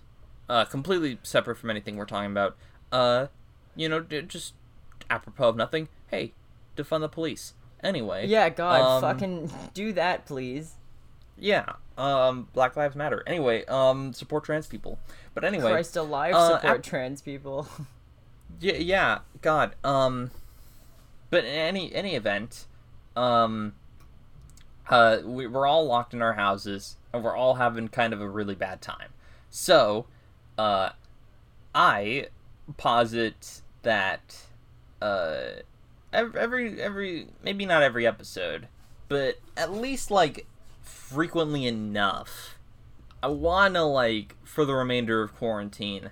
[0.49, 2.55] uh completely separate from anything we're talking about
[2.91, 3.27] uh
[3.75, 4.53] you know d- just
[5.09, 6.33] apropos of nothing hey
[6.77, 7.53] defund the police
[7.83, 10.73] anyway Yeah, God, um, fucking do that, please.
[11.37, 14.99] yeah um black lives matter anyway um support trans people
[15.33, 17.67] but anyway Christ alive, uh, support ap- trans people.
[18.59, 20.31] yeah yeah god um
[21.29, 22.65] but in any any event
[23.15, 23.73] um
[24.89, 28.29] uh we, we're all locked in our houses and we're all having kind of a
[28.29, 29.09] really bad time
[29.49, 30.05] so
[30.57, 30.89] uh
[31.73, 32.27] i
[32.77, 34.45] posit that
[35.01, 35.45] uh
[36.13, 38.67] ev- every every maybe not every episode
[39.07, 40.45] but at least like
[40.81, 42.57] frequently enough.
[43.21, 46.11] I wanna like for the remainder of quarantine,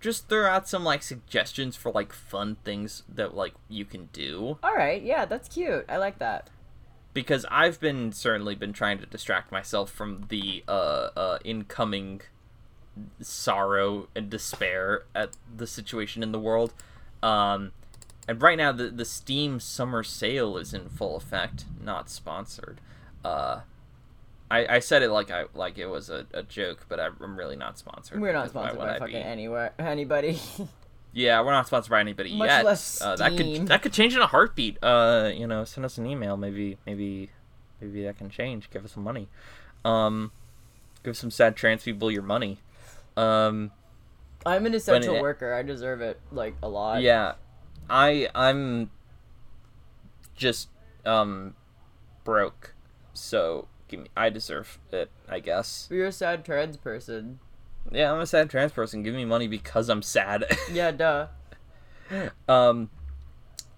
[0.00, 4.58] just throw out some like suggestions for like fun things that like you can do
[4.62, 5.84] All right, yeah, that's cute.
[5.88, 6.48] I like that.
[7.16, 12.20] Because I've been certainly been trying to distract myself from the uh uh incoming
[13.22, 16.74] sorrow and despair at the situation in the world.
[17.22, 17.72] Um
[18.28, 22.82] and right now the the Steam summer sale is in full effect, not sponsored.
[23.24, 23.60] Uh
[24.50, 27.38] I, I said it like I like it was a, a joke, but I, I'm
[27.38, 28.20] really not sponsored.
[28.20, 30.38] We're not sponsored by fucking anywhere anybody.
[31.16, 32.64] Yeah, we're not sponsored by anybody Much yet.
[32.66, 34.76] less Uh, that could that could change in a heartbeat.
[34.82, 36.36] Uh, you know, send us an email.
[36.36, 37.30] Maybe maybe
[37.80, 38.68] maybe that can change.
[38.68, 39.28] Give us some money.
[39.82, 40.30] Um,
[41.02, 42.58] give some sad trans people your money.
[43.16, 43.70] Um,
[44.44, 45.54] I'm an essential it- worker.
[45.54, 47.00] I deserve it like a lot.
[47.00, 47.36] yeah,
[47.88, 48.90] I I'm
[50.34, 50.68] just
[51.06, 51.54] um
[52.24, 52.74] broke,
[53.14, 54.10] so give me.
[54.14, 55.10] I deserve it.
[55.30, 55.88] I guess.
[55.90, 57.38] You're a sad trans person.
[57.92, 59.02] Yeah, I'm a sad trans person.
[59.02, 60.44] Give me money because I'm sad.
[60.72, 61.28] Yeah, duh.
[62.48, 62.90] Um,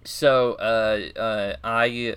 [0.03, 2.15] so uh, uh, I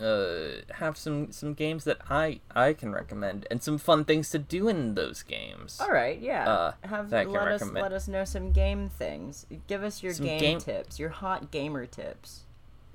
[0.00, 4.38] uh, have some some games that I I can recommend and some fun things to
[4.38, 5.80] do in those games.
[5.80, 6.48] All right, yeah.
[6.48, 7.82] Uh, Have let us recommend.
[7.82, 9.46] let us know some game things.
[9.66, 12.42] Give us your game, game- tips, your hot gamer tips.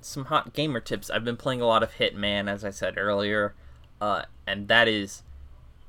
[0.00, 1.10] Some hot gamer tips.
[1.10, 3.54] I've been playing a lot of Hitman, as I said earlier,
[4.00, 5.22] uh, and that is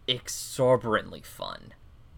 [0.08, 1.74] exorbitantly fun.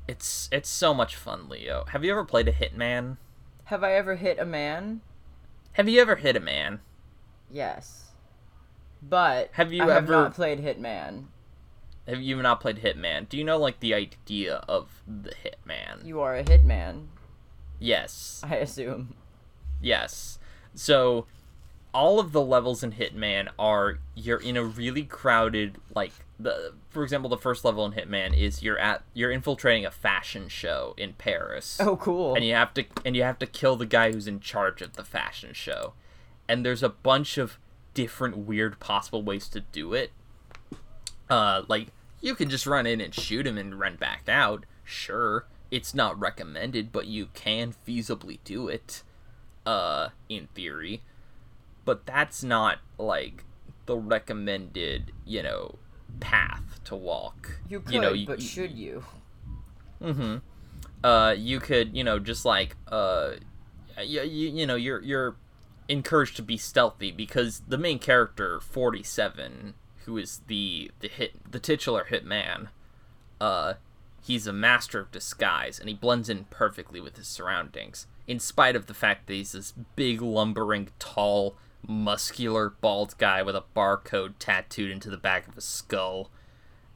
[0.08, 1.86] It's it's so much fun, Leo.
[1.90, 3.18] Have you ever played a Hitman?
[3.66, 5.02] Have I ever hit a man?
[5.74, 6.80] Have you ever hit a man?
[7.52, 8.12] Yes.
[9.02, 11.26] But Have you I have ever- not played Hitman.
[12.08, 13.28] Have you not played Hitman?
[13.30, 16.06] Do you know like the idea of the Hitman?
[16.06, 17.08] You are a hitman,
[17.80, 18.42] Yes.
[18.44, 19.16] I assume.
[19.82, 20.38] Yes.
[20.76, 21.26] So
[21.94, 27.04] all of the levels in Hitman are you're in a really crowded like the for
[27.04, 31.14] example the first level in Hitman is you're at you're infiltrating a fashion show in
[31.14, 31.78] Paris.
[31.80, 32.36] Oh, cool.
[32.36, 34.94] And you have to and you have to kill the guy who's in charge of
[34.94, 35.94] the fashion show.
[36.48, 37.58] And there's a bunch of
[37.94, 40.12] different weird possible ways to do it.
[41.30, 41.88] Uh like
[42.22, 44.66] you can just run in and shoot him and run back out.
[44.84, 45.46] Sure.
[45.72, 49.04] It's not recommended, but you can feasibly do it.
[49.66, 51.02] Uh in theory.
[51.86, 53.46] But that's not like
[53.86, 55.76] the recommended, you know,
[56.20, 57.60] path to walk.
[57.70, 59.04] you could, you know, you- but you- should you?
[60.02, 60.38] Mm-hmm.
[61.04, 63.32] Uh, you could, you know, just like, uh,
[64.04, 65.36] you, you, you know, you're you're
[65.88, 69.76] encouraged to be stealthy because the main character, Forty Seven,
[70.06, 72.68] who is the the hit the titular hitman,
[73.40, 73.76] uh,
[74.22, 78.08] he's a master of disguise and he blends in perfectly with his surroundings.
[78.28, 81.56] In spite of the fact that he's this big, lumbering, tall,
[81.88, 86.30] muscular, bald guy with a barcode tattooed into the back of his skull.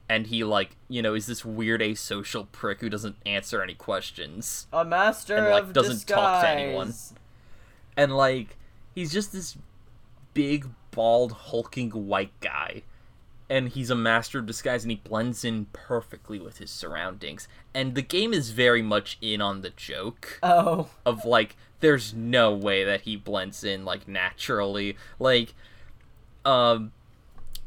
[0.07, 4.67] And he like you know is this weird asocial prick who doesn't answer any questions.
[4.73, 6.15] A master And, like, doesn't disguise.
[6.15, 6.93] talk to anyone.
[7.95, 8.57] and like
[8.95, 9.55] he's just this
[10.33, 12.83] big bald hulking white guy.
[13.51, 17.47] And he's a master of disguise and he blends in perfectly with his surroundings.
[17.73, 22.53] And the game is very much in on the joke Oh, of like there's no
[22.53, 25.53] way that he blends in like naturally like
[26.45, 26.91] um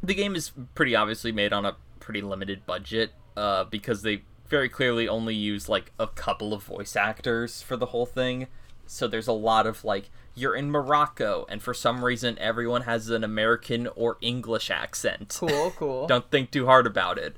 [0.03, 4.69] the game is pretty obviously made on a pretty limited budget uh because they very
[4.69, 8.47] clearly only use like a couple of voice actors for the whole thing
[8.87, 13.09] so there's a lot of like you're in Morocco and for some reason everyone has
[13.11, 16.07] an American or English accent cool, cool.
[16.07, 17.37] don't think too hard about it.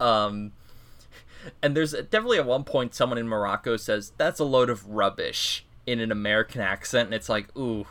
[0.00, 0.52] Um,
[1.62, 5.64] and there's definitely at one point someone in Morocco says that's a load of rubbish
[5.86, 7.86] in an American accent, and it's like, ooh,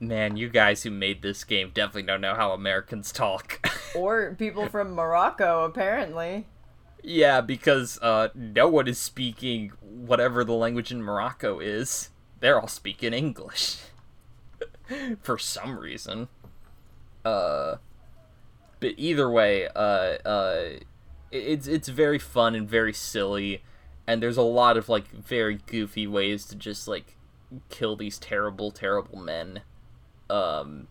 [0.00, 3.64] man, you guys who made this game definitely don't know how Americans talk.
[3.94, 6.46] or people from Morocco, apparently.
[7.02, 12.10] yeah, because uh, no one is speaking whatever the language in Morocco is.
[12.40, 13.78] They're all speaking English
[15.22, 16.28] for some reason.
[17.24, 17.76] Uh,
[18.80, 20.68] but either way, uh, uh,
[21.30, 23.62] it's it's very fun and very silly,
[24.06, 27.16] and there's a lot of like very goofy ways to just like
[27.68, 29.62] kill these terrible, terrible men.
[30.30, 30.88] Um,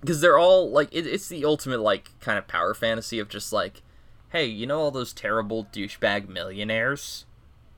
[0.00, 3.52] because they're all like it, it's the ultimate like kind of power fantasy of just
[3.52, 3.82] like,
[4.30, 7.24] hey, you know all those terrible douchebag millionaires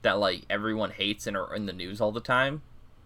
[0.03, 2.63] that like everyone hates and are in the news all the time.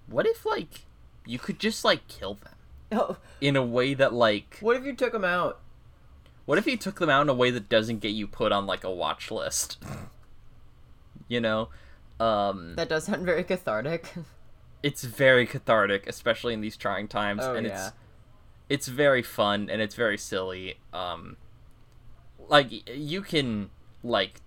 [0.07, 0.86] What if like
[1.27, 2.55] you could just like kill them
[2.93, 5.61] Oh, in a way that like what if you took them out?
[6.47, 8.66] what if you took them out in a way that doesn't get you put on
[8.66, 9.78] like a watch list?
[11.31, 11.70] you know,
[12.19, 14.12] um, That does sound very cathartic.
[14.82, 17.86] it's very cathartic, especially in these trying times, Oh, and yeah.
[17.86, 17.93] it's
[18.69, 20.78] it's very fun and it's very silly.
[20.93, 21.36] Um,
[22.48, 23.70] like you can
[24.02, 24.43] like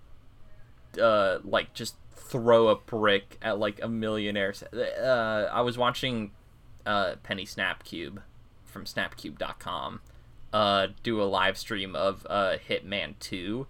[1.00, 4.54] uh like just throw a brick at like a millionaire.
[4.72, 6.30] Uh, I was watching
[6.86, 8.18] uh Penny Snapcube
[8.64, 10.00] from Snapcube.com
[10.52, 13.66] uh do a live stream of uh Hitman Two,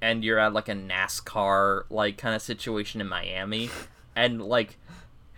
[0.00, 3.70] and you're at like a NASCAR like kind of situation in Miami,
[4.16, 4.78] and like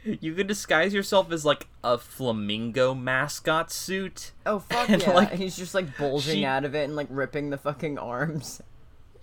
[0.05, 4.33] you can disguise yourself as like a flamingo mascot suit.
[4.47, 5.13] Oh fuck And, yeah!
[5.13, 8.63] like, He's just like bulging she- out of it and like ripping the fucking arms.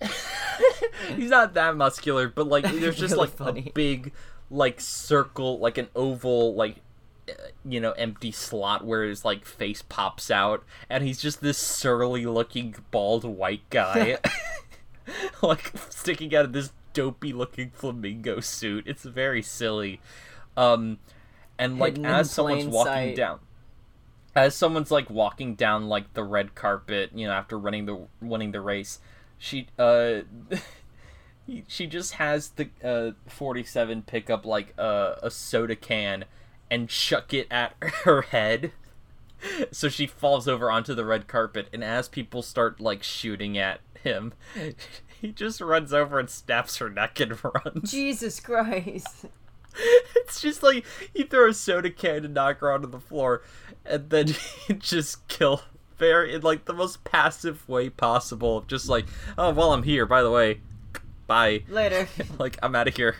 [1.16, 3.64] He's not that muscular, but like there's just Really like funny.
[3.68, 4.12] a big
[4.50, 6.76] like circle, like an oval, like
[7.28, 7.32] uh,
[7.64, 12.26] you know, empty slot where his like face pops out, and he's just this surly
[12.26, 14.18] looking bald white guy,
[15.42, 18.84] like sticking out of this dopey looking flamingo suit.
[18.86, 20.00] It's very silly,
[20.56, 20.98] um,
[21.58, 23.16] and like Hidden as someone's walking sight.
[23.16, 23.40] down.
[24.34, 28.52] As someone's like walking down like the red carpet, you know, after running the winning
[28.52, 29.00] the race,
[29.38, 30.20] she uh
[31.68, 36.24] she just has the uh 47 pick up like uh, a soda can
[36.70, 37.74] and chuck it at
[38.04, 38.72] her head
[39.70, 43.80] so she falls over onto the red carpet and as people start like shooting at
[44.06, 44.32] him.
[45.18, 47.90] He just runs over and snaps her neck and runs.
[47.90, 49.24] Jesus Christ!
[50.16, 50.84] it's just like
[51.14, 53.42] you throw a soda can and knock her onto the floor
[53.84, 54.28] and then
[54.68, 55.62] you just kill
[55.98, 59.06] very in like the most passive way possible just like
[59.38, 60.60] oh well i'm here by the way.
[61.26, 61.64] Bye.
[61.68, 62.08] Later.
[62.38, 63.16] like i'm out of here.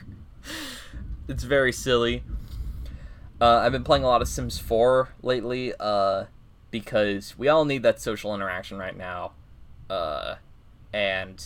[1.29, 2.23] It's very silly.
[3.41, 6.25] Uh, i've been playing a lot of sims 4 lately uh,
[6.71, 9.33] because we all need that social interaction right now.
[9.89, 10.37] Uh,
[10.93, 11.45] and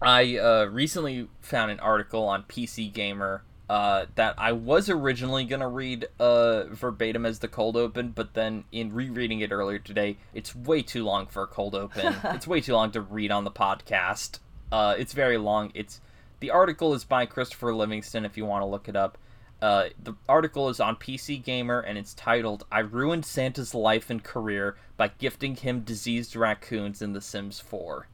[0.00, 5.68] I uh, recently found an article on PC Gamer uh, that I was originally gonna
[5.68, 10.54] read uh, verbatim as the cold open, but then in rereading it earlier today, it's
[10.54, 12.14] way too long for a cold open.
[12.24, 14.38] it's way too long to read on the podcast.
[14.70, 15.72] Uh, it's very long.
[15.74, 16.00] It's
[16.40, 18.24] the article is by Christopher Livingston.
[18.24, 19.18] If you want to look it up,
[19.60, 24.22] uh, the article is on PC Gamer and it's titled "I ruined Santa's life and
[24.22, 28.06] career by gifting him diseased raccoons in The Sims 4."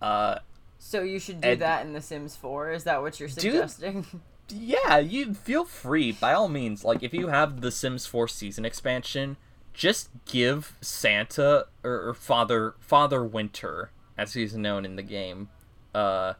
[0.00, 0.38] Uh,
[0.78, 2.70] So you should do that in The Sims 4.
[2.70, 4.06] Is that what you're suggesting?
[4.48, 6.84] yeah, you feel free by all means.
[6.84, 9.36] Like if you have the Sims 4 season expansion,
[9.72, 15.48] just give Santa or, or Father Father Winter, as he's known in the game,
[15.94, 16.34] uh,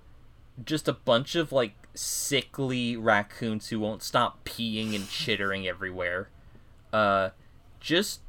[0.64, 6.28] just a bunch of like sickly raccoons who won't stop peeing and chittering everywhere.
[6.92, 7.30] Uh,
[7.80, 8.20] just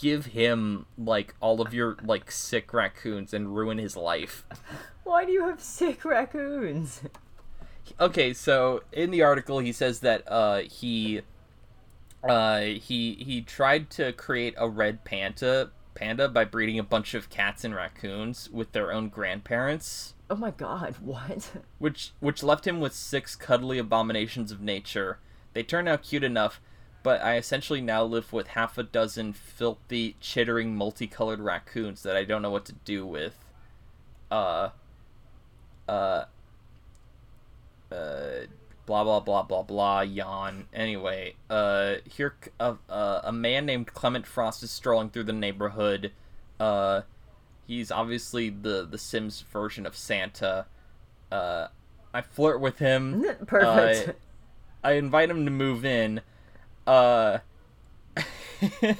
[0.00, 4.44] give him like all of your like sick raccoons and ruin his life.
[5.04, 7.02] Why do you have sick raccoons?
[7.98, 11.20] okay so in the article he says that uh he
[12.22, 17.28] uh he he tried to create a red panda panda by breeding a bunch of
[17.28, 21.50] cats and raccoons with their own grandparents Oh my god, what?
[21.80, 25.18] which which left him with six cuddly abominations of nature
[25.52, 26.60] they turned out cute enough
[27.02, 32.24] but i essentially now live with half a dozen filthy chittering multicolored raccoons that i
[32.24, 33.34] don't know what to do with.
[34.30, 34.70] Uh
[35.88, 36.24] uh
[37.90, 38.40] uh
[38.86, 40.66] blah blah blah blah blah yawn.
[40.72, 46.12] Anyway uh here uh, uh, a man named clement frost is strolling through the neighborhood.
[46.60, 47.02] Uh
[47.66, 50.66] he's obviously the the sims version of santa.
[51.32, 51.68] Uh
[52.14, 53.24] i flirt with him.
[53.46, 54.08] Perfect.
[54.08, 54.12] uh,
[54.82, 56.20] I invite him to move in.
[56.86, 57.38] Uh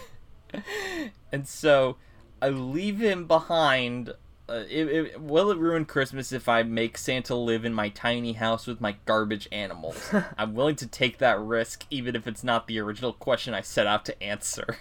[1.33, 1.97] and so
[2.41, 4.11] I leave him behind.
[4.49, 8.33] Uh, it, it, will it ruin Christmas if I make Santa live in my tiny
[8.33, 10.13] house with my garbage animals?
[10.39, 13.87] I'm willing to take that risk, even if it's not the original question I set
[13.87, 14.79] out to answer.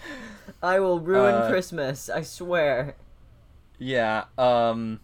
[0.62, 2.96] I will ruin uh, Christmas, I swear.
[3.78, 5.00] Yeah, um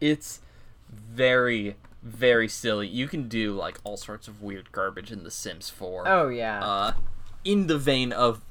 [0.00, 0.40] it's
[0.88, 2.86] very very silly.
[2.88, 6.06] You can do like all sorts of weird garbage in The Sims 4.
[6.08, 6.64] Oh yeah.
[6.64, 6.92] Uh
[7.44, 8.42] in the vein of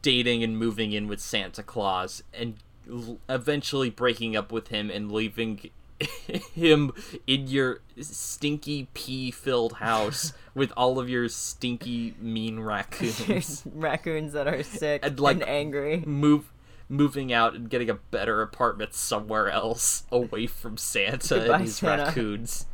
[0.00, 2.54] dating and moving in with Santa Claus and
[2.90, 5.70] l- eventually breaking up with him and leaving
[6.54, 6.92] him
[7.26, 13.62] in your stinky pee-filled house with all of your stinky mean raccoons.
[13.74, 16.02] raccoons that are sick And, like, and angry.
[16.06, 16.52] move
[16.88, 21.76] moving out and getting a better apartment somewhere else away from Santa Goodbye, and his
[21.76, 22.04] Santa.
[22.04, 22.66] raccoons.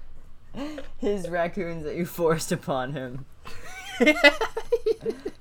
[0.99, 3.27] His raccoons that you forced upon him.
[3.99, 4.15] He's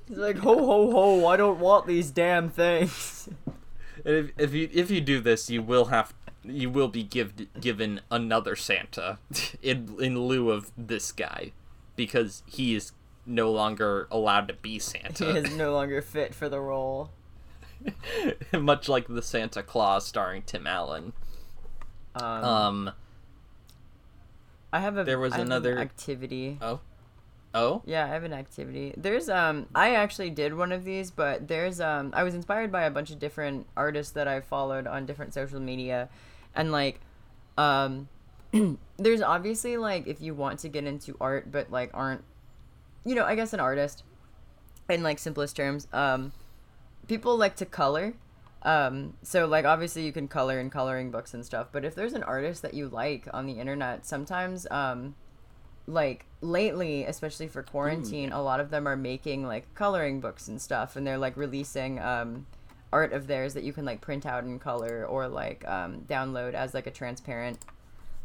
[0.08, 1.26] like, ho ho ho!
[1.26, 3.28] I don't want these damn things.
[4.04, 6.14] And if, if you if you do this, you will have
[6.44, 9.18] you will be give, given another Santa
[9.62, 11.52] in in lieu of this guy
[11.96, 12.92] because he is
[13.26, 15.32] no longer allowed to be Santa.
[15.32, 17.10] He is no longer fit for the role.
[18.52, 21.12] Much like the Santa Claus starring Tim Allen.
[22.14, 22.92] Um, Um.
[24.72, 26.58] I have a there was another- activity.
[26.60, 26.80] Oh.
[27.54, 27.82] Oh.
[27.86, 28.92] Yeah, I have an activity.
[28.96, 32.82] There's um I actually did one of these, but there's um I was inspired by
[32.84, 36.10] a bunch of different artists that I followed on different social media
[36.54, 37.00] and like
[37.56, 38.08] um
[38.98, 42.22] there's obviously like if you want to get into art but like aren't
[43.04, 44.02] you know, I guess an artist
[44.90, 46.32] in like simplest terms, um
[47.06, 48.12] people like to color.
[48.68, 52.12] Um so like obviously you can color in coloring books and stuff, but if there's
[52.12, 55.14] an artist that you like on the internet, sometimes um
[55.86, 60.60] like lately especially for quarantine a lot of them are making like coloring books and
[60.60, 62.46] stuff and they're like releasing um
[62.92, 66.52] art of theirs that you can like print out in color or like um download
[66.52, 67.58] as like a transparent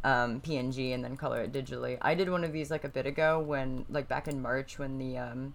[0.04, 1.96] um png and then color it digitally.
[2.02, 4.98] I did one of these like a bit ago when like back in march when
[4.98, 5.54] the um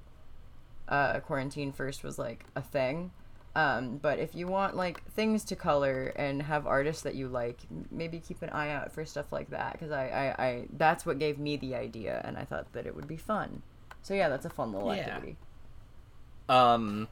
[0.88, 3.12] uh quarantine first was like a thing
[3.60, 7.60] um, but if you want like things to color and have artists that you like,
[7.92, 10.06] maybe keep an eye out for stuff like that because I,
[10.38, 13.18] I, I that's what gave me the idea, and I thought that it would be
[13.18, 13.62] fun.
[14.02, 15.02] So yeah, that's a fun little Yeah.
[15.08, 15.38] activity.
[16.48, 17.08] Um.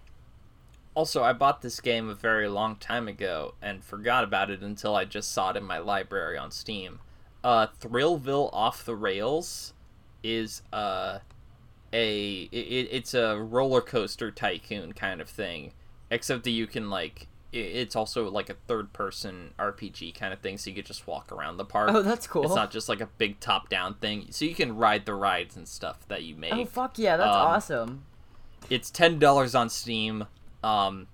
[0.95, 4.95] Also, I bought this game a very long time ago and forgot about it until
[4.95, 6.99] I just saw it in my library on Steam.
[7.44, 9.74] Uh, Thrillville Off the Rails
[10.24, 11.19] is uh
[11.94, 15.74] a it, it's a roller coaster tycoon kind of thing,
[16.10, 20.58] except that you can like it's also like a third person RPG kind of thing,
[20.58, 21.90] so you could just walk around the park.
[21.94, 22.44] Oh, that's cool.
[22.44, 25.56] It's not just like a big top down thing, so you can ride the rides
[25.56, 28.04] and stuff that you make Oh fuck yeah, that's Um, awesome.
[28.70, 30.26] it's ten dollars on Steam.
[30.64, 31.08] Um,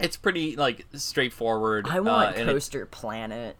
[0.00, 1.86] it's pretty like straightforward.
[1.88, 3.56] I want uh, and it- Coaster Planet.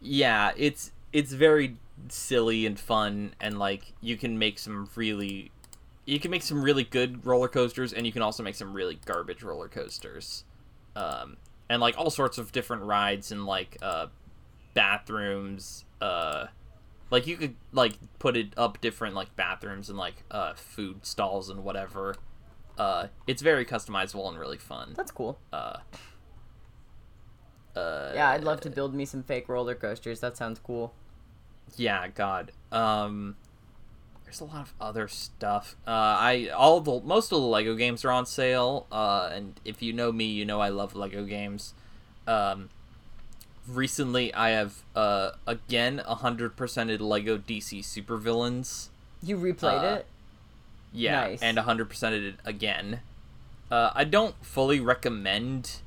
[0.00, 1.76] yeah, it's it's very
[2.08, 5.50] silly and fun, and like you can make some really,
[6.06, 8.98] you can make some really good roller coasters, and you can also make some really
[9.04, 10.44] garbage roller coasters,
[10.96, 11.36] um,
[11.68, 14.06] and like all sorts of different rides and like uh,
[14.74, 15.84] bathrooms.
[16.00, 16.46] Uh,
[17.10, 21.48] like you could like put it up different like bathrooms and like uh, food stalls
[21.50, 22.14] and whatever.
[22.78, 24.94] Uh, it's very customizable and really fun.
[24.96, 25.38] That's cool.
[25.52, 25.78] Uh,
[27.76, 30.20] uh, Yeah, I'd love to build me some fake roller coasters.
[30.20, 30.94] That sounds cool.
[31.76, 33.36] yeah god um
[34.30, 38.04] there's a lot of other stuff uh i all the most of the lego games
[38.04, 41.74] are on sale uh and if you know me you know i love lego games
[42.28, 42.68] um
[43.66, 48.90] recently i have uh again 100%ed lego dc supervillains
[49.20, 50.06] You replayed Uh, it?
[50.92, 51.42] yeah Nice.
[51.42, 53.00] and 100%ed it again
[53.68, 55.78] uh i don't fully recommend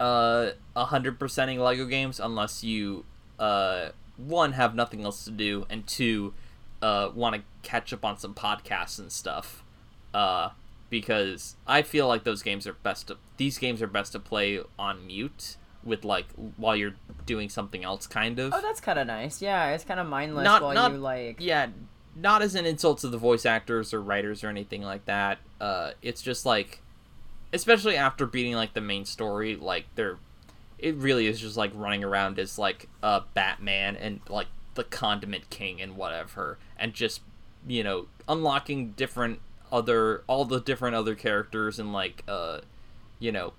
[0.00, 3.04] uh 100%ing lego games unless you
[3.38, 6.32] uh one have nothing else to do and two
[6.82, 9.62] uh want to catch up on some podcasts and stuff
[10.14, 10.50] uh
[10.90, 14.60] because i feel like those games are best to, these games are best to play
[14.78, 16.26] on mute with like
[16.56, 16.94] while you're
[17.26, 19.42] doing something else kind of Oh, that's kind of nice.
[19.42, 21.36] Yeah, it's kind of mindless Not- while not- you like.
[21.40, 21.68] yeah
[22.14, 25.92] not as an insult to the voice actors or writers or anything like that uh
[26.02, 26.82] it's just like
[27.54, 30.18] especially after beating like the main story like they're
[30.78, 35.48] it really is just like running around as like a batman and like the condiment
[35.50, 37.20] king and whatever and just
[37.66, 39.40] you know unlocking different
[39.70, 42.60] other all the different other characters and like uh
[43.18, 43.52] you know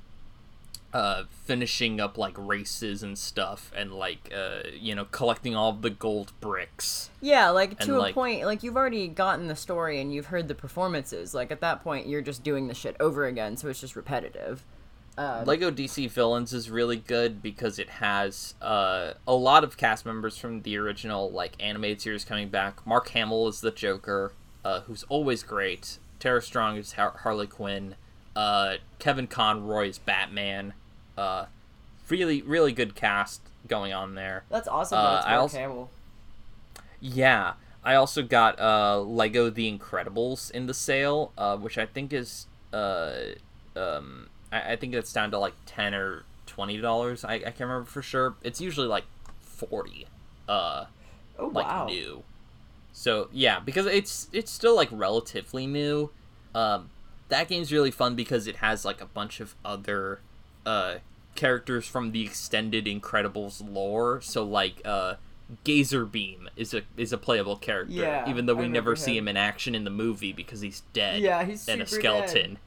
[0.94, 5.90] uh finishing up like races and stuff and like uh you know collecting all the
[5.90, 10.00] gold bricks Yeah, like And, to a like- point, like you've already gotten the story
[10.00, 11.34] and you've heard the performances.
[11.34, 14.64] Like at that point, you're just doing the shit over again, so it's just repetitive.
[15.18, 20.06] Um, Lego DC Villains is really good because it has uh, a lot of cast
[20.06, 22.86] members from the original like animated series coming back.
[22.86, 24.34] Mark Hamill is the Joker,
[24.66, 26.00] uh, who's always great.
[26.20, 27.96] Tara Strong is Har- Harley Quinn.
[28.36, 30.74] Uh, Kevin Conroy is Batman.
[31.16, 31.46] Uh,
[32.10, 34.44] really, really good cast going on there.
[34.50, 34.98] that's awesome.
[34.98, 35.90] uh, that Mark also- Hamill.
[37.00, 37.54] Yeah,
[37.84, 42.48] I also got uh, Lego The Incredibles in the sale, uh, which I think is
[42.72, 43.14] uh,
[43.76, 47.24] um, I, I think it's down to like ten or twenty dollars.
[47.26, 48.36] I, I can't remember for sure.
[48.44, 49.06] It's usually like
[49.42, 50.08] forty,
[50.48, 50.86] uh,
[51.40, 51.88] Oh like wow.
[51.88, 52.24] new.
[52.92, 56.12] So yeah, because it's it's still like relatively new.
[56.54, 56.90] Um,
[57.30, 60.20] that game's really fun because it has like a bunch of other
[60.66, 60.96] uh
[61.36, 64.22] characters from the extended Incredibles lore.
[64.22, 65.16] So like uh
[65.66, 69.24] Gazerbeam is a is a playable character, Yeah, even though we never remember see him.
[69.24, 71.22] him in action in the movie because he's dead.
[71.22, 72.52] Yeah, he's and a skeleton.
[72.54, 72.58] dead.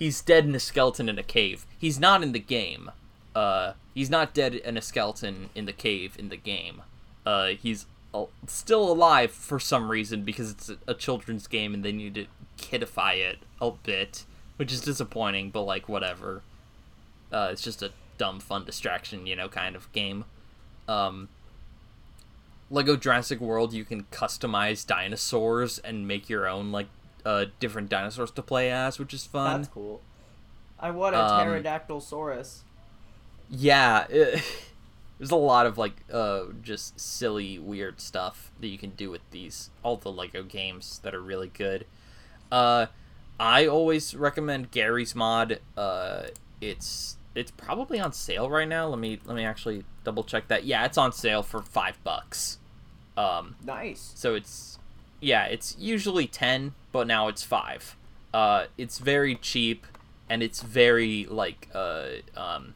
[0.00, 1.66] He's dead in a skeleton in a cave.
[1.78, 2.90] He's not in the game.
[3.34, 6.80] Uh, he's not dead in a skeleton in the cave in the game.
[7.26, 11.84] Uh, he's uh, still alive for some reason because it's a, a children's game and
[11.84, 14.24] they need to kidify it a bit,
[14.56, 16.40] which is disappointing, but like whatever.
[17.30, 20.24] Uh, it's just a dumb fun distraction, you know, kind of game.
[20.88, 21.28] Um,
[22.70, 26.86] Lego Jurassic World, you can customize dinosaurs and make your own like
[27.24, 29.62] uh, different dinosaurs to play as, which is fun.
[29.62, 30.00] That's cool.
[30.78, 32.60] I want a Um, pterodactyl saurus.
[33.48, 34.42] Yeah, it,
[35.18, 39.20] there's a lot of like uh just silly weird stuff that you can do with
[39.30, 41.84] these all the Lego games that are really good.
[42.50, 42.86] Uh
[43.38, 45.60] I always recommend Garry's Mod.
[45.76, 46.22] Uh
[46.60, 48.88] it's it's probably on sale right now.
[48.88, 50.64] Let me let me actually double check that.
[50.64, 52.58] Yeah, it's on sale for 5 bucks.
[53.18, 54.12] Um Nice.
[54.14, 54.78] so it's
[55.20, 57.96] yeah, it's usually 10, but now it's 5.
[58.32, 59.86] Uh it's very cheap
[60.28, 62.06] and it's very like uh
[62.36, 62.74] um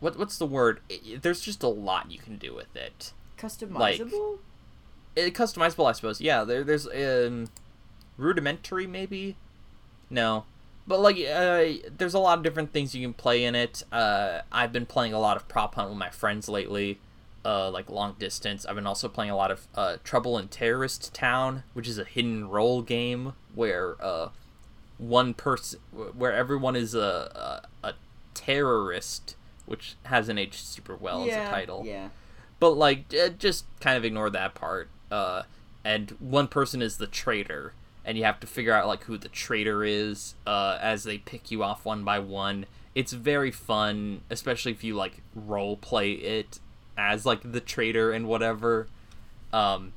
[0.00, 0.80] what what's the word?
[0.90, 3.12] I- I- there's just a lot you can do with it.
[3.38, 4.38] Customizable?
[5.16, 6.20] it customizable, I suppose.
[6.20, 7.48] Yeah, there there's um
[8.16, 9.36] rudimentary maybe.
[10.10, 10.44] No.
[10.86, 13.82] But like uh, there's a lot of different things you can play in it.
[13.90, 16.98] Uh, I've been playing a lot of prop hunt with my friends lately,
[17.44, 18.64] uh, like long distance.
[18.66, 22.04] I've been also playing a lot of uh, Trouble in Terrorist Town, which is a
[22.04, 24.30] hidden role game where uh,
[24.98, 27.94] one person, where everyone is a, a a
[28.34, 31.32] terrorist, which hasn't aged super well yeah.
[31.42, 32.08] as a title Yeah.
[32.60, 35.42] but like uh, just kind of ignore that part uh
[35.84, 37.72] and one person is the traitor
[38.04, 41.50] and you have to figure out like who the traitor is uh as they pick
[41.50, 46.58] you off one by one it's very fun especially if you like role play it
[46.96, 48.86] as like the traitor and whatever
[49.52, 49.92] um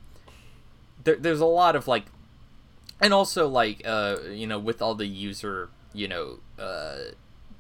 [1.04, 2.06] there, there's a lot of like
[3.00, 6.98] and also like uh you know with all the user you know uh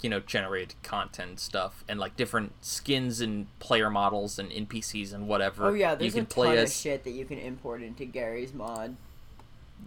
[0.01, 5.27] you know generated content stuff and like different skins and player models and npcs and
[5.27, 7.81] whatever Oh yeah, there's you a can ton play of shit that you can import
[7.81, 8.95] into Garry's Mod.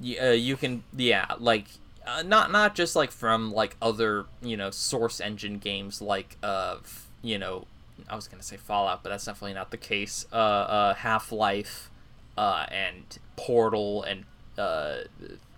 [0.03, 1.67] y- uh, you can yeah like
[2.07, 6.77] uh, not not just like from like other you know source engine games like uh
[7.23, 7.67] you know
[8.09, 11.91] i was gonna say fallout but that's definitely not the case uh uh half-life
[12.39, 14.25] uh and portal and
[14.59, 14.99] uh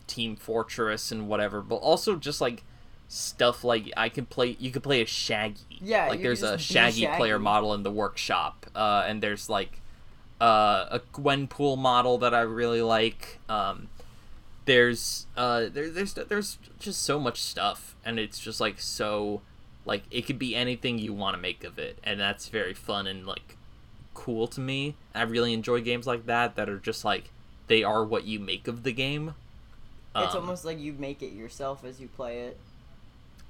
[0.06, 2.62] team fortress and whatever but also just like
[3.08, 6.62] stuff like i can play you could play a shaggy Yeah, like there's a be
[6.62, 9.80] shaggy, player model in the workshop uh and there's like
[10.40, 13.38] uh, a Gwenpool model that I really like.
[13.48, 13.88] Um,
[14.64, 19.42] there's uh, there, there's there's just so much stuff, and it's just like so
[19.84, 23.06] like it could be anything you want to make of it, and that's very fun
[23.06, 23.56] and like
[24.14, 24.94] cool to me.
[25.14, 27.30] I really enjoy games like that that are just like
[27.66, 29.34] they are what you make of the game.
[30.14, 32.58] It's Um, almost like you make it yourself as you play it.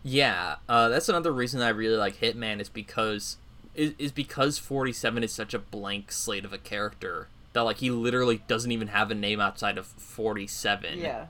[0.04, 3.36] Yeah, uh, that's another reason I really like Hitman is because
[3.74, 7.90] is, is because 47 is such a blank slate of a character that like he
[7.90, 10.98] literally doesn't even have a name outside of 47.
[10.98, 11.26] Yeah.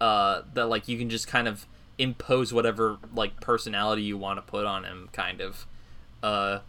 [0.00, 1.66] Uh, that like you can just kind of
[2.00, 5.66] impose whatever like personality you want to put on him, kind of.
[6.22, 6.60] Uh,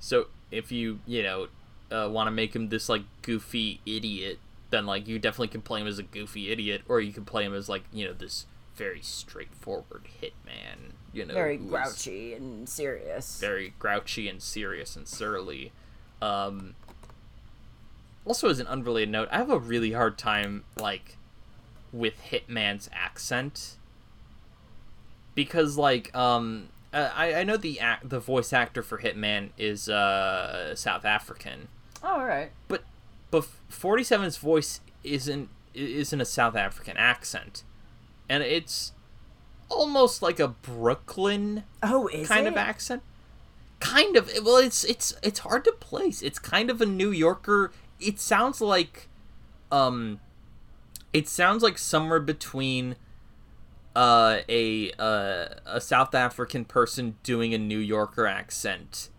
[0.00, 1.48] so if you you know
[1.90, 4.38] uh, want to make him this like goofy idiot,
[4.70, 7.44] then like you definitely can play him as a goofy idiot, or you can play
[7.44, 8.46] him as like you know this
[8.76, 10.92] very straightforward hitman.
[11.12, 13.38] You know, Very grouchy and serious.
[13.38, 15.70] very grouchy and serious and surly.
[16.20, 16.74] Um,
[18.24, 21.16] also, as an unrelated note, I have a really hard time like
[21.92, 23.76] with Hitman's accent
[25.34, 29.88] because, like, um, uh, I I know the act the voice actor for Hitman is
[29.88, 31.68] uh South African,
[32.02, 32.50] Oh, all right.
[32.68, 32.84] but
[33.30, 37.64] but 47's voice isn't isn't a South African accent,
[38.28, 38.92] and it's
[39.68, 42.50] almost like a Brooklyn Oh, is kind it?
[42.52, 43.02] of accent.
[43.80, 44.30] Kind of.
[44.42, 46.22] Well, it's it's it's hard to place.
[46.22, 47.72] It's kind of a New Yorker.
[48.00, 49.08] It sounds like,
[49.72, 50.20] um,
[51.12, 52.96] it sounds like somewhere between,
[53.94, 59.10] uh, a uh, a South African person doing a New Yorker accent,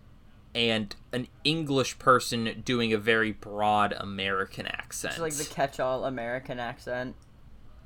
[0.54, 5.14] and an English person doing a very broad American accent.
[5.14, 7.16] It's like the catch-all American accent.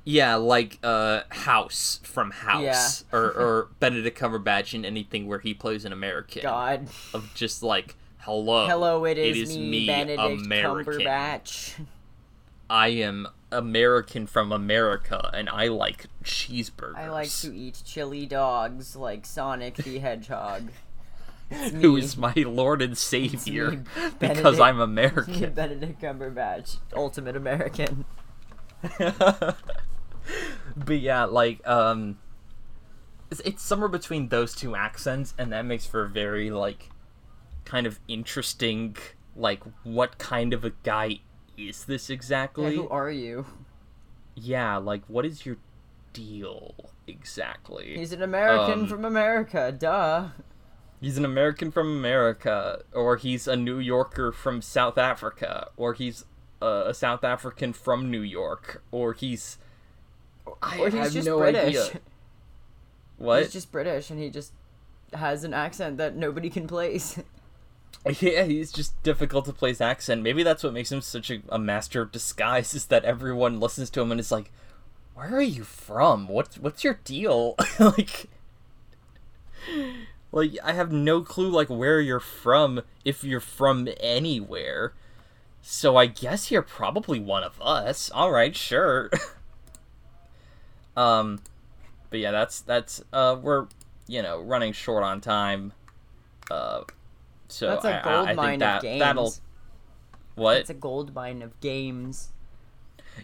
[0.04, 5.84] Yeah, like uh House from House or or Benedict Cumberbatch in anything where he plays
[5.84, 6.88] an American God.
[7.12, 10.94] of just like hello Hello, it is, it is me, me, Benedict American.
[10.94, 11.86] Cumberbatch.
[12.70, 16.94] I am American from America and I like cheeseburgers.
[16.94, 20.70] I like to eat chili dogs like Sonic the Hedgehog.
[21.50, 23.80] Who is my lord and savior me,
[24.20, 25.52] because I'm American.
[25.52, 28.04] Benedict Cumberbatch, ultimate American.
[28.98, 29.56] but
[30.88, 32.18] yeah, like um
[33.32, 36.90] it's, it's somewhere between those two accents and that makes for a very like
[37.64, 38.96] kind of interesting
[39.34, 41.18] like what kind of a guy
[41.68, 42.76] is this Yeah, exactly?
[42.76, 43.46] who are you?
[44.34, 45.56] yeah, like what is your
[46.12, 46.74] deal
[47.06, 47.96] exactly?
[47.96, 50.28] He's an American Um, from America, duh.
[51.00, 56.24] He's an American from America, or he's a New Yorker from South Africa, or he's
[56.60, 59.58] uh, a South African from New York, or he's.
[60.62, 61.68] I Or he's have just no British.
[61.88, 62.00] idea.
[63.16, 63.42] What?
[63.44, 64.52] He's just British and he just
[65.12, 67.18] has an accent that nobody can place.
[68.20, 70.22] Yeah, he's just difficult to place accent.
[70.22, 72.74] Maybe that's what makes him such a, a master of disguise.
[72.74, 74.50] Is that everyone listens to him and is like,
[75.14, 76.28] "Where are you from?
[76.28, 78.26] What's what's your deal?" like,
[80.32, 84.94] like I have no clue like where you're from if you're from anywhere.
[85.62, 88.10] So I guess you're probably one of us.
[88.12, 89.10] All right, sure.
[90.96, 91.40] um,
[92.08, 93.66] but yeah, that's that's uh we're
[94.06, 95.74] you know running short on time.
[96.50, 96.82] Uh,
[97.50, 99.00] so That's I- a I- gold I think mine that, of games.
[99.00, 99.34] That'll
[100.36, 100.56] what?
[100.58, 102.30] It's a gold mine of games.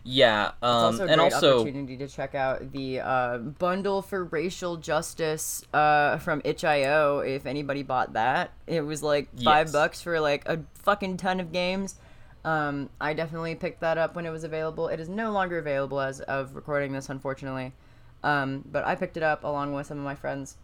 [0.05, 4.25] yeah, It's um, also a and also opportunity to check out the uh, bundle for
[4.25, 7.21] racial justice uh, from itch.io.
[7.21, 9.73] If anybody bought that, it was like five Yes.
[9.73, 11.97] bucks for like a fucking ton of games.
[12.45, 14.89] Um, I definitely picked that up when it was available.
[14.89, 17.73] It is no longer available as of recording this, unfortunately.
[18.23, 20.57] Um, but I picked it up along with some of my friends.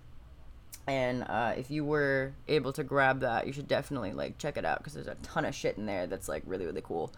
[0.87, 4.65] And uh, if you were able to grab that, you should definitely like check it
[4.65, 7.13] out because there's a ton of shit in there that's like really really cool.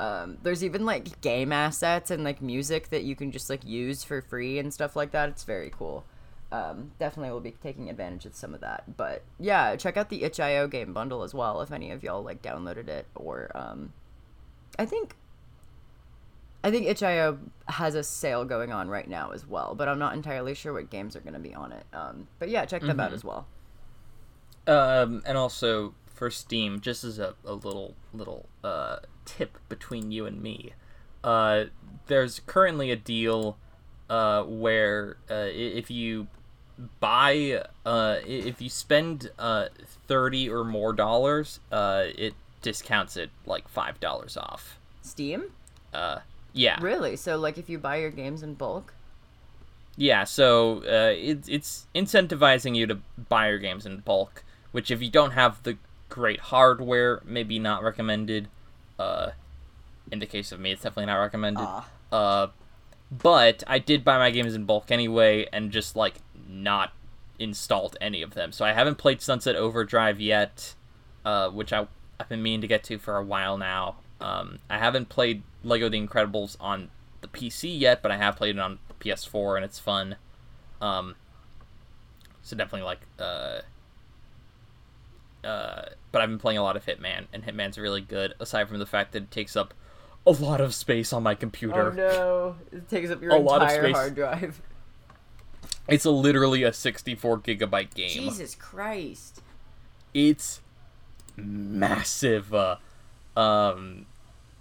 [0.00, 4.02] Um, there's even like game assets and like music that you can just like use
[4.02, 5.28] for free and stuff like that.
[5.28, 6.04] It's very cool.
[6.50, 8.96] Um, definitely will be taking advantage of some of that.
[8.96, 12.42] But yeah, check out the itch.io game bundle as well if any of y'all like
[12.42, 13.92] downloaded it or um,
[14.78, 15.14] I think
[16.64, 17.38] I think itch.io
[17.68, 20.88] has a sale going on right now as well, but I'm not entirely sure what
[20.88, 21.84] games are going to be on it.
[21.92, 23.46] Um, but yeah, check them out as well.
[24.66, 28.96] Um, and also for Steam, just as a, a little little uh,
[29.26, 30.72] tip between you and me,
[31.22, 31.64] uh,
[32.06, 33.58] there's currently a deal
[34.08, 36.28] uh, where uh, if you
[36.98, 39.66] buy uh, if you spend uh,
[40.08, 42.32] thirty or more dollars, uh, it
[42.62, 44.78] discounts it like five dollars off.
[45.02, 45.52] Steam?
[45.92, 46.20] Uh,
[46.54, 47.16] yeah, Really?
[47.16, 48.94] So like if you buy your games in bulk?
[49.96, 52.98] Yeah, so uh, it, it's incentivizing you to
[53.28, 55.76] buy your games in bulk, which if you don't have the
[56.08, 58.48] great hardware, maybe not recommended.
[58.98, 59.30] Uh,
[60.10, 61.64] in the case of me, it's definitely not recommended.
[61.64, 61.88] Ah.
[62.10, 62.46] Uh,
[63.10, 66.14] but I did buy my games in bulk anyway, and just like
[66.48, 66.92] not
[67.38, 68.52] installed any of them.
[68.52, 70.74] So I haven't played Sunset Overdrive yet,
[71.24, 71.86] uh, which I
[72.18, 73.96] I've been meaning to get to for a while now.
[74.20, 78.56] Um, I haven't played Lego The Incredibles on the PC yet, but I have played
[78.56, 80.16] it on PS4 and it's fun.
[80.80, 81.16] Um,
[82.42, 83.60] so definitely like uh,
[85.44, 85.82] uh,
[86.12, 88.34] but I've been playing a lot of Hitman, and Hitman's really good.
[88.40, 89.74] Aside from the fact that it takes up
[90.26, 91.90] a lot of space on my computer.
[91.90, 92.56] Oh no!
[92.72, 93.96] It takes up your A lot of entire space.
[93.96, 94.62] hard drive.
[95.86, 98.08] It's a literally a 64 gigabyte game.
[98.08, 99.42] Jesus Christ!
[100.14, 100.62] It's
[101.36, 102.54] massive.
[102.54, 102.76] Uh,
[103.36, 104.06] um,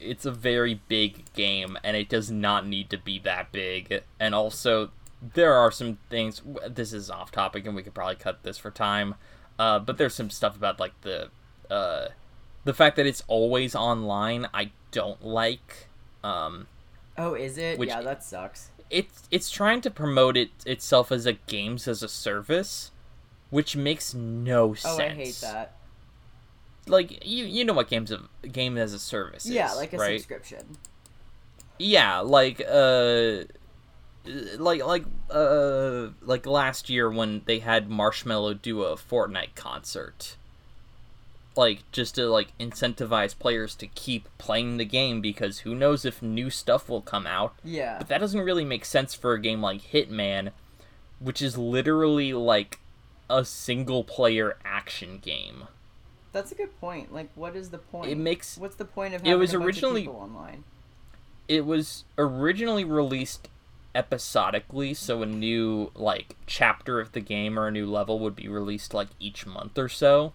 [0.03, 4.01] it's a very big game, and it does not need to be that big.
[4.19, 6.41] And also, there are some things.
[6.69, 9.15] This is off topic, and we could probably cut this for time.
[9.57, 11.29] Uh, but there's some stuff about like the
[11.71, 12.07] uh,
[12.65, 14.47] the fact that it's always online.
[14.53, 15.87] I don't like.
[16.23, 16.67] Um,
[17.17, 17.77] Oh, is it?
[17.77, 18.71] Which- yeah, that sucks.
[18.89, 22.91] it's it's trying to promote it itself as a games as a service,
[23.51, 24.99] which makes no Oh, sense.
[24.99, 25.75] Oh, I hate that.
[26.87, 29.97] Like you you know what games of game as a service Yeah, is, like a
[29.97, 30.19] right?
[30.19, 30.77] subscription.
[31.79, 33.43] Yeah, like uh
[34.57, 40.35] like like uh like last year when they had Marshmello do a Fortnite concert.
[41.55, 46.21] Like just to like incentivize players to keep playing the game because who knows if
[46.21, 47.53] new stuff will come out.
[47.63, 47.97] Yeah.
[47.99, 50.51] But that doesn't really make sense for a game like Hitman,
[51.19, 52.79] which is literally like
[53.29, 55.65] a single player action game.
[56.33, 57.13] That's a good point.
[57.13, 58.11] Like, what is the point?
[58.11, 60.63] It makes What's the point of It having was a bunch originally- of people online?
[61.47, 63.47] it was originally released
[63.93, 68.47] episodically, so a new like chapter of the game or a new level would be
[68.47, 70.33] released like each month or so.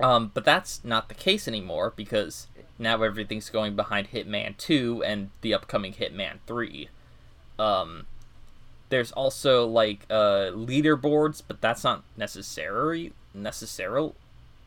[0.00, 2.46] Um, but that's not the case anymore because
[2.78, 6.88] now everything's going behind Hitman 2 and the upcoming Hitman 3.
[7.58, 8.06] Um,
[8.90, 13.12] there's also like uh, leaderboards, but that's not necessary.
[13.34, 14.12] Necessary.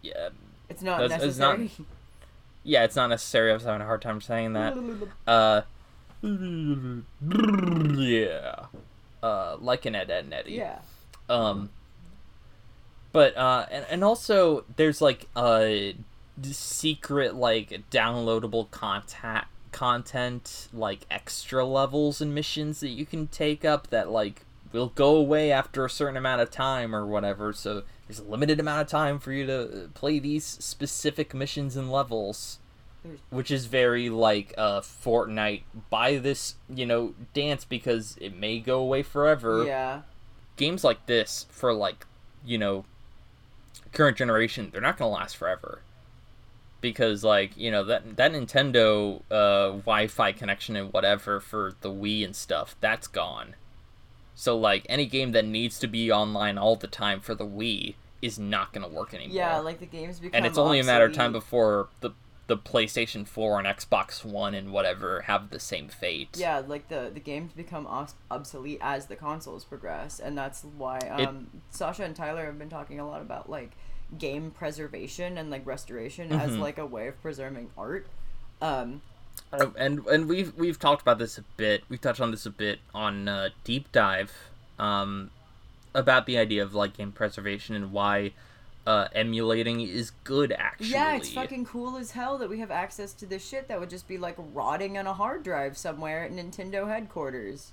[0.01, 0.29] Yeah,
[0.69, 1.59] It's not That's- it's not-
[2.63, 3.51] yeah, it's not necessary.
[3.51, 4.75] I was having a hard time saying that.
[5.27, 5.61] Uh,
[7.95, 8.65] yeah.
[9.23, 10.53] Uh, like an Ed, Edd n Eddy.
[10.53, 10.79] yeah.
[11.29, 11.69] Um,
[13.11, 15.95] but uh, and and also there's like a
[16.43, 23.87] secret like downloadable contact content, like extra levels and missions that you can take up
[23.87, 27.53] that like will go away after a certain amount of time or whatever.
[27.53, 31.89] So there's a limited amount of time for you to play these specific missions and
[31.89, 32.59] levels.
[33.31, 38.79] Which is very like uh Fortnite buy this, you know, dance because it may go
[38.79, 40.01] away forever Yeah.
[40.55, 42.05] games like this for like
[42.45, 42.85] you know
[43.93, 45.81] current generation they're not going to last forever
[46.79, 52.23] because like you know that that Nintendo uh Wi-Fi connection and whatever for the Wii
[52.23, 53.55] and stuff that's gone
[54.35, 57.95] so like any game that needs to be online all the time for the Wii
[58.21, 60.83] is not going to work anymore Yeah, like the games become and it's only a
[60.83, 61.43] matter of time obsolete.
[61.43, 62.11] before the
[62.47, 67.09] the PlayStation 4 and Xbox 1 and whatever have the same fate Yeah, like the
[67.13, 72.13] the games become obs- obsolete as the consoles progress, and that's why um, Sasha and
[72.15, 73.71] Tyler have been talking a lot about like
[74.17, 76.59] game preservation and like restoration as Mhm.
[76.59, 78.07] like a way of preserving art.
[78.61, 79.01] Um,
[79.53, 81.83] Uh, and and we've we've talked about this a bit.
[81.87, 84.33] We've touched on this a bit on uh, deep dive,
[84.77, 85.31] um,
[85.93, 88.31] about the idea of like game preservation and why
[88.85, 90.53] uh, emulating is good.
[90.57, 93.79] Actually, yeah, it's fucking cool as hell that we have access to this shit that
[93.79, 97.71] would just be like rotting on a hard drive somewhere at Nintendo headquarters.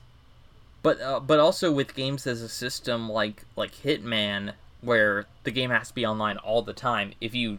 [0.82, 5.70] But uh, but also with games as a system like like Hitman, where the game
[5.70, 7.14] has to be online all the time.
[7.20, 7.58] If you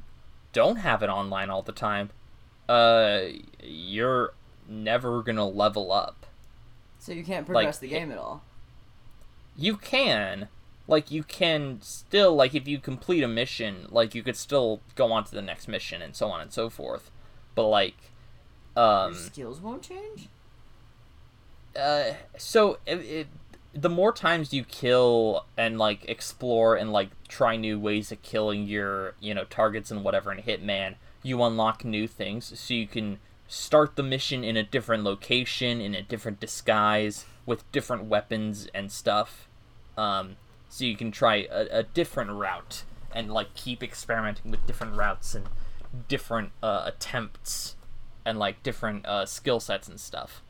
[0.53, 2.11] don't have it online all the time,
[2.67, 3.21] uh,
[3.63, 4.33] you're
[4.67, 6.27] never gonna level up.
[6.99, 8.43] So you can't progress Like, the game at all.
[9.59, 10.47] You can.
[10.87, 15.11] Like you can still like if you complete a mission like you could still go
[15.11, 17.11] on to the next mission and so on and so forth.
[17.53, 17.95] But like
[18.75, 20.29] um Your skills won't change.
[21.79, 23.27] uh so it, it,
[23.71, 28.65] the more times you kill and like explore and like try new ways of killing
[28.65, 32.57] your you know targets and whatever in hitman you unlock new things.
[32.59, 37.69] So you can start the mission in a different location in a different disguise with
[37.71, 39.48] different weapons and stuff
[39.99, 40.35] um
[40.69, 45.33] so you can try a, a different route and like keep experimenting with different routes
[45.33, 45.47] and
[46.07, 47.75] different uh, attempts
[48.23, 50.43] and like different uh, skill sets and stuff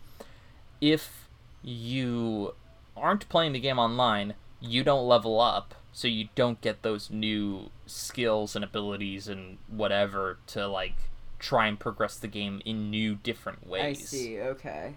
[0.81, 1.27] if
[1.61, 2.53] you
[2.95, 7.69] aren't playing the game online, you don't level up, so you don't get those new
[7.85, 10.95] skills and abilities and whatever to like
[11.39, 13.83] try and progress the game in new different ways.
[13.83, 14.39] I see.
[14.39, 14.95] Okay.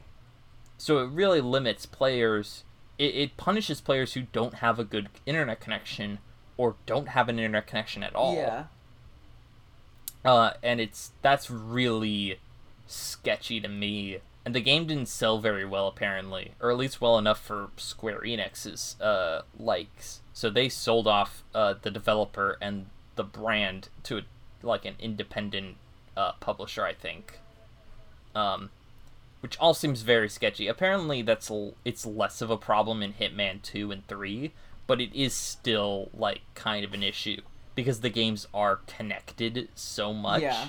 [0.78, 2.64] So it really limits players.
[3.02, 6.18] It, it punishes players who don't have a good internet connection
[6.56, 8.36] or don't have an internet connection at all.
[8.36, 8.64] Yeah.
[10.24, 12.38] Uh, and it's that's really
[12.86, 14.18] sketchy to me.
[14.44, 18.20] And the game didn't sell very well apparently, or at least well enough for Square
[18.20, 20.20] Enix's uh, likes.
[20.32, 24.22] So they sold off uh, the developer and the brand to a,
[24.62, 25.74] like an independent
[26.16, 27.40] uh, publisher, I think.
[28.36, 28.70] Um,
[29.42, 30.68] which all seems very sketchy.
[30.68, 34.52] Apparently, that's l- it's less of a problem in Hitman two and three,
[34.86, 37.40] but it is still like kind of an issue
[37.74, 40.42] because the games are connected so much.
[40.42, 40.68] Yeah.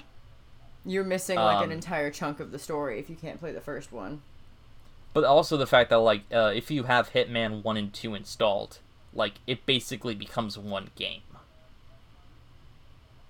[0.86, 3.62] You're missing like an Um, entire chunk of the story if you can't play the
[3.62, 4.22] first one.
[5.14, 8.80] But also the fact that like uh, if you have Hitman one and two installed,
[9.14, 11.22] like it basically becomes one game.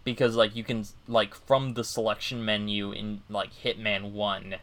[0.03, 4.56] Because like you can like from the selection menu in like Hitman one,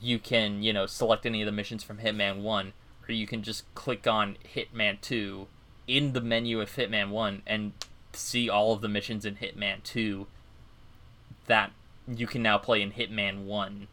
[0.00, 2.72] you can you know select any of the missions from Hitman one,
[3.08, 5.46] or you can just click on Hitman two
[5.86, 7.72] in the menu of Hitman one and
[8.12, 10.26] see all of the missions in Hitman two.
[11.46, 11.72] That
[12.08, 13.88] you can now play in Hitman one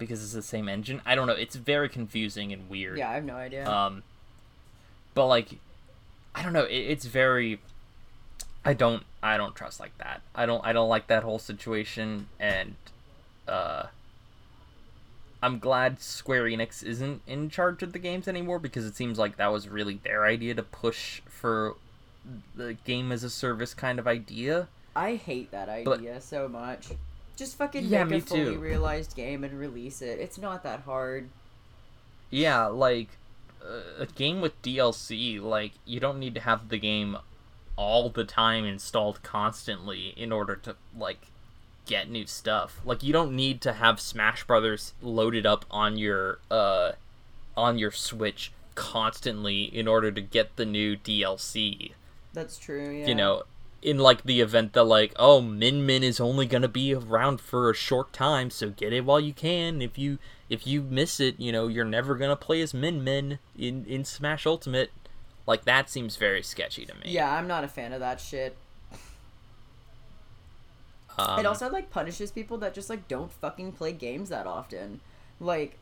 [0.00, 1.00] because it's the same engine.
[1.06, 1.34] I don't know.
[1.34, 2.98] It's very confusing and weird.
[2.98, 3.70] Yeah, I have no idea.
[3.70, 4.02] Um,
[5.14, 5.58] but like,
[6.34, 6.64] I don't know.
[6.64, 7.60] It, it's very.
[8.64, 9.04] I don't.
[9.22, 10.22] I don't trust like that.
[10.34, 10.64] I don't.
[10.64, 12.74] I don't like that whole situation, and
[13.46, 13.84] uh,
[15.42, 19.36] I'm glad Square Enix isn't in charge of the games anymore because it seems like
[19.36, 21.76] that was really their idea to push for
[22.54, 24.68] the game as a service kind of idea.
[24.94, 26.88] I hate that but- idea so much.
[27.36, 28.58] Just fucking Yeah, make a fully too.
[28.58, 30.18] realized game and release it.
[30.18, 31.30] It's not that hard.
[32.28, 33.08] Yeah, like
[33.64, 37.16] uh, a game with DLC, like you don't need to have the game
[37.76, 41.28] all the time installed constantly in order to like
[41.90, 42.80] get new stuff.
[42.84, 46.92] Like you don't need to have Smash Brothers loaded up on your uh
[47.56, 51.92] on your Switch constantly in order to get the new DLC.
[52.32, 52.90] That's true.
[52.90, 53.08] Yeah.
[53.08, 53.42] You know,
[53.82, 57.68] in like the event that like, oh, Min Min is only gonna be around for
[57.68, 59.82] a short time, so get it while you can.
[59.82, 60.18] If you
[60.48, 64.04] if you miss it, you know, you're never gonna play as Min Min in in
[64.04, 64.92] Smash Ultimate.
[65.44, 67.06] Like that seems very sketchy to me.
[67.06, 68.56] Yeah, I'm not a fan of that shit.
[71.18, 75.00] Um, it also like punishes people that just like don't fucking play games that often.
[75.40, 75.78] Like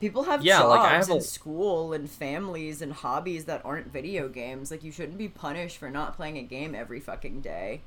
[0.00, 3.64] people have Yeah, jobs like, I have and a- school and families and hobbies that
[3.64, 4.70] aren't video games.
[4.70, 7.82] Like you shouldn't be punished for not playing a game every fucking day.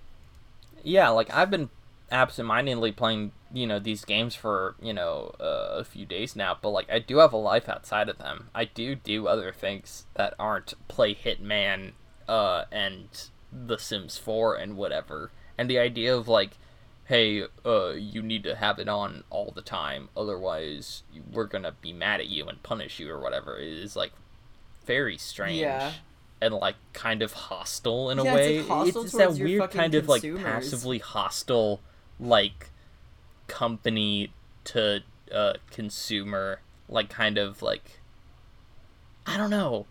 [0.84, 1.70] yeah, like I've been
[2.12, 6.70] absentmindedly playing, you know, these games for you know uh, a few days now, but
[6.70, 8.50] like I do have a life outside of them.
[8.56, 11.94] I do do other things that aren't play Hitman,
[12.28, 13.10] uh, and
[13.52, 15.32] The Sims 4 and whatever.
[15.58, 16.58] And the idea of like,
[17.08, 21.94] hey, uh, you need to have it on all the time, otherwise we're gonna be
[21.94, 24.12] mad at you and punish you or whatever It is like
[24.86, 25.60] very strange.
[25.60, 25.94] Yeah.
[26.40, 28.58] And like kind of hostile in a Yeah, it's, way.
[28.60, 31.80] like, hostile it's that weird kind of like passively hostile
[32.20, 32.70] like
[33.48, 34.32] company
[34.66, 35.02] to
[35.34, 36.60] uh consumer
[36.90, 38.00] like kind of like
[39.26, 39.88] I don't know.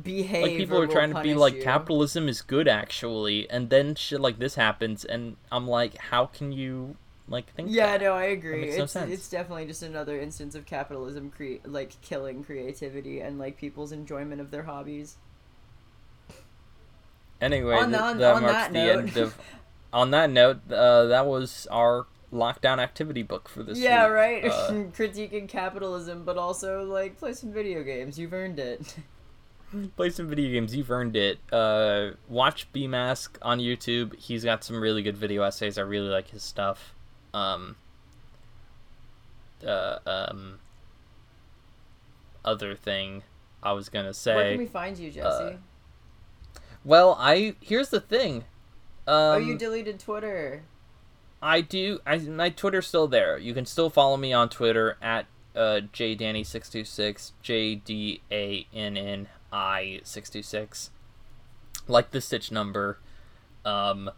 [0.00, 0.42] Behave.
[0.42, 1.62] Like people are trying to be like you.
[1.62, 6.50] capitalism is good actually and then shit like this happens and I'm like how can
[6.50, 6.96] you
[7.28, 8.04] like think Yeah, that?
[8.04, 8.74] no, I agree.
[8.76, 9.12] no it's sense.
[9.12, 14.40] it's definitely just another instance of capitalism cre- like killing creativity and like people's enjoyment
[14.40, 15.16] of their hobbies.
[17.40, 19.38] Anyway, On on- that on marks that the note- end of
[19.92, 24.14] on that note, uh, that was our lockdown activity book for this yeah, week.
[24.14, 24.44] right.
[24.46, 28.18] Uh, Critiquing capitalism, but also like play some video games.
[28.18, 28.96] You've earned it.
[29.96, 30.74] play some video games.
[30.74, 31.38] You've earned it.
[31.52, 34.14] Uh, watch Bmask on YouTube.
[34.18, 35.78] He's got some really good video essays.
[35.78, 36.94] I really like his stuff.
[37.34, 37.76] Um,
[39.66, 40.58] uh, um,
[42.44, 43.22] other thing
[43.62, 44.34] I was gonna say.
[44.34, 45.26] Where can we find you, Jesse?
[45.26, 45.52] uh,
[46.84, 48.44] Well, I here's the thing.
[49.06, 50.62] Um, oh, you deleted Twitter.
[51.40, 52.00] I do.
[52.06, 53.38] I my Twitter's still there.
[53.38, 55.26] You can still follow me on Twitter at
[55.56, 60.90] uh, jdanny626 j d a n n i 626
[61.88, 62.98] like the stitch number
[63.64, 64.10] um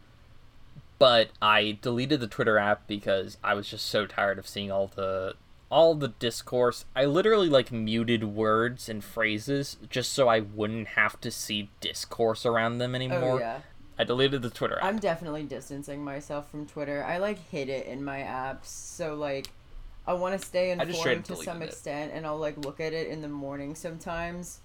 [0.98, 4.86] but i deleted the twitter app because i was just so tired of seeing all
[4.94, 5.34] the
[5.70, 11.20] all the discourse i literally like muted words and phrases just so i wouldn't have
[11.20, 13.58] to see discourse around them anymore Oh yeah.
[13.98, 17.02] i deleted the twitter app I'm definitely distancing myself from Twitter.
[17.02, 19.48] I like hid it in my apps, so like
[20.06, 21.70] I want to stay I just straight informed to some it.
[21.70, 24.60] extent, and I'll like look at it in the morning sometimes.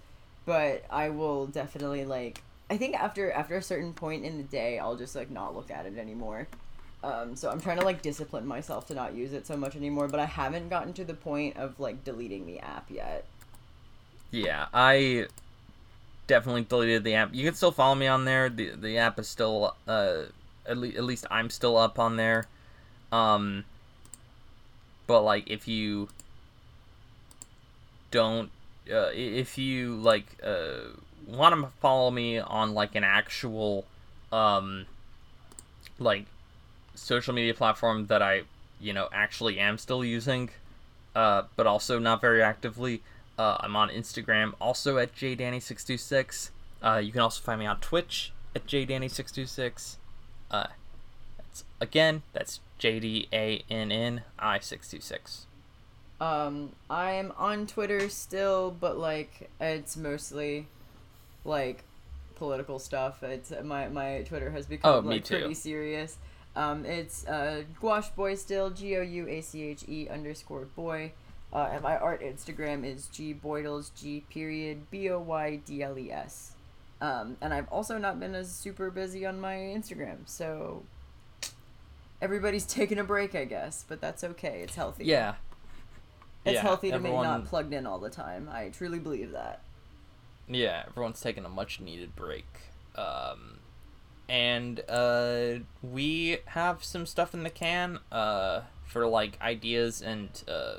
[0.45, 2.41] But I will definitely like.
[2.70, 5.72] I think after after a certain point in the day, I'll just like not look
[5.72, 6.48] at it anymore.
[7.03, 10.07] Um, so I'm trying to like discipline myself to not use it so much anymore.
[10.07, 13.26] But I haven't gotten to the point of like deleting the app yet.
[14.32, 15.28] Yeah, I
[16.28, 17.34] definitely deleted the app.
[17.34, 18.49] You can still follow me on there.
[18.49, 20.24] The the app is still uh
[20.66, 22.45] at, le- at least I'm still up on there.
[23.11, 23.66] Um
[25.07, 26.10] but like if you
[28.11, 28.52] don't
[28.91, 30.90] uh, if you like uh
[31.28, 33.86] want to follow me on like an actual
[34.32, 34.86] um
[35.99, 36.26] like
[36.95, 38.44] social media platform that I,
[38.80, 40.49] you know, actually am still using
[41.16, 43.02] uh but also not very actively
[43.40, 46.49] uh, I'm on Instagram, also at jdanny626.
[46.84, 49.95] Uh, you can also find me on Twitch at jdanny626.
[50.52, 50.68] Uh,
[51.38, 55.45] that's, again, that's J D A N N I 626.
[56.21, 60.67] Um, I'm on Twitter still, but like it's mostly
[61.45, 61.83] like
[62.35, 63.23] political stuff.
[63.23, 66.17] It's my my Twitter has become Oh, like pretty serious.
[66.55, 71.11] Um, it's uh, Gouache Boy still G O U A C H E underscore boy.
[71.51, 75.97] Uh, and my art Instagram is G Boydles G period B O Y D L
[75.97, 76.51] E S.
[77.01, 80.83] Um, and I've also not been as super busy on my Instagram, so
[82.21, 83.85] everybody's taking a break, I guess.
[83.87, 84.61] But that's okay.
[84.63, 85.05] It's healthy.
[85.05, 85.35] Yeah.
[86.45, 88.49] It's Yeah, healthy to everyone- be not plugged in all the time.
[88.52, 89.61] I truly believe that.
[90.48, 92.48] Yeah, everyone's taking a much needed break.
[92.95, 93.60] Um,
[94.28, 100.78] and uh, we have some stuff in the can uh, for like ideas and uh,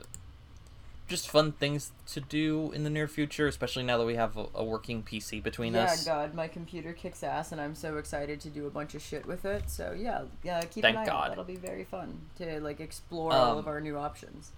[1.09, 4.47] just fun things to do in the near future, especially now that we have a,
[4.55, 6.07] a working PC between yeah, us.
[6.07, 9.03] Yeah, God, my computer kicks ass, and I'm so excited to do a bunch of
[9.03, 9.69] shit with it.
[9.69, 11.23] So yeah, yeah, keep Thank an eye God.
[11.25, 11.29] out.
[11.31, 14.53] That'll be very fun to like explore all Um, of our new options.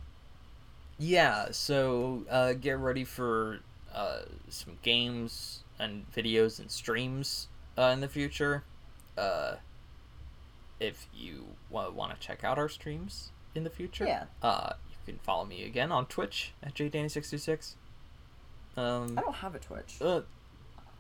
[1.07, 3.59] Yeah, so uh, get ready for
[3.93, 8.63] uh, some games and videos and streams uh, in the future.
[9.19, 9.57] Uh,
[10.79, 14.25] if you want to check out our streams in the future, Yeah.
[14.45, 17.75] uh, you can follow me again on Twitch at jdanny626.
[18.77, 19.97] Um, I don't have a Twitch.
[20.01, 20.21] uh,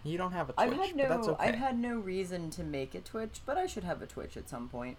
[0.03, 1.37] you don't have a Twitch, I've had no, okay.
[1.49, 4.49] I've had no reason to make a Twitch, but I should have a Twitch at
[4.49, 4.97] some point.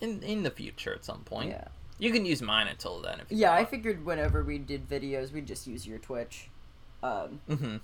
[0.00, 1.50] in in the future at some point.
[1.50, 3.52] Yeah, You can use mine until then if you yeah.
[3.52, 6.48] I figured whenever we did videos, we'd just use your Twitch.
[7.02, 7.76] Um, Mm-hmm.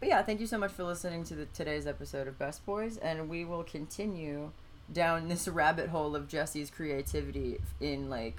[0.00, 2.98] But yeah, thank you so much for listening to the, today's episode of Best Boys,
[2.98, 4.50] and we will continue
[4.92, 8.36] down this rabbit hole of Jesse's creativity in like,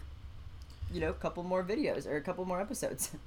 [0.93, 3.11] you know, a couple more videos or a couple more episodes.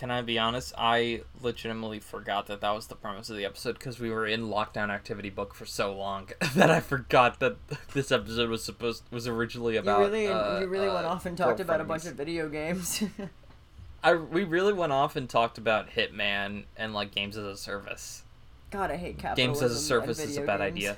[0.00, 0.72] Can I be honest?
[0.78, 4.48] I legitimately forgot that that was the premise of the episode because we were in
[4.48, 7.56] lockdown activity book for so long that I forgot that
[7.92, 9.98] this episode was supposed was originally about.
[9.98, 12.48] you really, uh, you really went uh, off and talked about a bunch of video
[12.48, 13.04] games.
[14.02, 18.22] I we really went off and talked about Hitman and like games as a service.
[18.70, 19.52] God, I hate capitalism.
[19.52, 20.76] Games as a service is a bad games.
[20.76, 20.96] idea.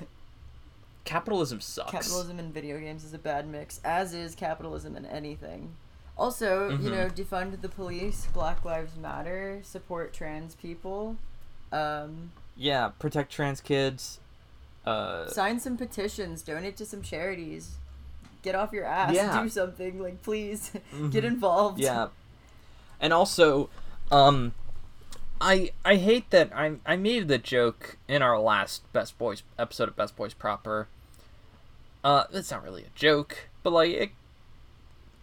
[1.03, 1.91] Capitalism sucks.
[1.91, 5.75] Capitalism and video games is a bad mix, as is capitalism and anything.
[6.17, 6.91] Also, you Mhm.
[6.91, 11.17] know, defund the police, Black Lives Matter, support trans people,
[11.71, 14.19] um, Yeah, protect trans kids.
[14.85, 17.77] Uh, sign some petitions, donate to some charities,
[18.43, 19.41] get off your ass, Yeah.
[19.41, 21.11] do something, like please, Mhm.
[21.11, 21.79] get involved.
[21.79, 22.09] Yeah.
[22.99, 23.69] And also,
[24.11, 24.53] um
[25.41, 29.89] I I hate that I I made the joke in our last Best Boys episode
[29.89, 30.87] of Best Boys Proper.
[32.03, 34.11] Uh it's not really a joke, but like it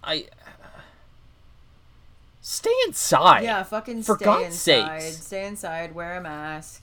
[0.02, 0.26] I
[2.40, 3.42] stay inside.
[3.44, 5.02] Yeah, fucking For stay God's inside.
[5.02, 5.26] sakes.
[5.26, 6.82] Stay inside, wear a mask.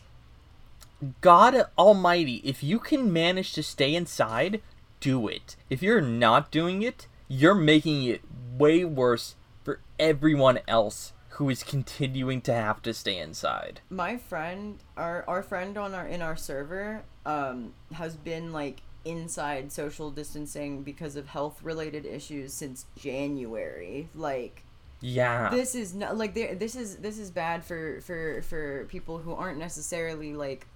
[1.22, 4.62] God Almighty, if you can manage to stay inside,
[5.00, 5.56] do it.
[5.70, 8.22] If you're not doing it, you're making it
[8.58, 13.82] way worse for everyone else who is continuing to have to stay inside.
[13.92, 19.72] my friend our our friend on our in our server um has been like inside
[19.72, 24.64] social distancing because of health related issues since January like
[25.00, 25.50] Yeah.
[25.50, 29.60] this is not like this is this is bad for for for people who aren't
[29.60, 30.68] necessarily like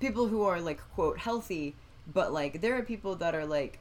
[0.00, 1.76] people who are like quote healthy
[2.06, 3.80] but like there are people that are like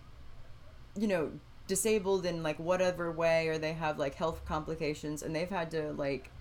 [0.98, 1.32] you know
[1.68, 5.94] disabled in like whatever way or they have like health complications and they've had to
[5.94, 6.32] like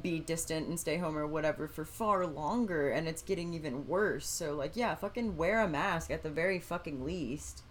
[0.00, 4.26] be distant and stay home or whatever for far longer and it's getting even worse
[4.26, 7.62] so like yeah fucking wear a mask at the very fucking least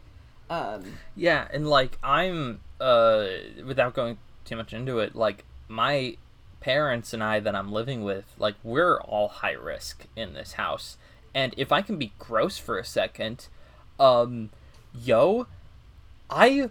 [0.50, 0.84] um
[1.16, 3.26] Yeah, and like I'm uh
[3.66, 6.18] without going too much into it, like my
[6.60, 10.98] parents and I that I'm living with, like we're all high risk in this house.
[11.34, 13.48] And if I can be gross for a second,
[14.00, 14.50] um
[14.94, 15.48] yo,
[16.30, 16.70] I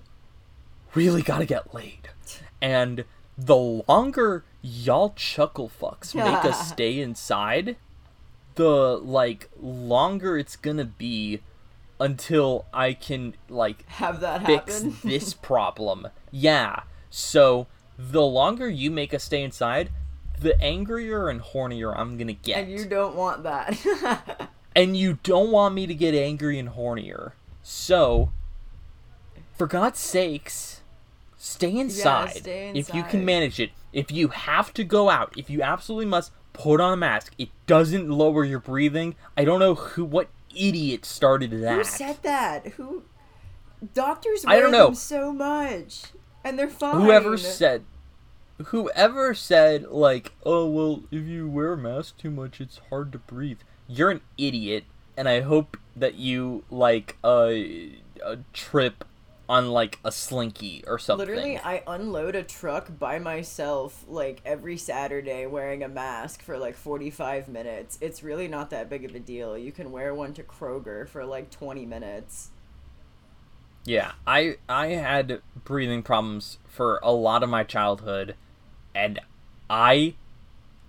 [0.94, 2.10] really got to get laid.
[2.60, 3.04] And
[3.36, 7.76] the longer y'all chuckle fucks make us stay inside,
[8.54, 11.40] the like longer it's going to be
[11.98, 16.08] until I can like have that fix happen this problem.
[16.30, 16.82] Yeah.
[17.10, 17.66] So
[17.98, 19.90] the longer you make us stay inside,
[20.38, 22.64] the angrier and hornier I'm gonna get.
[22.64, 27.32] and you don't want that And you don't want me to get angry and hornier.
[27.62, 28.30] So,
[29.56, 30.80] for God's sakes,
[31.36, 32.36] stay inside.
[32.36, 33.70] stay If you can manage it.
[33.92, 37.34] If you have to go out, if you absolutely must, put on a mask.
[37.36, 39.16] It doesn't lower your breathing.
[39.36, 41.78] I don't know who, what idiot started that.
[41.78, 42.66] Who said that?
[42.68, 43.02] Who?
[43.94, 44.86] Doctors I don't know.
[44.86, 46.04] them so much,
[46.44, 47.00] and they're fine.
[47.00, 47.84] whoever said
[48.66, 53.18] whoever said like oh well if you wear a mask too much it's hard to
[53.18, 54.84] breathe you're an idiot
[55.16, 57.52] and i hope that you like uh,
[58.24, 59.04] uh trip
[59.50, 64.76] on like a slinky or something Literally, I unload a truck by myself like every
[64.76, 67.98] Saturday wearing a mask for like 45 minutes.
[68.00, 69.58] It's really not that big of a deal.
[69.58, 72.50] You can wear one to Kroger for like 20 minutes.
[73.84, 78.34] Yeah i i had breathing problems for a lot of my childhood
[78.94, 79.18] and
[79.68, 80.14] i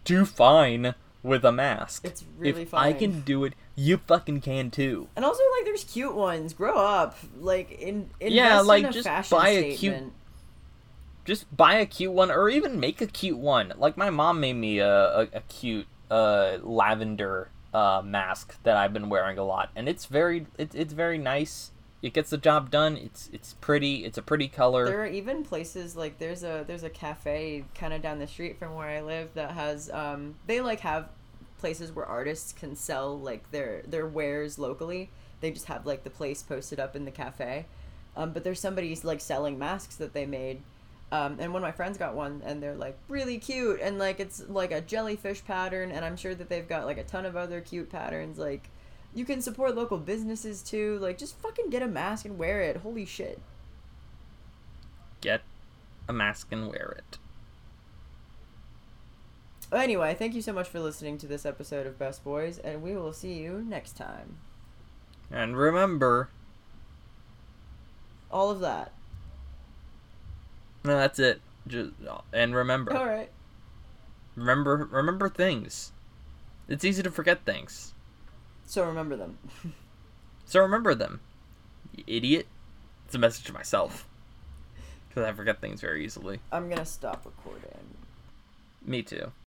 [0.03, 0.93] do fine
[1.23, 5.23] with a mask It's really if i can do it you fucking can too And
[5.23, 6.53] also, like, there's cute ones.
[6.53, 7.17] Grow up.
[7.39, 10.13] Like, in Yeah, like, in a just fashion buy a cute- statement.
[11.25, 14.53] just buy a cute one or even make a cute one like my mom made
[14.57, 19.69] me a, a, a cute uh lavender uh mask that i've been wearing a lot
[19.75, 21.70] and it's very it, it's very nice
[22.01, 25.43] it gets the job done it's it's pretty it's a pretty color There are even
[25.43, 29.01] places like there's a there's a cafe kind of down the street from where I
[29.01, 31.09] live that has um they like have
[31.61, 35.09] places where artists can sell like their their wares locally.
[35.39, 37.67] They just have like the place posted up in the cafe.
[38.17, 40.61] Um, but there's somebody like selling masks that they made.
[41.13, 44.19] Um, and one of my friends got one and they're like really cute and like
[44.19, 47.35] it's like a jellyfish pattern and I'm sure that they've got like a ton of
[47.35, 48.69] other cute patterns like
[49.13, 52.77] you can support local businesses too like just fucking get a mask and wear it.
[52.77, 53.39] Holy shit.
[55.19, 55.41] Get
[56.07, 57.17] a mask and wear it.
[59.73, 62.93] Anyway, thank you so much for listening to this episode of Best Boys, and we
[62.95, 64.37] will see you next time.
[65.31, 66.29] and remember
[68.29, 68.91] All of that.
[70.83, 71.41] no that's it.
[71.67, 71.91] Just
[72.33, 72.95] and remember.
[72.95, 73.29] All right.
[74.35, 75.91] remember remember things.
[76.67, 77.90] It's easy to forget things
[78.71, 79.37] So remember them.
[80.45, 81.19] so remember them
[81.93, 82.47] You idiot.
[83.05, 84.07] It's a message to myself.
[85.09, 86.39] Because I forget things very easily.
[86.53, 87.97] I'm gonna stop recording.
[88.85, 89.33] Me too.